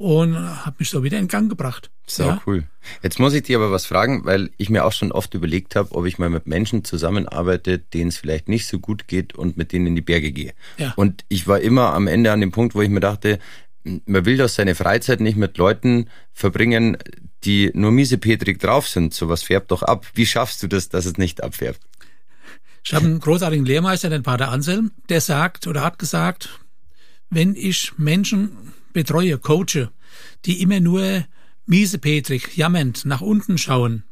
Und 0.04 0.38
habe 0.38 0.76
mich 0.80 0.89
so 0.89 1.02
wieder 1.02 1.18
in 1.18 1.30
Gang 1.30 1.50
gebracht. 1.50 1.89
Sau 2.06 2.26
ja. 2.26 2.42
cool. 2.46 2.66
Jetzt 3.02 3.20
muss 3.20 3.34
ich 3.34 3.44
dir 3.44 3.56
aber 3.56 3.72
was 3.72 3.86
fragen, 3.86 4.26
weil 4.26 4.50
ich 4.58 4.70
mir 4.70 4.84
auch 4.84 4.92
schon 4.92 5.13
oft 5.13 5.34
überlegt 5.34 5.78
habe, 5.78 5.96
ob 5.96 6.06
ich 6.06 6.18
mal 6.18 6.30
mit 6.30 6.46
Menschen 6.46 6.84
zusammenarbeite, 6.84 7.80
denen 7.80 8.10
es 8.10 8.18
vielleicht 8.18 8.50
nicht 8.50 8.68
so 8.68 8.80
gut 8.80 9.08
geht 9.08 9.34
und 9.34 9.56
mit 9.56 9.72
denen 9.72 9.88
in 9.88 9.96
die 9.96 10.02
Berge 10.02 10.34
gehe. 10.34 10.52
Ja. 10.78 10.92
Und 10.98 11.24
ich 11.30 11.48
war 11.48 11.62
immer 11.62 11.94
am 11.94 12.08
Ende 12.08 12.34
an 12.34 12.42
dem 12.42 12.52
Punkt, 12.52 12.76
wo 12.76 12.82
ich 12.82 12.89
mir 12.89 13.00
dachte, 13.00 13.39
man 13.86 14.26
will 14.26 14.36
doch 14.36 14.50
seine 14.50 14.76
Freizeit 14.76 15.22
nicht 15.22 15.38
mit 15.38 15.58
Leuten 15.58 16.10
verbringen, 16.34 16.98
die 17.46 17.72
nur 17.74 17.94
miesepetrig 17.94 18.60
drauf 18.60 18.89
sind. 18.89 19.13
Sowas 19.13 19.42
färbt 19.42 19.72
doch 19.72 19.84
ab. 19.84 20.06
Wie 20.16 20.26
schaffst 20.26 20.62
du 20.63 20.68
das, 20.68 20.89
dass 20.89 21.06
es 21.06 21.18
nicht 21.18 21.42
abfärbt? 21.42 21.80
Ich 22.84 22.94
habe 22.94 23.06
einen 23.06 23.22
großartigen 23.22 23.66
Lehrmeister, 23.66 24.10
den 24.10 24.24
Pater 24.24 24.50
Anselm, 24.50 24.92
der 25.08 25.22
sagt 25.22 25.66
oder 25.66 25.82
hat 25.82 25.98
gesagt, 25.98 26.60
wenn 27.30 27.56
ich 27.56 27.94
Menschen 27.96 28.73
betreue, 28.94 29.38
coache, 29.38 29.92
die 30.46 30.62
immer 30.62 30.80
nur 30.80 31.26
miesepetrig, 31.66 32.56
jammernd 32.56 33.06
nach 33.06 33.22
unten 33.22 33.58
schauen, 33.58 34.04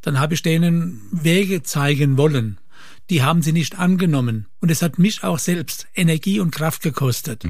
dann 0.00 0.18
habe 0.18 0.34
ich 0.34 0.42
denen 0.42 1.00
Wege 1.12 1.62
zeigen 1.62 2.16
wollen. 2.16 2.58
Die 3.10 3.22
haben 3.22 3.42
sie 3.42 3.52
nicht 3.52 3.78
angenommen. 3.78 4.46
Und 4.60 4.70
es 4.70 4.82
hat 4.82 4.98
mich 4.98 5.22
auch 5.22 5.38
selbst 5.38 5.86
Energie 5.94 6.40
und 6.40 6.50
Kraft 6.50 6.82
gekostet. 6.82 7.44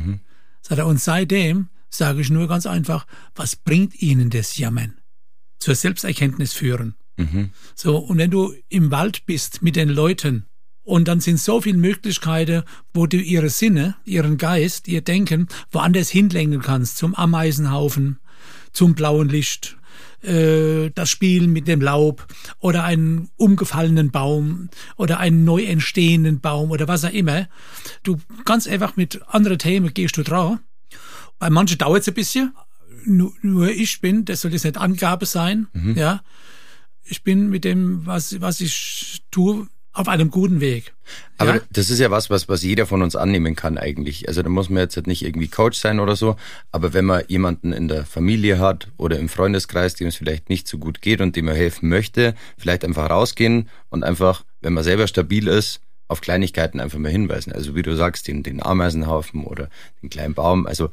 Er, 0.79 0.87
und 0.87 1.01
seitdem 1.01 1.69
sage 1.89 2.21
ich 2.21 2.31
nur 2.31 2.49
ganz 2.49 2.67
einfach, 2.67 3.07
was 3.35 3.57
bringt 3.57 4.01
Ihnen 4.01 4.31
das 4.31 4.57
Jammern? 4.57 4.99
Zur 5.59 5.75
Selbsterkenntnis 5.75 6.53
führen. 6.53 6.95
So, 7.75 7.99
und 7.99 8.19
wenn 8.19 8.31
du 8.31 8.55
im 8.69 8.91
Wald 8.91 9.27
bist 9.27 9.63
mit 9.63 9.77
den 9.77 9.89
Leuten 9.89 10.47
und 10.85 11.09
dann 11.09 11.20
sind 11.20 11.39
so 11.39 11.61
viele 11.61 11.78
Möglichkeiten, 11.78 12.62
wo 12.93 13.07
du 13.07 13.16
ihre 13.16 13.51
Sinne, 13.51 13.97
ihren 14.05 14.37
Geist, 14.39 14.89
ihr 14.89 15.01
Denken 15.03 15.49
woanders 15.70 16.11
hinlenken 16.11 16.61
kannst, 16.61 16.97
zum 16.99 17.14
Ameisenhaufen, 17.14 18.18
zum 18.72 18.95
blauen 18.95 19.28
Licht, 19.28 19.76
äh, 20.22 20.91
das 20.95 21.11
Spielen 21.11 21.53
mit 21.53 21.68
dem 21.68 21.80
Laub 21.80 22.26
oder 22.59 22.85
einen 22.85 23.30
umgefallenen 23.37 24.11
Baum 24.11 24.70
oder 24.97 25.18
einen 25.18 25.45
neu 25.45 25.64
entstehenden 25.64 26.41
Baum 26.41 26.70
oder 26.70 26.89
was 26.89 27.05
auch 27.05 27.12
immer. 27.12 27.49
Du 28.03 28.18
ganz 28.45 28.66
einfach 28.66 28.97
mit 28.97 29.20
anderen 29.28 29.59
Themen 29.59 29.93
gehst 29.95 30.16
du 30.16 30.22
dran. 30.22 30.61
Bei 31.39 31.51
manchen 31.51 31.78
dauert 31.78 32.03
es 32.03 32.09
ein 32.09 32.14
bisschen. 32.14 32.55
Nur, 33.05 33.33
nur 33.43 33.68
ich 33.68 34.01
bin, 34.01 34.24
das 34.24 34.43
soll 34.43 34.53
jetzt 34.53 34.64
nicht 34.64 34.76
Angabe 34.76 35.26
sein, 35.26 35.66
Mhm. 35.72 35.97
ja. 35.97 36.22
Ich 37.05 37.24
bin 37.24 37.51
mit 37.51 37.64
dem, 37.64 38.07
was, 38.07 38.41
was 38.41 38.61
ich 38.61 39.22
tue, 39.33 39.66
auf 39.93 40.09
einem 40.09 40.30
guten 40.30 40.61
Weg. 40.61 40.95
Aber 41.36 41.57
ja? 41.57 41.61
das 41.70 41.90
ist 41.90 41.99
ja 41.99 42.11
was, 42.11 42.30
was, 42.30 42.49
was 42.49 42.62
jeder 42.62 42.86
von 42.86 43.03
uns 43.03 43.14
annehmen 43.14 43.57
kann 43.57 43.76
eigentlich. 43.76 44.28
Also 44.28 44.43
da 44.43 44.49
muss 44.49 44.70
man 44.70 44.82
jetzt 44.82 44.97
halt 44.97 45.07
nicht 45.07 45.22
irgendwie 45.24 45.49
Coach 45.49 45.78
sein 45.78 46.01
oder 46.01 46.16
so. 46.16 46.36
Aber 46.70 46.95
wenn 46.95 47.05
man 47.05 47.24
jemanden 47.28 47.72
in 47.72 47.88
der 47.88 48.07
Familie 48.07 48.59
hat 48.59 48.88
oder 48.97 49.18
im 49.18 49.28
Freundeskreis, 49.28 49.95
dem 49.95 50.09
es 50.09 50.16
vielleicht 50.16 50.49
nicht 50.49 50.66
so 50.66 50.78
gut 50.78 51.03
geht 51.03 51.20
und 51.20 51.36
dem 51.36 51.49
er 51.49 51.55
helfen 51.55 51.88
möchte, 51.88 52.34
vielleicht 52.57 52.84
einfach 52.84 53.11
rausgehen 53.11 53.68
und 53.90 54.03
einfach, 54.03 54.45
wenn 54.61 54.72
man 54.72 54.84
selber 54.84 55.07
stabil 55.07 55.47
ist, 55.47 55.80
auf 56.09 56.20
Kleinigkeiten 56.20 56.80
einfach 56.80 56.99
mal 56.99 57.12
hinweisen. 57.12 57.53
Also 57.53 57.74
wie 57.74 57.82
du 57.82 57.95
sagst, 57.97 58.28
den, 58.28 58.43
den 58.43 58.62
Ameisenhaufen 58.62 59.45
oder 59.45 59.68
den 60.03 60.11
kleinen 60.11 60.34
Baum. 60.34 60.66
Also 60.66 60.90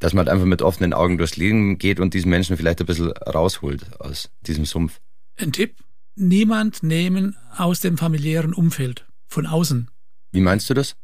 dass 0.00 0.14
man 0.14 0.26
halt 0.26 0.32
einfach 0.32 0.46
mit 0.46 0.62
offenen 0.62 0.92
Augen 0.92 1.18
durchs 1.18 1.36
Leben 1.36 1.78
geht 1.78 2.00
und 2.00 2.14
diesen 2.14 2.30
Menschen 2.30 2.56
vielleicht 2.56 2.80
ein 2.80 2.86
bisschen 2.86 3.12
rausholt 3.12 4.00
aus 4.00 4.30
diesem 4.40 4.64
Sumpf. 4.64 4.98
Ein 5.36 5.52
Tipp, 5.52 5.76
niemand 6.16 6.82
nehmen 6.82 7.36
aus 7.56 7.80
dem 7.80 7.98
familiären 7.98 8.52
Umfeld, 8.54 9.06
von 9.26 9.46
außen. 9.46 9.90
Wie 10.32 10.40
meinst 10.40 10.68
du 10.70 10.74
das? 10.74 10.96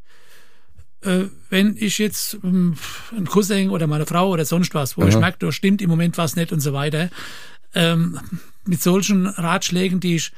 Äh, 1.02 1.26
wenn 1.50 1.76
ich 1.78 1.98
jetzt 1.98 2.38
ähm, 2.42 2.76
ein 3.16 3.26
Cousin 3.26 3.70
oder 3.70 3.86
meine 3.86 4.06
Frau 4.06 4.30
oder 4.30 4.44
sonst 4.44 4.74
was, 4.74 4.96
wo 4.96 5.02
ich 5.06 5.14
Aha. 5.14 5.20
merke, 5.20 5.38
da 5.40 5.52
stimmt 5.52 5.82
im 5.82 5.90
Moment 5.90 6.16
was 6.18 6.36
nicht 6.36 6.52
und 6.52 6.60
so 6.60 6.72
weiter, 6.72 7.10
ähm, 7.74 8.18
mit 8.64 8.82
solchen 8.82 9.26
Ratschlägen, 9.26 10.00
die 10.00 10.16
ich, 10.16 10.32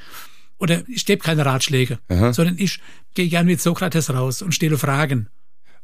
oder 0.58 0.82
ich 0.88 1.06
gebe 1.06 1.22
keine 1.22 1.46
Ratschläge, 1.46 1.98
Aha. 2.08 2.32
sondern 2.32 2.56
ich 2.58 2.80
gehe 3.14 3.28
gern 3.28 3.46
mit 3.46 3.60
Sokrates 3.60 4.10
raus 4.10 4.42
und 4.42 4.54
stelle 4.54 4.78
Fragen. 4.78 5.28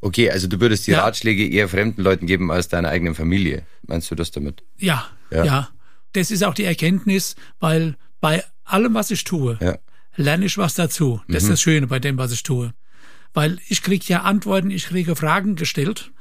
Okay, 0.00 0.30
also 0.30 0.48
du 0.48 0.60
würdest 0.60 0.86
die 0.86 0.90
Ja. 0.90 1.04
Ratschläge 1.04 1.48
eher 1.48 1.68
fremden 1.68 2.02
Leuten 2.02 2.26
geben 2.26 2.50
als 2.50 2.68
deiner 2.68 2.88
eigenen 2.90 3.14
Familie. 3.14 3.64
Meinst 3.86 4.10
du 4.10 4.14
das 4.14 4.30
damit? 4.32 4.62
Ja, 4.76 5.06
Ja. 5.30 5.44
ja, 5.44 5.68
Das 6.12 6.30
ist 6.30 6.44
auch 6.44 6.54
die 6.54 6.64
Erkenntnis, 6.64 7.36
weil 7.58 7.96
bei 8.20 8.44
allem, 8.64 8.94
was 8.94 9.10
ich 9.10 9.24
tue, 9.24 9.58
Ja. 9.60 9.78
lerne 10.16 10.46
ich 10.46 10.58
was 10.58 10.74
dazu. 10.74 11.20
Das 11.28 11.44
ist 11.44 11.50
das 11.50 11.60
Schöne 11.60 11.86
bei 11.86 11.98
dem, 11.98 12.18
was 12.18 12.32
ich 12.32 12.42
tue. 12.42 12.72
Weil 13.32 13.58
ich 13.68 13.82
kriege 13.82 14.04
ja 14.08 14.22
Antworten, 14.22 14.70
ich 14.70 14.86
kriege 14.86 15.16
Fragen 15.16 15.56
gestellt, 15.56 16.12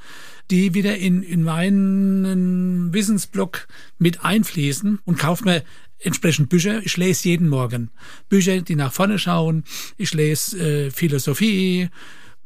die 0.50 0.74
wieder 0.74 0.98
in, 0.98 1.22
in 1.24 1.44
meinen 1.44 2.94
Wissensblock 2.94 3.68
mit 3.98 4.24
einfließen 4.26 5.00
und 5.06 5.20
kaufe 5.20 5.46
mir 5.46 5.64
entsprechend 6.00 6.50
Bücher. 6.50 6.82
Ich 6.84 6.98
lese 6.98 7.30
jeden 7.30 7.48
Morgen 7.50 7.92
Bücher, 8.30 8.62
die 8.62 8.76
nach 8.76 8.92
vorne 8.92 9.20
schauen. 9.20 9.64
Ich 9.98 10.14
lese 10.14 10.58
äh, 10.88 10.92
Philosophie, 10.92 11.90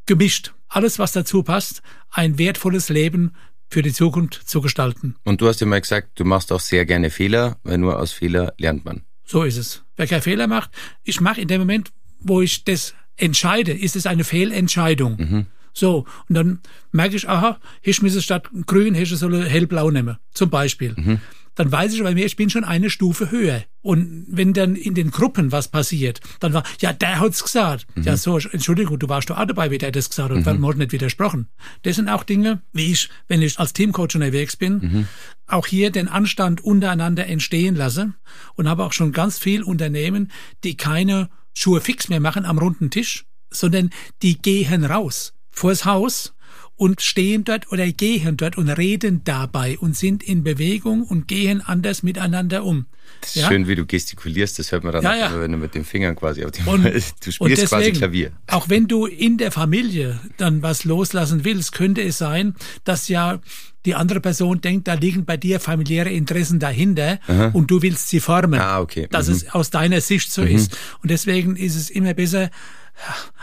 gemischt. 0.06 0.54
Alles, 0.68 1.00
was 1.00 1.14
dazu 1.14 1.44
passt, 1.44 1.82
ein 2.12 2.38
wertvolles 2.38 2.90
Leben 2.90 3.34
für 3.70 3.82
die 3.82 3.94
Zukunft 3.94 4.48
zu 4.48 4.62
gestalten. 4.62 5.16
Und 5.24 5.42
du 5.42 5.48
hast 5.48 5.60
ja 5.62 5.68
mal 5.68 5.82
gesagt, 5.82 6.20
du 6.20 6.26
machst 6.26 6.52
auch 6.52 6.60
sehr 6.60 6.86
gerne 6.86 7.10
Fehler, 7.10 7.58
weil 7.64 7.78
nur 7.78 8.00
aus 8.00 8.12
Fehler 8.12 8.54
lernt 8.58 8.86
man. 8.86 9.04
So 9.28 9.44
ist 9.44 9.58
es. 9.58 9.84
Wer 9.98 10.08
keinen 10.08 10.22
Fehler 10.22 10.48
macht, 10.48 10.72
ich 11.04 11.22
mache 11.22 11.42
in 11.42 11.48
dem 11.48 11.60
Moment, 11.62 11.92
wo 12.20 12.42
ich 12.42 12.64
das 12.64 12.96
entscheide, 13.18 13.74
ist 13.74 13.96
es 13.96 14.06
eine 14.08 14.24
Fehlentscheidung. 14.24 15.46
So, 15.74 16.06
und 16.28 16.34
dann 16.36 16.60
merke 16.92 17.16
ich, 17.16 17.30
aha, 17.30 17.60
ich 17.84 18.02
müsse 18.02 18.22
statt 18.24 18.50
grün, 18.66 18.96
ich 18.96 19.10
soll 19.10 19.48
hellblau 19.48 19.92
nehmen, 19.92 20.18
zum 20.34 20.50
Beispiel. 20.50 21.20
Dann 21.58 21.72
weiß 21.72 21.94
ich 21.94 22.04
bei 22.04 22.14
mir, 22.14 22.26
ich 22.26 22.36
bin 22.36 22.50
schon 22.50 22.64
eine 22.64 22.90
Stufe 22.90 23.32
höher. 23.32 23.64
Und 23.82 24.26
wenn 24.30 24.54
dann 24.54 24.76
in 24.76 24.94
den 24.94 25.12
Gruppen 25.12 25.52
was 25.52 25.68
passiert, 25.68 26.22
dann 26.40 26.54
war, 26.54 26.64
ja, 26.80 26.94
der 26.94 27.20
hat's 27.20 27.44
gesagt. 27.44 27.88
Ja, 27.96 28.16
so, 28.16 28.38
Entschuldigung, 28.38 29.00
du 29.00 29.10
warst 29.10 29.30
doch 29.30 29.38
auch 29.38 29.46
dabei, 29.46 29.72
wie 29.72 29.78
der 29.78 29.92
das 29.92 30.10
gesagt 30.10 30.30
hat, 30.30 30.60
mhm. 30.60 30.68
hat 30.68 30.78
nicht 30.78 30.92
widersprochen. 30.92 31.48
Das 31.82 31.96
sind 31.96 32.10
auch 32.10 32.24
Dinge, 32.24 32.62
wie 32.74 32.92
ich, 32.92 33.10
wenn 33.28 33.42
ich 33.42 33.60
als 33.60 33.74
Teamcoach 33.74 34.16
unterwegs 34.16 34.56
bin, 34.56 35.08
auch 35.48 35.66
hier 35.66 35.92
den 35.92 36.08
Anstand 36.08 36.64
untereinander 36.64 37.28
entstehen 37.28 37.76
lasse 37.76 38.14
und 38.56 38.70
habe 38.70 38.86
auch 38.86 38.94
schon 38.94 39.12
ganz 39.12 39.40
viel 39.40 39.64
Unternehmen, 39.64 40.32
die 40.64 40.78
keine 40.78 41.30
Schuhe 41.54 41.82
fix 41.82 42.08
mehr 42.08 42.20
machen 42.20 42.46
am 42.46 42.60
runden 42.60 42.92
Tisch, 42.92 43.26
sondern 43.50 43.90
die 44.22 44.40
gehen 44.40 44.86
raus 44.86 45.34
vors 45.58 45.86
Haus 45.86 46.34
und 46.78 47.02
stehen 47.02 47.44
dort 47.44 47.72
oder 47.72 47.86
gehen 47.92 48.38
dort 48.38 48.58
und 48.58 48.70
reden 48.70 49.22
dabei 49.26 49.78
und 49.80 49.96
sind 49.98 50.24
in 50.24 50.44
Bewegung 50.44 51.04
und 51.04 51.28
gehen 51.28 51.62
anders 51.62 52.04
miteinander 52.04 52.64
um. 52.64 52.86
Das 53.22 53.36
ist 53.36 53.48
schön, 53.48 53.68
wie 53.68 53.76
du 53.76 53.86
gestikulierst, 53.86 54.60
das 54.60 54.72
hört 54.72 54.84
man 54.84 54.94
dann 54.94 55.04
Ja, 55.04 55.12
auch, 55.12 55.16
ja. 55.34 55.42
wenn 55.42 55.52
du 55.52 55.58
mit 55.58 55.74
den 55.76 55.84
Fingern 55.86 56.16
quasi 56.16 56.46
auf 56.46 56.52
dem 56.52 56.68
Und, 56.68 56.84
Du 56.86 56.90
und 56.90 57.02
spielst 57.34 57.68
quasi 57.68 57.86
deswegen, 57.86 57.98
Klavier. 57.98 58.32
Auch 58.48 58.70
wenn 58.70 58.88
du 58.88 59.06
in 59.08 59.38
der 59.38 59.52
Familie 59.52 60.20
dann 60.38 60.62
was 60.62 60.84
loslassen 60.84 61.44
willst, 61.44 61.72
könnte 61.72 62.02
es 62.04 62.18
sein, 62.20 62.54
dass 62.84 63.08
ja 63.08 63.40
die 63.86 63.96
andere 63.96 64.20
Person 64.20 64.60
denkt, 64.62 64.88
da 64.88 64.94
liegen 64.96 65.24
bei 65.26 65.38
dir 65.38 65.60
familiäre 65.62 66.10
Interessen 66.10 66.60
dahinter 66.60 67.20
und 67.54 67.72
du 67.72 67.82
willst 67.82 68.10
sie 68.10 68.20
formen. 68.20 68.60
Ah, 68.60 68.82
okay. 68.82 69.08
Dass 69.10 69.28
Mhm. 69.30 69.34
es 69.36 69.50
aus 69.54 69.70
deiner 69.70 70.02
Sicht 70.02 70.32
so 70.32 70.44
ist. 70.44 70.78
Und 71.02 71.10
deswegen 71.10 71.56
ist 71.56 71.76
es 71.76 71.90
immer 71.90 72.14
besser 72.14 72.52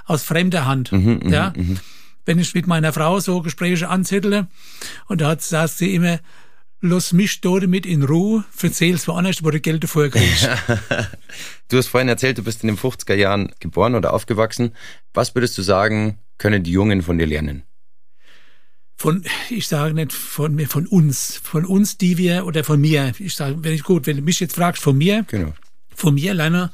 aus 0.05 0.23
fremder 0.23 0.67
Hand. 0.67 0.93
Mhm, 0.93 1.23
ja. 1.33 1.53
Wenn 2.27 2.39
ich 2.39 2.55
mit 2.55 2.67
meiner 2.67 2.93
Frau 2.93 3.21
so 3.21 3.43
Gespräche 3.43 3.89
anzettle 3.89 4.49
und 5.07 5.21
da 5.21 5.37
sagt 5.39 5.75
sie 5.75 5.95
immer, 5.95 6.21
lass 6.81 7.13
mich 7.13 7.41
dort 7.41 7.67
mit 7.67 7.87
in 7.87 8.03
Ruhe, 8.03 8.45
erzähl's 8.61 9.07
woanders, 9.09 9.43
wo 9.45 9.51
du 9.51 9.61
Geld 9.61 9.85
dafür 9.85 10.11
kriegst. 10.11 10.49
Du 11.69 11.79
hast 11.79 11.89
vorhin 11.89 12.09
erzählt, 12.09 12.37
du 12.39 12.45
bist 12.45 12.63
in 12.63 12.69
den 12.69 12.77
50er 12.79 13.15
Jahren 13.15 13.51
geboren 13.59 13.95
oder 13.95 14.13
aufgewachsen. 14.13 14.75
Was 15.15 15.35
würdest 15.35 15.57
du 15.59 15.63
sagen, 15.63 16.19
können 16.39 16.63
die 16.63 16.71
Jungen 16.73 17.03
von 17.03 17.19
dir 17.19 17.27
lernen? 17.27 17.65
von, 18.97 19.25
ich 19.51 19.67
sage 19.67 19.95
nicht 19.95 20.13
von 20.13 20.55
mir, 20.55 20.69
von 20.69 20.87
uns, 20.87 21.41
von 21.43 21.65
uns, 21.65 21.99
die 21.99 22.17
wir, 22.17 22.47
oder 22.47 22.65
von 22.65 22.81
mir. 22.81 23.13
Ich 23.19 23.35
sage, 23.35 23.57
wenn 23.61 23.73
ich 23.75 23.83
gut, 23.83 24.07
wenn 24.07 24.17
du 24.17 24.23
mich 24.23 24.41
jetzt 24.41 24.55
fragst, 24.55 24.83
von 24.83 24.97
mir, 24.97 25.25
Genau. 25.29 25.53
von 25.95 26.15
mir 26.15 26.33
lerne, 26.35 26.71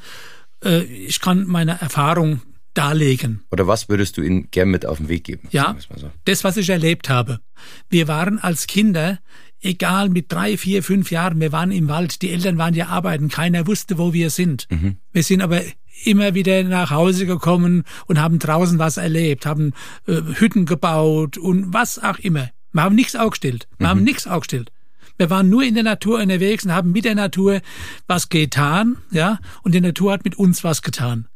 äh, 0.64 0.82
ich 0.82 1.20
kann 1.20 1.46
meine 1.46 1.80
Erfahrung 1.80 2.42
darlegen. 2.74 3.42
Oder 3.50 3.66
was 3.66 3.88
würdest 3.88 4.16
du 4.16 4.22
ihnen 4.22 4.50
gern 4.50 4.68
mit 4.68 4.86
auf 4.86 4.98
den 4.98 5.08
Weg 5.08 5.24
geben? 5.24 5.48
Ja, 5.50 5.76
so. 5.96 6.10
das, 6.24 6.44
was 6.44 6.56
ich 6.56 6.68
erlebt 6.70 7.08
habe. 7.08 7.40
Wir 7.88 8.08
waren 8.08 8.38
als 8.38 8.66
Kinder, 8.66 9.18
egal 9.60 10.08
mit 10.08 10.32
drei, 10.32 10.56
vier, 10.56 10.82
fünf 10.82 11.10
Jahren, 11.10 11.40
wir 11.40 11.52
waren 11.52 11.72
im 11.72 11.88
Wald, 11.88 12.22
die 12.22 12.30
Eltern 12.30 12.58
waren 12.58 12.74
ja 12.74 12.86
arbeiten, 12.86 13.28
keiner 13.28 13.66
wusste, 13.66 13.98
wo 13.98 14.12
wir 14.12 14.30
sind. 14.30 14.66
Wir 15.12 15.22
sind 15.22 15.42
aber 15.42 15.62
immer 16.04 16.34
wieder 16.34 16.62
nach 16.64 16.90
Hause 16.90 17.26
gekommen 17.26 17.84
und 18.06 18.20
haben 18.20 18.38
draußen 18.38 18.78
was 18.78 18.96
erlebt, 18.96 19.46
haben 19.46 19.72
äh, 20.06 20.20
Hütten 20.34 20.64
gebaut 20.64 21.36
und 21.36 21.74
was 21.74 21.98
auch 21.98 22.18
immer. 22.18 22.50
Wir 22.72 22.82
haben 22.82 22.94
nichts 22.94 23.16
aufgestellt. 23.16 23.68
Wir 23.78 23.88
haben 23.88 24.04
nichts 24.04 24.26
aufgestellt. 24.26 24.70
Wir 25.18 25.28
waren 25.28 25.50
nur 25.50 25.62
in 25.62 25.74
der 25.74 25.82
Natur 25.82 26.18
unterwegs 26.20 26.64
und 26.64 26.72
haben 26.72 26.92
mit 26.92 27.04
der 27.04 27.14
Natur 27.14 27.60
was 28.06 28.30
getan, 28.30 28.96
ja, 29.10 29.38
und 29.62 29.74
die 29.74 29.80
Natur 29.80 30.12
hat 30.12 30.24
mit 30.24 30.36
uns 30.36 30.64
was 30.64 30.80
getan. 30.80 31.28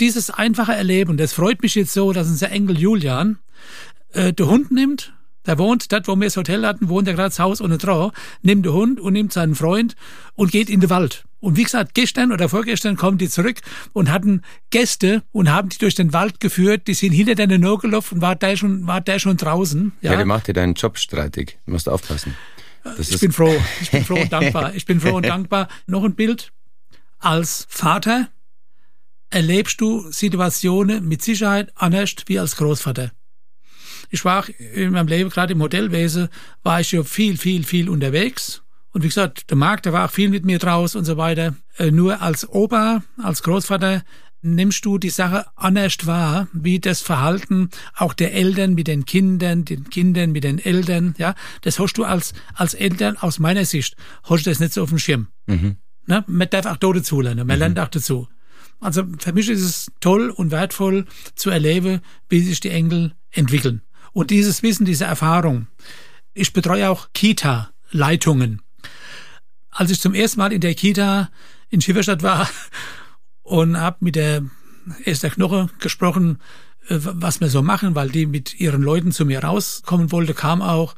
Dieses 0.00 0.30
einfache 0.30 0.74
Erleben, 0.74 1.16
das 1.16 1.32
freut 1.32 1.62
mich 1.62 1.74
jetzt 1.74 1.92
so, 1.92 2.12
dass 2.12 2.28
unser 2.28 2.50
Enkel 2.50 2.78
Julian 2.78 3.38
äh, 4.12 4.32
der 4.32 4.46
Hund 4.46 4.70
nimmt, 4.70 5.14
der 5.46 5.58
wohnt, 5.58 5.90
dort 5.92 6.08
wo 6.08 6.16
wir 6.16 6.24
das 6.26 6.36
Hotel 6.36 6.66
hatten, 6.66 6.88
wohnt 6.88 7.08
er 7.08 7.14
gerade 7.14 7.28
das 7.30 7.38
Haus 7.38 7.60
ohne 7.60 7.78
Trau, 7.78 8.12
nimmt 8.42 8.66
den 8.66 8.72
Hund 8.72 9.00
und 9.00 9.12
nimmt 9.12 9.32
seinen 9.32 9.54
Freund 9.54 9.94
und 10.34 10.50
geht 10.50 10.68
in 10.68 10.80
den 10.80 10.90
Wald. 10.90 11.24
Und 11.40 11.56
wie 11.56 11.62
gesagt, 11.62 11.94
gestern 11.94 12.32
oder 12.32 12.48
vorgestern 12.48 12.96
kommen 12.96 13.18
die 13.18 13.28
zurück 13.28 13.60
und 13.92 14.10
hatten 14.10 14.42
Gäste 14.70 15.22
und 15.32 15.50
haben 15.50 15.68
die 15.68 15.78
durch 15.78 15.94
den 15.94 16.12
Wald 16.12 16.40
geführt, 16.40 16.88
die 16.88 16.94
sind 16.94 17.12
hinter 17.12 17.34
deine 17.34 17.58
Nur 17.58 17.78
gelaufen, 17.78 18.20
war 18.20 18.34
der 18.34 18.56
schon, 18.56 18.86
war 18.86 19.00
der 19.00 19.18
schon 19.18 19.36
draußen. 19.36 19.92
Ja, 20.00 20.12
Ja, 20.12 20.16
der 20.16 20.26
macht 20.26 20.48
dir 20.48 20.54
deinen 20.54 20.74
Job 20.74 20.98
streitig. 20.98 21.58
Du 21.66 21.72
musst 21.72 21.88
aufpassen. 21.88 22.34
Das 22.82 23.10
ich 23.10 23.20
bin 23.20 23.32
froh, 23.32 23.54
ich 23.80 23.90
bin 23.90 24.04
froh 24.04 24.20
und 24.20 24.32
dankbar. 24.32 24.74
Ich 24.74 24.86
bin 24.86 25.00
froh 25.00 25.16
und 25.16 25.26
dankbar. 25.26 25.68
Noch 25.86 26.04
ein 26.04 26.14
Bild. 26.14 26.52
Als 27.18 27.66
Vater 27.68 28.28
erlebst 29.30 29.80
du 29.80 30.10
Situationen 30.10 31.06
mit 31.06 31.22
Sicherheit 31.22 31.72
anders 31.74 32.14
wie 32.26 32.38
als 32.38 32.56
Großvater. 32.56 33.10
Ich 34.10 34.24
war 34.24 34.48
in 34.48 34.92
meinem 34.92 35.08
Leben, 35.08 35.30
gerade 35.30 35.52
im 35.52 35.62
Hotelwesen, 35.62 36.28
war 36.62 36.80
ich 36.80 36.92
ja 36.92 37.02
viel, 37.02 37.36
viel, 37.36 37.64
viel 37.64 37.88
unterwegs. 37.88 38.62
Und 38.92 39.02
wie 39.02 39.08
gesagt, 39.08 39.50
der 39.50 39.56
Markt, 39.56 39.84
der 39.84 39.92
war 39.92 40.06
auch 40.06 40.10
viel 40.10 40.30
mit 40.30 40.44
mir 40.44 40.58
draus 40.58 40.94
und 40.94 41.04
so 41.04 41.16
weiter. 41.16 41.54
Äh, 41.76 41.90
Nur 41.90 42.22
als 42.22 42.48
Opa, 42.48 43.02
als 43.22 43.42
Großvater 43.42 44.02
nimmst 44.42 44.84
du 44.84 44.96
die 44.98 45.10
Sache 45.10 45.46
anders 45.56 46.06
wahr, 46.06 46.48
wie 46.52 46.78
das 46.78 47.00
Verhalten 47.00 47.70
auch 47.94 48.14
der 48.14 48.32
Eltern 48.32 48.74
mit 48.74 48.86
den 48.86 49.04
Kindern, 49.04 49.64
den 49.64 49.90
Kindern 49.90 50.30
mit 50.32 50.44
den 50.44 50.58
Eltern, 50.58 51.14
ja. 51.18 51.34
Das 51.62 51.78
hast 51.78 51.94
du 51.94 52.04
als, 52.04 52.32
als 52.54 52.74
Eltern 52.74 53.16
aus 53.16 53.38
meiner 53.38 53.64
Sicht, 53.64 53.96
hast 54.22 54.46
du 54.46 54.50
das 54.50 54.60
nicht 54.60 54.72
so 54.72 54.82
auf 54.84 54.90
dem 54.90 54.98
Schirm. 54.98 55.28
Ne? 56.06 56.24
Man 56.28 56.48
darf 56.48 56.66
auch 56.66 56.76
dort 56.76 56.98
dazulernen, 56.98 57.46
man 57.46 57.58
lernt 57.58 57.78
auch 57.80 57.88
dazu. 57.88 58.28
Also 58.80 59.04
für 59.18 59.32
mich 59.32 59.48
ist 59.48 59.62
es 59.62 59.90
toll 60.00 60.30
und 60.30 60.50
wertvoll 60.50 61.06
zu 61.34 61.50
erleben, 61.50 62.00
wie 62.28 62.40
sich 62.40 62.60
die 62.60 62.70
Enkel 62.70 63.14
entwickeln. 63.30 63.82
Und 64.12 64.30
dieses 64.30 64.62
Wissen, 64.62 64.86
diese 64.86 65.04
Erfahrung. 65.04 65.66
Ich 66.34 66.52
betreue 66.52 66.90
auch 66.90 67.08
Kita-Leitungen. 67.12 68.62
Als 69.70 69.90
ich 69.90 70.00
zum 70.00 70.14
ersten 70.14 70.38
Mal 70.38 70.52
in 70.52 70.60
der 70.60 70.74
Kita 70.74 71.30
in 71.68 71.80
Schifferstadt 71.80 72.22
war 72.22 72.48
und 73.42 73.78
habe 73.78 73.98
mit 74.00 74.16
der 74.16 74.42
Esther 75.04 75.30
Knoche 75.30 75.68
gesprochen, 75.80 76.38
äh, 76.88 76.98
was 77.00 77.40
wir 77.40 77.48
so 77.48 77.62
machen, 77.62 77.94
weil 77.94 78.10
die 78.10 78.26
mit 78.26 78.60
ihren 78.60 78.82
Leuten 78.82 79.12
zu 79.12 79.24
mir 79.24 79.42
rauskommen 79.42 80.12
wollte, 80.12 80.34
kam 80.34 80.62
auch. 80.62 80.94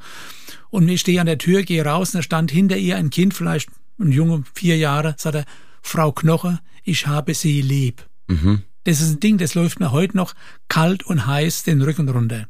Und 0.69 0.87
ich 0.87 1.01
stehe 1.01 1.19
an 1.19 1.25
der 1.25 1.37
Tür, 1.37 1.63
gehe 1.63 1.83
raus, 1.83 2.13
und 2.13 2.19
da 2.19 2.21
stand 2.21 2.51
hinter 2.51 2.77
ihr 2.77 2.97
ein 2.97 3.09
Kind, 3.09 3.33
vielleicht 3.33 3.69
ein 3.99 4.11
Junge, 4.11 4.43
vier 4.53 4.77
Jahre, 4.77 5.15
sagt 5.17 5.35
er, 5.35 5.45
Frau 5.81 6.11
Knoche, 6.11 6.59
ich 6.89 7.07
habe 7.07 7.33
Sie 7.33 7.61
lieb. 7.61 8.05
Mhm. 8.27 8.63
Das 8.85 9.01
ist 9.01 9.11
ein 9.11 9.19
Ding, 9.19 9.37
das 9.37 9.55
läuft 9.55 9.79
mir 9.79 9.91
heute 9.91 10.17
noch 10.17 10.33
kalt 10.67 11.03
und 11.03 11.27
heiß 11.27 11.63
den 11.63 11.81
Rücken 11.81 12.09
runter. 12.09 12.47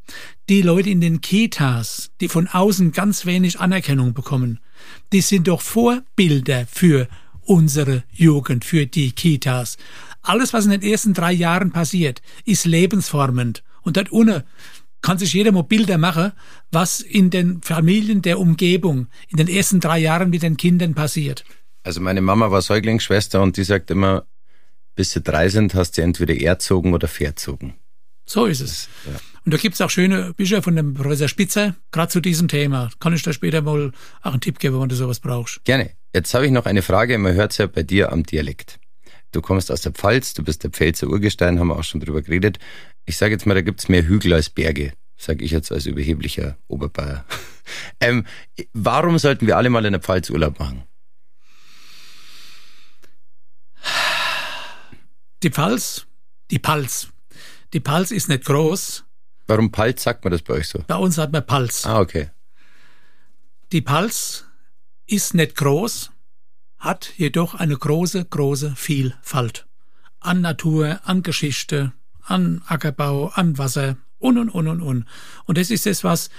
Die 0.47 0.61
Leute 0.61 0.89
in 0.89 1.01
den 1.01 1.21
Kitas, 1.21 2.11
die 2.21 2.29
von 2.29 2.47
außen 2.47 2.91
ganz 2.91 3.25
wenig 3.25 3.59
Anerkennung 3.59 4.13
bekommen, 4.13 4.59
die 5.11 5.21
sind 5.21 5.47
doch 5.47 5.61
Vorbilder 5.61 6.65
für 6.71 7.07
unsere 7.41 8.03
Jugend, 8.11 8.63
für 8.63 8.85
die 8.85 9.11
Kitas. 9.11 9.77
Alles, 10.21 10.53
was 10.53 10.65
in 10.65 10.71
den 10.71 10.83
ersten 10.83 11.13
drei 11.13 11.33
Jahren 11.33 11.71
passiert, 11.71 12.21
ist 12.45 12.65
lebensformend. 12.65 13.63
Und 13.81 13.97
dort 13.97 14.11
unten 14.11 14.43
kann 15.01 15.17
sich 15.17 15.33
jeder 15.33 15.51
mal 15.51 15.63
Bilder 15.63 15.97
machen, 15.97 16.33
was 16.71 17.01
in 17.01 17.29
den 17.29 17.61
Familien 17.61 18.21
der 18.21 18.39
Umgebung 18.39 19.07
in 19.29 19.37
den 19.37 19.47
ersten 19.47 19.79
drei 19.79 19.99
Jahren 19.99 20.29
mit 20.29 20.43
den 20.43 20.57
Kindern 20.57 20.93
passiert. 20.93 21.43
Also 21.89 22.01
meine 22.01 22.21
Mama 22.21 22.51
war 22.51 22.61
Säuglingsschwester 22.61 23.41
und 23.41 23.57
die 23.57 23.63
sagt 23.63 23.89
immer, 23.89 24.27
bis 24.93 25.09
sie 25.09 25.21
drei 25.21 25.49
sind, 25.49 25.73
hast 25.73 25.97
du 25.97 26.03
entweder 26.03 26.39
erzogen 26.39 26.93
oder 26.93 27.07
verzogen. 27.07 27.73
So 28.27 28.45
ist 28.45 28.61
es. 28.61 28.89
Ja. 29.07 29.19
Und 29.43 29.55
da 29.55 29.57
gibt's 29.57 29.81
auch 29.81 29.89
schöne 29.89 30.35
Bücher 30.35 30.61
von 30.61 30.75
dem 30.75 30.93
Professor 30.93 31.27
Spitzer, 31.27 31.75
gerade 31.91 32.11
zu 32.11 32.19
diesem 32.19 32.47
Thema. 32.47 32.91
Kann 32.99 33.15
ich 33.15 33.23
da 33.23 33.33
später 33.33 33.63
mal 33.63 33.91
auch 34.21 34.33
einen 34.33 34.39
Tipp 34.39 34.59
geben, 34.59 34.79
wenn 34.79 34.89
du 34.89 34.93
sowas 34.93 35.19
brauchst? 35.19 35.65
Gerne. 35.65 35.89
Jetzt 36.13 36.31
habe 36.35 36.45
ich 36.45 36.51
noch 36.51 36.67
eine 36.67 36.83
Frage, 36.83 37.17
man 37.17 37.33
hört's 37.33 37.57
ja 37.57 37.65
bei 37.65 37.81
dir 37.81 38.11
am 38.11 38.21
Dialekt. 38.21 38.79
Du 39.31 39.41
kommst 39.41 39.71
aus 39.71 39.81
der 39.81 39.91
Pfalz, 39.91 40.35
du 40.35 40.43
bist 40.43 40.63
der 40.63 40.69
Pfälzer 40.69 41.07
Urgestein, 41.07 41.59
haben 41.59 41.69
wir 41.69 41.75
auch 41.79 41.83
schon 41.83 42.01
drüber 42.01 42.21
geredet. 42.21 42.59
Ich 43.07 43.17
sage 43.17 43.31
jetzt 43.31 43.47
mal, 43.47 43.55
da 43.55 43.61
gibt's 43.61 43.89
mehr 43.89 44.07
Hügel 44.07 44.33
als 44.33 44.51
Berge, 44.51 44.93
sage 45.17 45.43
ich 45.43 45.49
jetzt 45.49 45.71
als 45.71 45.87
überheblicher 45.87 46.55
Oberbayer. 46.67 47.25
ähm, 47.99 48.27
warum 48.73 49.17
sollten 49.17 49.47
wir 49.47 49.57
alle 49.57 49.71
mal 49.71 49.85
in 49.85 49.93
der 49.93 50.01
Pfalz 50.03 50.29
Urlaub 50.29 50.59
machen? 50.59 50.83
Die 55.41 55.51
Pfalz, 55.51 56.05
die 56.51 56.59
Pfalz. 56.59 57.07
Die 57.73 57.79
Pfalz 57.79 58.11
ist 58.11 58.27
nicht 58.27 58.45
groß. 58.45 59.05
Warum 59.47 59.71
Pfalz 59.71 60.03
sagt 60.03 60.23
man 60.23 60.31
das 60.31 60.41
bei 60.41 60.55
euch 60.55 60.67
so? 60.67 60.83
Bei 60.87 60.95
uns 60.95 61.15
sagt 61.15 61.31
man 61.31 61.43
Pfalz. 61.43 61.85
Ah, 61.85 61.99
okay. 61.99 62.29
Die 63.71 63.81
Pfalz 63.81 64.45
ist 65.05 65.33
nicht 65.33 65.55
groß, 65.55 66.11
hat 66.77 67.13
jedoch 67.17 67.55
eine 67.55 67.77
große, 67.77 68.25
große 68.25 68.75
Vielfalt 68.75 69.65
an 70.19 70.41
Natur, 70.41 70.99
an 71.05 71.23
Geschichte, 71.23 71.93
an 72.21 72.61
Ackerbau, 72.67 73.27
an 73.29 73.57
Wasser 73.57 73.97
und 74.17 74.37
und 74.37 74.49
und 74.49 74.67
und 74.67 74.81
und. 74.81 75.05
Und 75.45 75.57
das 75.57 75.71
ist 75.71 75.87
es, 75.87 76.03
was 76.03 76.29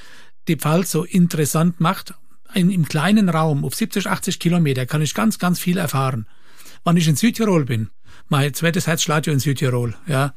die 0.48 0.56
Pfalz 0.56 0.90
so 0.90 1.04
interessant 1.04 1.80
macht. 1.80 2.14
In, 2.52 2.70
Im 2.70 2.86
kleinen 2.86 3.28
Raum 3.28 3.64
auf 3.64 3.74
70, 3.74 4.08
80 4.08 4.38
Kilometer 4.40 4.84
kann 4.84 5.02
ich 5.02 5.14
ganz, 5.14 5.38
ganz 5.38 5.58
viel 5.58 5.78
erfahren. 5.78 6.26
Wann 6.84 6.96
ich 6.96 7.08
in 7.08 7.16
Südtirol 7.16 7.64
bin, 7.64 7.90
mein 8.30 8.54
zweites 8.54 8.86
Herz 8.86 9.02
schlägt 9.02 9.26
ja 9.26 9.32
in 9.32 9.40
Südtirol, 9.40 9.94
ja. 10.06 10.34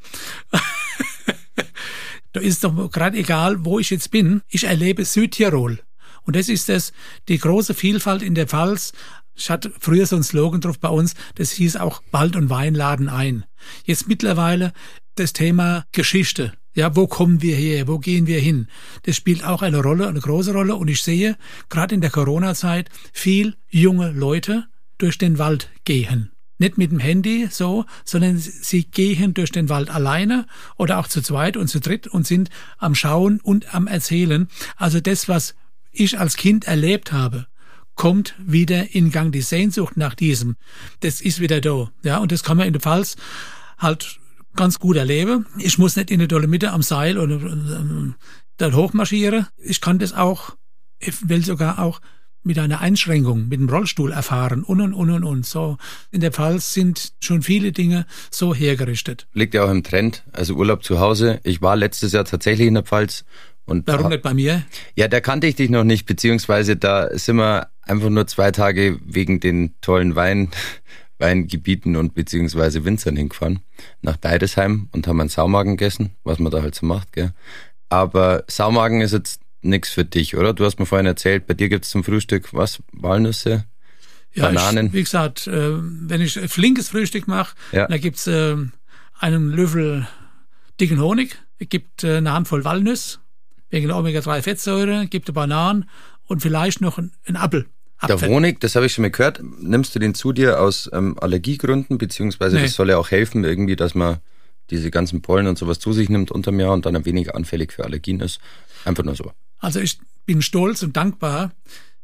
da 2.34 2.40
ist 2.42 2.64
doch 2.64 2.92
gerade 2.92 3.18
egal, 3.18 3.64
wo 3.64 3.80
ich 3.80 3.92
jetzt 3.92 4.12
bin. 4.12 4.42
Ich 4.50 4.66
erlebe 4.66 5.06
Südtirol. 5.06 5.80
Und 6.24 6.36
das 6.36 6.50
ist 6.50 6.70
es, 6.70 6.92
die 7.28 7.38
große 7.38 7.74
Vielfalt 7.74 8.22
in 8.22 8.36
der 8.36 8.48
Pfalz, 8.48 8.94
ich 9.36 9.50
hatte 9.50 9.72
früher 9.80 10.06
so 10.06 10.16
ein 10.16 10.24
Slogan 10.24 10.62
drauf 10.62 10.80
bei 10.80 10.90
uns, 10.90 11.16
das 11.36 11.52
hieß 11.52 11.78
auch 11.78 12.02
Wald- 12.12 12.36
und 12.36 12.50
Weinladen 12.50 13.10
ein. 13.10 13.46
Jetzt 13.86 14.08
mittlerweile 14.08 14.74
das 15.16 15.34
Thema 15.34 15.86
Geschichte. 15.92 16.54
Ja, 16.76 16.96
wo 16.96 17.06
kommen 17.06 17.42
wir 17.44 17.56
her? 17.56 17.88
Wo 17.88 18.00
gehen 18.00 18.26
wir 18.26 18.40
hin? 18.40 18.68
Das 19.04 19.16
spielt 19.16 19.44
auch 19.44 19.62
eine 19.62 19.82
Rolle, 19.82 20.08
eine 20.08 20.20
große 20.20 20.54
Rolle. 20.54 20.76
Und 20.76 20.88
ich 20.88 21.04
sehe 21.04 21.38
gerade 21.70 21.94
in 21.94 22.02
der 22.02 22.10
Corona-Zeit 22.10 22.90
viel 23.12 23.56
junge 23.70 24.12
Leute 24.12 24.66
durch 24.98 25.20
den 25.20 25.38
Wald 25.38 25.70
gehen. 25.86 26.33
Nicht 26.58 26.78
mit 26.78 26.92
dem 26.92 27.00
Handy 27.00 27.48
so, 27.50 27.86
sondern 28.06 28.38
sie 28.38 28.86
gehen 28.86 29.34
durch 29.34 29.52
den 29.52 29.70
Wald 29.70 29.90
alleine 29.90 30.46
oder 30.78 31.00
auch 31.00 31.08
zu 31.08 31.22
zweit 31.22 31.58
und 31.58 31.68
zu 31.68 31.80
dritt 31.80 32.08
und 32.08 32.28
sind 32.28 32.50
am 32.78 32.96
Schauen 32.96 33.40
und 33.42 33.74
am 33.74 33.88
Erzählen. 33.88 34.48
Also 34.76 35.00
das, 35.00 35.28
was 35.28 35.56
ich 35.92 36.20
als 36.20 36.38
Kind 36.38 36.66
erlebt 36.66 37.12
habe, 37.12 37.48
kommt 37.96 38.36
wieder 38.40 38.94
in 38.96 39.12
Gang. 39.12 39.32
Die 39.32 39.42
Sehnsucht 39.42 39.98
nach 39.98 40.16
diesem, 40.16 40.56
das 41.02 41.22
ist 41.22 41.40
wieder 41.40 41.62
da. 41.62 41.92
Ja, 42.04 42.18
und 42.18 42.32
das 42.32 42.44
kann 42.44 42.58
man 42.58 42.68
in 42.68 42.74
der 42.74 42.82
Pfalz 42.82 43.16
halt 43.78 44.20
ganz 44.56 44.80
gut 44.80 44.98
erleben. 44.98 45.46
Ich 45.58 45.78
muss 45.78 45.96
nicht 45.96 46.12
in 46.12 46.20
der 46.20 46.28
Dolomite 46.28 46.72
am 46.72 46.82
Seil 46.82 47.18
oder 47.18 47.36
äh, 47.36 48.14
dort 48.58 48.74
hochmarschieren. 48.74 49.48
Ich 49.58 49.82
kann 49.82 50.00
das 50.00 50.14
auch, 50.14 50.56
ich 51.00 51.28
will 51.28 51.44
sogar 51.44 51.80
auch 51.80 52.02
mit 52.44 52.60
einer 52.60 52.82
Einschränkung, 52.82 53.48
mit 53.48 53.60
dem 53.60 53.70
Rollstuhl 53.70 54.12
erfahren 54.12 54.64
und 54.64 54.82
und 54.82 54.94
und 54.94 55.10
und 55.10 55.24
und. 55.24 55.46
So 55.46 55.78
in 56.12 56.22
der 56.22 56.32
Pfalz 56.32 56.74
sind 56.74 57.14
schon 57.20 57.42
viele 57.42 57.72
Dinge 57.72 58.06
so 58.30 58.54
hergerichtet. 58.54 59.28
Liegt 59.34 59.54
ja 59.54 59.64
auch 59.66 59.72
im 59.72 59.84
Trend, 59.84 60.24
also 60.32 60.54
Urlaub 60.56 60.84
zu 60.84 61.00
Hause. 61.00 61.40
Ich 61.44 61.62
war 61.62 61.76
letztes 61.76 62.12
Jahr 62.12 62.26
tatsächlich 62.26 62.68
in 62.68 62.76
der 62.76 62.84
Pfalz 62.84 63.26
und 63.66 63.88
Warum 63.88 64.10
nicht 64.10 64.22
bei 64.22 64.34
mir? 64.34 64.64
Ja, 64.96 65.08
da 65.08 65.22
kannte 65.22 65.48
ich 65.48 65.56
dich 65.56 65.70
noch 65.70 65.86
nicht, 65.86 66.06
beziehungsweise 66.06 66.76
da 66.76 67.18
sind 67.18 67.38
wir 67.38 67.70
einfach 67.82 68.10
nur 68.10 68.28
zwei 68.28 68.52
Tage 68.52 69.00
wegen 69.06 69.40
den 69.40 69.74
tollen 69.82 70.16
Wein, 70.16 70.50
Weingebieten 71.20 71.96
und 71.96 72.16
beziehungsweise 72.16 72.84
Winzern 72.84 73.16
hingefahren 73.16 73.60
nach 74.02 74.18
Deidesheim 74.18 74.90
und 74.92 75.08
haben 75.08 75.22
einen 75.22 75.30
Saumagen 75.30 75.78
gegessen, 75.78 76.16
was 76.24 76.40
man 76.40 76.52
da 76.52 76.62
halt 76.62 76.76
so 76.76 76.86
macht, 76.86 77.14
gell. 77.14 77.32
Aber 77.88 78.44
Saumagen 78.48 79.02
ist 79.02 79.14
jetzt 79.14 79.43
nichts 79.66 79.90
für 79.90 80.06
dich, 80.06 80.36
oder? 80.36 80.54
Du 80.54 80.66
hast 80.66 80.80
mir 80.80 80.86
vorhin 80.86 81.06
erzählt, 81.06 81.48
bei 81.48 81.54
dir 81.54 81.70
gibt's 81.70 81.90
zum 81.90 82.04
Frühstück 82.04 82.54
was? 82.54 82.82
Walnüsse? 82.92 83.66
Ja, 84.34 84.48
Bananen? 84.48 84.88
Ich, 84.88 84.94
wie 84.94 85.04
gesagt, 85.04 85.48
äh, 85.48 85.72
wenn 85.80 86.22
ich 86.22 86.34
flinkes 86.34 86.90
Frühstück 86.90 87.28
mache, 87.28 87.56
ja. 87.72 87.88
da 87.88 87.98
gibt's 87.98 88.28
äh, 88.28 88.56
einen 89.20 89.52
Löffel 89.52 90.08
dicken 90.80 91.00
Honig, 91.02 91.38
es 91.60 91.70
gibt 91.70 92.04
äh, 92.04 92.18
eine 92.18 92.34
Handvoll 92.34 92.66
Walnüsse, 92.66 93.20
wegen 93.70 93.88
der 93.88 93.98
Omega-3-Fettsäure, 93.98 95.08
gibt 95.08 95.28
eine 95.30 95.34
Bananen 95.34 95.90
und 96.26 96.42
vielleicht 96.42 96.82
noch 96.82 96.98
ein, 96.98 97.12
ein 97.26 97.36
Apfel. 97.36 97.68
Der 98.08 98.20
Honig, 98.20 98.60
das 98.60 98.76
habe 98.76 98.86
ich 98.86 98.94
schon 98.94 99.04
mal 99.04 99.12
gehört. 99.12 99.42
Nimmst 99.60 99.96
du 99.96 100.00
den 100.00 100.14
zu 100.14 100.34
dir 100.34 100.60
aus 100.60 100.90
ähm, 100.92 101.18
Allergiegründen, 101.20 101.98
beziehungsweise 101.98 102.58
nee. 102.58 102.64
das 102.64 102.74
soll 102.74 102.90
ja 102.90 102.98
auch 102.98 103.12
helfen, 103.12 103.46
irgendwie, 103.46 103.78
dass 103.78 103.96
man 103.96 104.18
diese 104.70 104.92
ganzen 104.92 105.22
Pollen 105.22 105.48
und 105.48 105.58
sowas 105.58 105.80
zu 105.80 105.94
sich 105.94 106.10
nimmt 106.10 106.32
unterm 106.32 106.60
Jahr 106.60 106.74
und 106.74 106.86
dann 106.86 106.96
ein 106.96 107.06
wenig 107.06 107.34
anfällig 107.34 107.72
für 107.72 107.86
Allergien 107.86 108.20
ist. 108.20 108.40
Einfach 108.86 109.04
nur 109.04 109.16
so. 109.16 109.32
Also 109.64 109.80
ich 109.80 109.98
bin 110.26 110.42
stolz 110.42 110.84
und 110.84 110.98
dankbar. 110.98 111.54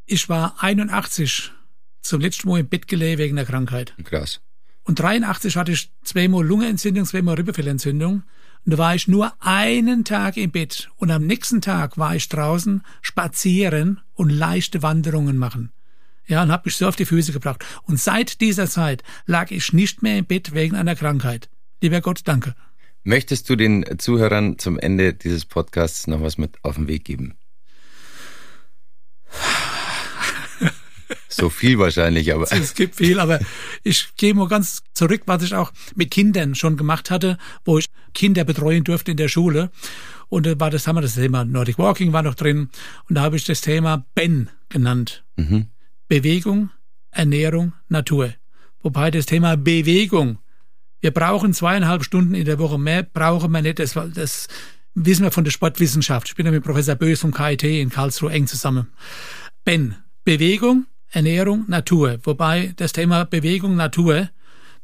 Ich 0.06 0.30
war 0.30 0.62
81 0.62 1.52
zum 2.00 2.20
letzten 2.22 2.48
Mal 2.48 2.60
im 2.60 2.68
Bett 2.68 2.88
gelegen 2.88 3.18
wegen 3.18 3.36
der 3.36 3.44
Krankheit. 3.44 3.94
Krass. 4.02 4.40
Und 4.82 4.98
83 4.98 5.56
hatte 5.56 5.72
ich 5.72 5.92
zweimal 6.02 6.42
Lungenentzündung, 6.42 7.04
zweimal 7.04 7.34
Rippefellentzündung. 7.34 8.22
Und 8.64 8.72
da 8.72 8.78
war 8.78 8.94
ich 8.94 9.08
nur 9.08 9.34
einen 9.40 10.06
Tag 10.06 10.38
im 10.38 10.50
Bett. 10.50 10.88
Und 10.96 11.10
am 11.10 11.26
nächsten 11.26 11.60
Tag 11.60 11.98
war 11.98 12.16
ich 12.16 12.30
draußen 12.30 12.82
spazieren 13.02 14.00
und 14.14 14.30
leichte 14.30 14.82
Wanderungen 14.82 15.36
machen. 15.36 15.70
Ja, 16.26 16.42
und 16.42 16.50
habe 16.50 16.62
mich 16.64 16.76
so 16.76 16.88
auf 16.88 16.96
die 16.96 17.04
Füße 17.04 17.32
gebracht. 17.32 17.62
Und 17.82 18.00
seit 18.00 18.40
dieser 18.40 18.68
Zeit 18.68 19.02
lag 19.26 19.50
ich 19.50 19.74
nicht 19.74 20.02
mehr 20.02 20.16
im 20.16 20.24
Bett 20.24 20.54
wegen 20.54 20.76
einer 20.76 20.96
Krankheit. 20.96 21.50
Lieber 21.82 22.00
Gott, 22.00 22.22
danke. 22.24 22.54
Möchtest 23.02 23.50
du 23.50 23.56
den 23.56 23.98
Zuhörern 23.98 24.58
zum 24.58 24.78
Ende 24.78 25.12
dieses 25.12 25.44
Podcasts 25.44 26.06
noch 26.06 26.22
was 26.22 26.38
mit 26.38 26.56
auf 26.62 26.76
den 26.76 26.88
Weg 26.88 27.04
geben? 27.04 27.34
So 31.32 31.48
viel 31.48 31.78
wahrscheinlich, 31.78 32.34
aber. 32.34 32.50
Es 32.50 32.74
gibt 32.74 32.96
viel, 32.96 33.20
aber 33.20 33.40
ich 33.84 34.08
gehe 34.16 34.34
mal 34.34 34.48
ganz 34.48 34.82
zurück, 34.94 35.22
was 35.26 35.42
ich 35.42 35.54
auch 35.54 35.72
mit 35.94 36.10
Kindern 36.10 36.54
schon 36.54 36.76
gemacht 36.76 37.10
hatte, 37.10 37.38
wo 37.64 37.78
ich 37.78 37.86
Kinder 38.14 38.44
betreuen 38.44 38.84
durfte 38.84 39.12
in 39.12 39.16
der 39.16 39.28
Schule. 39.28 39.70
Und 40.28 40.46
da 40.46 40.58
war 40.58 40.70
das, 40.70 40.86
haben 40.86 40.96
wir 40.96 41.02
das 41.02 41.14
Thema 41.14 41.44
Nordic 41.44 41.78
Walking 41.78 42.12
war 42.12 42.22
noch 42.22 42.34
drin. 42.34 42.70
Und 43.08 43.14
da 43.14 43.22
habe 43.22 43.36
ich 43.36 43.44
das 43.44 43.60
Thema 43.60 44.04
Ben 44.14 44.50
genannt. 44.68 45.24
Mhm. 45.36 45.66
Bewegung, 46.08 46.70
Ernährung, 47.10 47.72
Natur. 47.88 48.34
Wobei 48.82 49.10
das 49.10 49.26
Thema 49.26 49.56
Bewegung, 49.56 50.38
wir 51.00 51.12
brauchen 51.12 51.52
zweieinhalb 51.52 52.04
Stunden 52.04 52.34
in 52.34 52.44
der 52.44 52.58
Woche 52.58 52.78
mehr, 52.78 53.02
brauchen 53.02 53.52
wir 53.52 53.62
nicht. 53.62 53.78
Das, 53.78 53.94
das 54.14 54.48
wissen 54.94 55.22
wir 55.22 55.30
von 55.30 55.44
der 55.44 55.50
Sportwissenschaft. 55.50 56.28
Ich 56.28 56.34
bin 56.34 56.46
ja 56.46 56.52
mit 56.52 56.64
Professor 56.64 56.94
Bös 56.94 57.20
vom 57.20 57.32
KIT 57.32 57.64
in 57.64 57.90
Karlsruhe 57.90 58.32
eng 58.32 58.46
zusammen. 58.46 58.88
Ben, 59.64 59.96
Bewegung, 60.24 60.86
Ernährung, 61.10 61.64
Natur. 61.68 62.18
Wobei 62.22 62.72
das 62.76 62.92
Thema 62.92 63.24
Bewegung, 63.24 63.76
Natur 63.76 64.30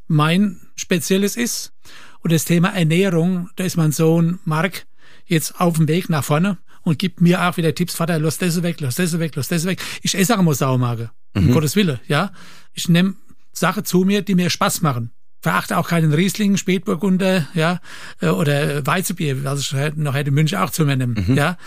mein 0.07 0.59
spezielles 0.75 1.35
ist. 1.35 1.73
Und 2.21 2.31
das 2.31 2.45
Thema 2.45 2.69
Ernährung, 2.69 3.49
da 3.55 3.63
ist 3.63 3.77
mein 3.77 3.91
Sohn 3.91 4.39
Mark 4.45 4.85
jetzt 5.25 5.59
auf 5.59 5.77
dem 5.77 5.87
Weg 5.87 6.09
nach 6.09 6.23
vorne. 6.23 6.57
und 6.87 6.97
gibt 6.99 7.19
mir 7.19 7.43
auch 7.43 7.57
wieder 7.57 7.75
Tipps, 7.75 7.95
Vater, 7.95 8.17
lass 8.17 8.37
das 8.37 8.63
weg, 8.63 8.79
lass 8.79 8.95
das 8.95 9.19
weg, 9.19 9.33
lass 9.35 9.49
das 9.49 9.65
weg. 9.65 9.81
Ich 10.01 10.15
esse 10.15 10.33
auch 10.33 10.39
immer 10.39 10.53
Sauermage, 10.53 11.11
um 11.35 11.47
mhm. 11.47 11.51
Gottes 11.51 11.75
Wille, 11.75 11.99
ja. 12.07 12.31
Ich 12.73 12.87
nehme 12.87 13.15
Sachen 13.51 13.83
zu 13.83 14.05
mir, 14.05 14.21
die 14.21 14.35
mir 14.35 14.49
Spaß 14.49 14.81
machen. 14.81 15.11
Verachte 15.41 15.77
auch 15.77 15.89
keinen 15.89 16.13
Riesling, 16.13 16.55
Spätburgunder, 16.55 17.47
ja, 17.53 17.81
äh, 18.21 18.29
oder 18.29 18.85
Weizenbier, 18.87 19.43
was 19.43 19.59
ich 19.59 19.95
noch 19.95 20.15
hätte 20.15 20.31
München 20.31 20.59
auch 20.59 20.69
zu 20.69 20.85
mir 20.85 20.95
nehmen, 20.95 21.25
mhm. 21.27 21.35
ja. 21.35 21.57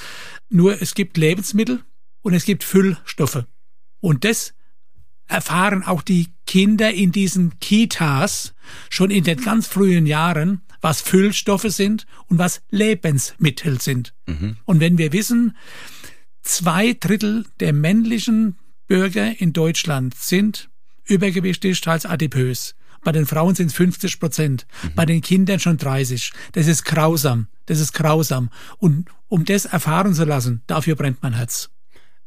Nur 0.48 0.80
es 0.80 0.94
gibt 0.94 1.18
Lebensmittel 1.18 1.80
und 2.22 2.32
es 2.32 2.44
gibt 2.44 2.64
Füllstoffe. 2.64 3.44
Und 4.00 4.24
das 4.24 4.54
erfahren 5.26 5.84
auch 5.84 6.02
die 6.02 6.28
Kinder 6.46 6.92
in 6.92 7.12
diesen 7.12 7.58
Kitas 7.60 8.54
schon 8.88 9.10
in 9.10 9.24
den 9.24 9.40
ganz 9.40 9.66
frühen 9.66 10.06
Jahren, 10.06 10.62
was 10.80 11.00
Füllstoffe 11.00 11.66
sind 11.68 12.06
und 12.26 12.38
was 12.38 12.62
Lebensmittel 12.70 13.80
sind. 13.80 14.14
Mhm. 14.26 14.56
Und 14.64 14.80
wenn 14.80 14.98
wir 14.98 15.12
wissen, 15.12 15.56
zwei 16.42 16.94
Drittel 16.94 17.46
der 17.60 17.72
männlichen 17.72 18.56
Bürger 18.86 19.40
in 19.40 19.52
Deutschland 19.52 20.14
sind 20.14 20.68
übergewichtig, 21.04 21.80
teils 21.80 22.06
adipös. 22.06 22.74
Bei 23.02 23.12
den 23.12 23.26
Frauen 23.26 23.54
sind 23.54 23.68
es 23.68 23.74
50 23.74 24.20
Prozent, 24.20 24.66
mhm. 24.82 24.94
bei 24.94 25.06
den 25.06 25.20
Kindern 25.20 25.58
schon 25.58 25.76
30. 25.76 26.32
Das 26.52 26.66
ist 26.66 26.84
grausam. 26.84 27.46
Das 27.66 27.80
ist 27.80 27.92
grausam. 27.92 28.50
Und 28.78 29.08
um 29.28 29.44
das 29.44 29.64
erfahren 29.64 30.12
zu 30.12 30.24
lassen, 30.24 30.62
dafür 30.66 30.96
brennt 30.96 31.22
mein 31.22 31.34
Herz. 31.34 31.70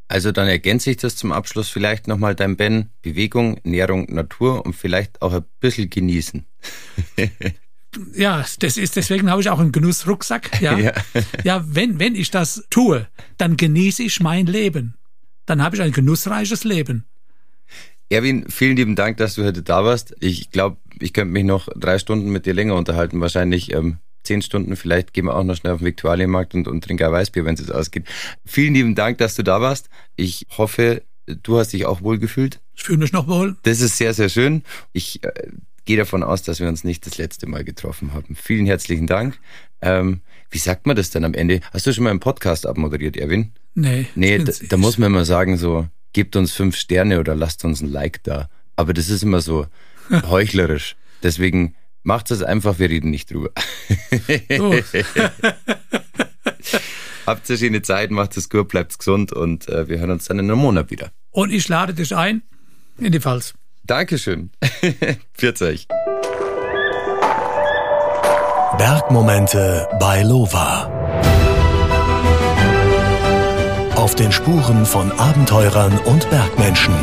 Also 0.08 0.32
dann 0.32 0.48
ergänze 0.48 0.90
ich 0.90 0.98
das 0.98 1.16
zum 1.16 1.32
Abschluss 1.32 1.68
vielleicht 1.68 2.08
nochmal 2.08 2.34
dein 2.34 2.56
Ben. 2.56 2.90
Bewegung, 3.02 3.58
Ernährung, 3.58 4.06
Natur 4.12 4.64
und 4.64 4.74
vielleicht 4.74 5.22
auch 5.22 5.32
ein 5.32 5.44
bisschen 5.60 5.88
genießen. 5.88 6.44
ja, 8.14 8.44
das 8.58 8.76
ist, 8.76 8.96
deswegen 8.96 9.30
habe 9.30 9.40
ich 9.40 9.48
auch 9.48 9.58
einen 9.58 9.72
Genussrucksack. 9.72 10.60
Ja, 10.60 10.78
ja. 10.78 10.92
ja 11.42 11.64
wenn, 11.66 11.98
wenn 11.98 12.14
ich 12.14 12.30
das 12.30 12.64
tue, 12.70 13.08
dann 13.38 13.56
genieße 13.56 14.02
ich 14.02 14.20
mein 14.20 14.46
Leben. 14.46 14.94
Dann 15.46 15.62
habe 15.62 15.76
ich 15.76 15.82
ein 15.82 15.92
genussreiches 15.92 16.64
Leben. 16.64 17.04
Erwin, 18.10 18.46
vielen 18.48 18.76
lieben 18.76 18.96
Dank, 18.96 19.16
dass 19.16 19.34
du 19.34 19.44
heute 19.44 19.62
da 19.62 19.84
warst. 19.84 20.14
Ich 20.20 20.50
glaube, 20.50 20.76
ich 21.00 21.12
könnte 21.12 21.32
mich 21.32 21.44
noch 21.44 21.68
drei 21.74 21.98
Stunden 21.98 22.30
mit 22.30 22.46
dir 22.46 22.54
länger 22.54 22.74
unterhalten. 22.74 23.20
Wahrscheinlich 23.20 23.72
ähm, 23.72 23.98
zehn 24.24 24.42
Stunden. 24.42 24.76
Vielleicht 24.76 25.12
gehen 25.12 25.26
wir 25.26 25.36
auch 25.36 25.44
noch 25.44 25.56
schnell 25.56 25.72
auf 25.72 25.80
den 25.80 25.86
Viktualienmarkt 25.86 26.54
und, 26.54 26.68
und 26.68 26.82
trinken 26.82 27.04
ein 27.04 27.12
Weißbier, 27.12 27.44
wenn 27.44 27.54
es 27.54 27.60
jetzt 27.60 27.72
ausgeht. 27.72 28.06
Vielen 28.44 28.74
lieben 28.74 28.94
Dank, 28.94 29.18
dass 29.18 29.34
du 29.34 29.42
da 29.42 29.60
warst. 29.60 29.88
Ich 30.16 30.46
hoffe, 30.56 31.02
du 31.26 31.58
hast 31.58 31.72
dich 31.72 31.86
auch 31.86 32.02
wohl 32.02 32.18
gefühlt. 32.18 32.60
Ich 32.74 32.84
fühle 32.84 32.98
mich 32.98 33.12
noch 33.12 33.28
wohl. 33.28 33.56
Das 33.62 33.80
ist 33.80 33.98
sehr, 33.98 34.14
sehr 34.14 34.28
schön. 34.28 34.62
Ich 34.92 35.22
äh, 35.24 35.32
gehe 35.84 35.96
davon 35.96 36.22
aus, 36.22 36.42
dass 36.42 36.60
wir 36.60 36.68
uns 36.68 36.84
nicht 36.84 37.06
das 37.06 37.18
letzte 37.18 37.46
Mal 37.46 37.64
getroffen 37.64 38.12
haben. 38.12 38.36
Vielen 38.36 38.66
herzlichen 38.66 39.06
Dank. 39.06 39.38
Ähm, 39.80 40.20
wie 40.50 40.58
sagt 40.58 40.86
man 40.86 40.96
das 40.96 41.10
denn 41.10 41.24
am 41.24 41.34
Ende? 41.34 41.60
Hast 41.72 41.86
du 41.86 41.92
schon 41.92 42.04
mal 42.04 42.10
einen 42.10 42.20
Podcast 42.20 42.66
abmoderiert, 42.66 43.16
Erwin? 43.16 43.52
Nee. 43.74 44.06
Nee, 44.14 44.38
da, 44.38 44.52
da 44.68 44.76
muss 44.76 44.98
man 44.98 45.12
immer 45.12 45.24
sagen 45.24 45.56
so, 45.56 45.88
gebt 46.12 46.36
uns 46.36 46.52
fünf 46.52 46.76
Sterne 46.76 47.20
oder 47.20 47.34
lasst 47.34 47.64
uns 47.64 47.80
ein 47.80 47.90
Like 47.90 48.22
da. 48.22 48.48
Aber 48.76 48.94
das 48.94 49.08
ist 49.08 49.22
immer 49.22 49.40
so 49.40 49.66
heuchlerisch. 50.10 50.96
Deswegen 51.22 51.74
Macht 52.04 52.30
es 52.30 52.42
einfach, 52.42 52.78
wir 52.78 52.90
reden 52.90 53.10
nicht 53.10 53.30
drüber. 53.32 53.50
Oh. 54.60 54.74
Habt 57.26 57.48
eine 57.48 57.58
schöne 57.58 57.80
Zeit, 57.80 58.10
macht 58.10 58.36
es 58.36 58.50
gut, 58.50 58.68
bleibt 58.68 58.98
gesund 58.98 59.32
und 59.32 59.66
äh, 59.70 59.88
wir 59.88 59.98
hören 59.98 60.10
uns 60.10 60.26
dann 60.26 60.38
in 60.38 60.50
einem 60.50 60.58
Monat 60.58 60.90
wieder. 60.90 61.10
Und 61.30 61.50
ich 61.50 61.66
lade 61.68 61.94
dich 61.94 62.14
ein 62.14 62.42
in 62.98 63.10
die 63.10 63.20
Pfalz. 63.20 63.54
Dankeschön. 63.84 64.50
Pfiat 65.34 65.62
euch. 65.62 65.88
Bergmomente 68.76 69.88
bei 69.98 70.22
Lova. 70.22 70.90
Auf 73.94 74.14
den 74.14 74.30
Spuren 74.30 74.84
von 74.84 75.10
Abenteurern 75.12 75.98
und 76.00 76.28
Bergmenschen. 76.28 76.94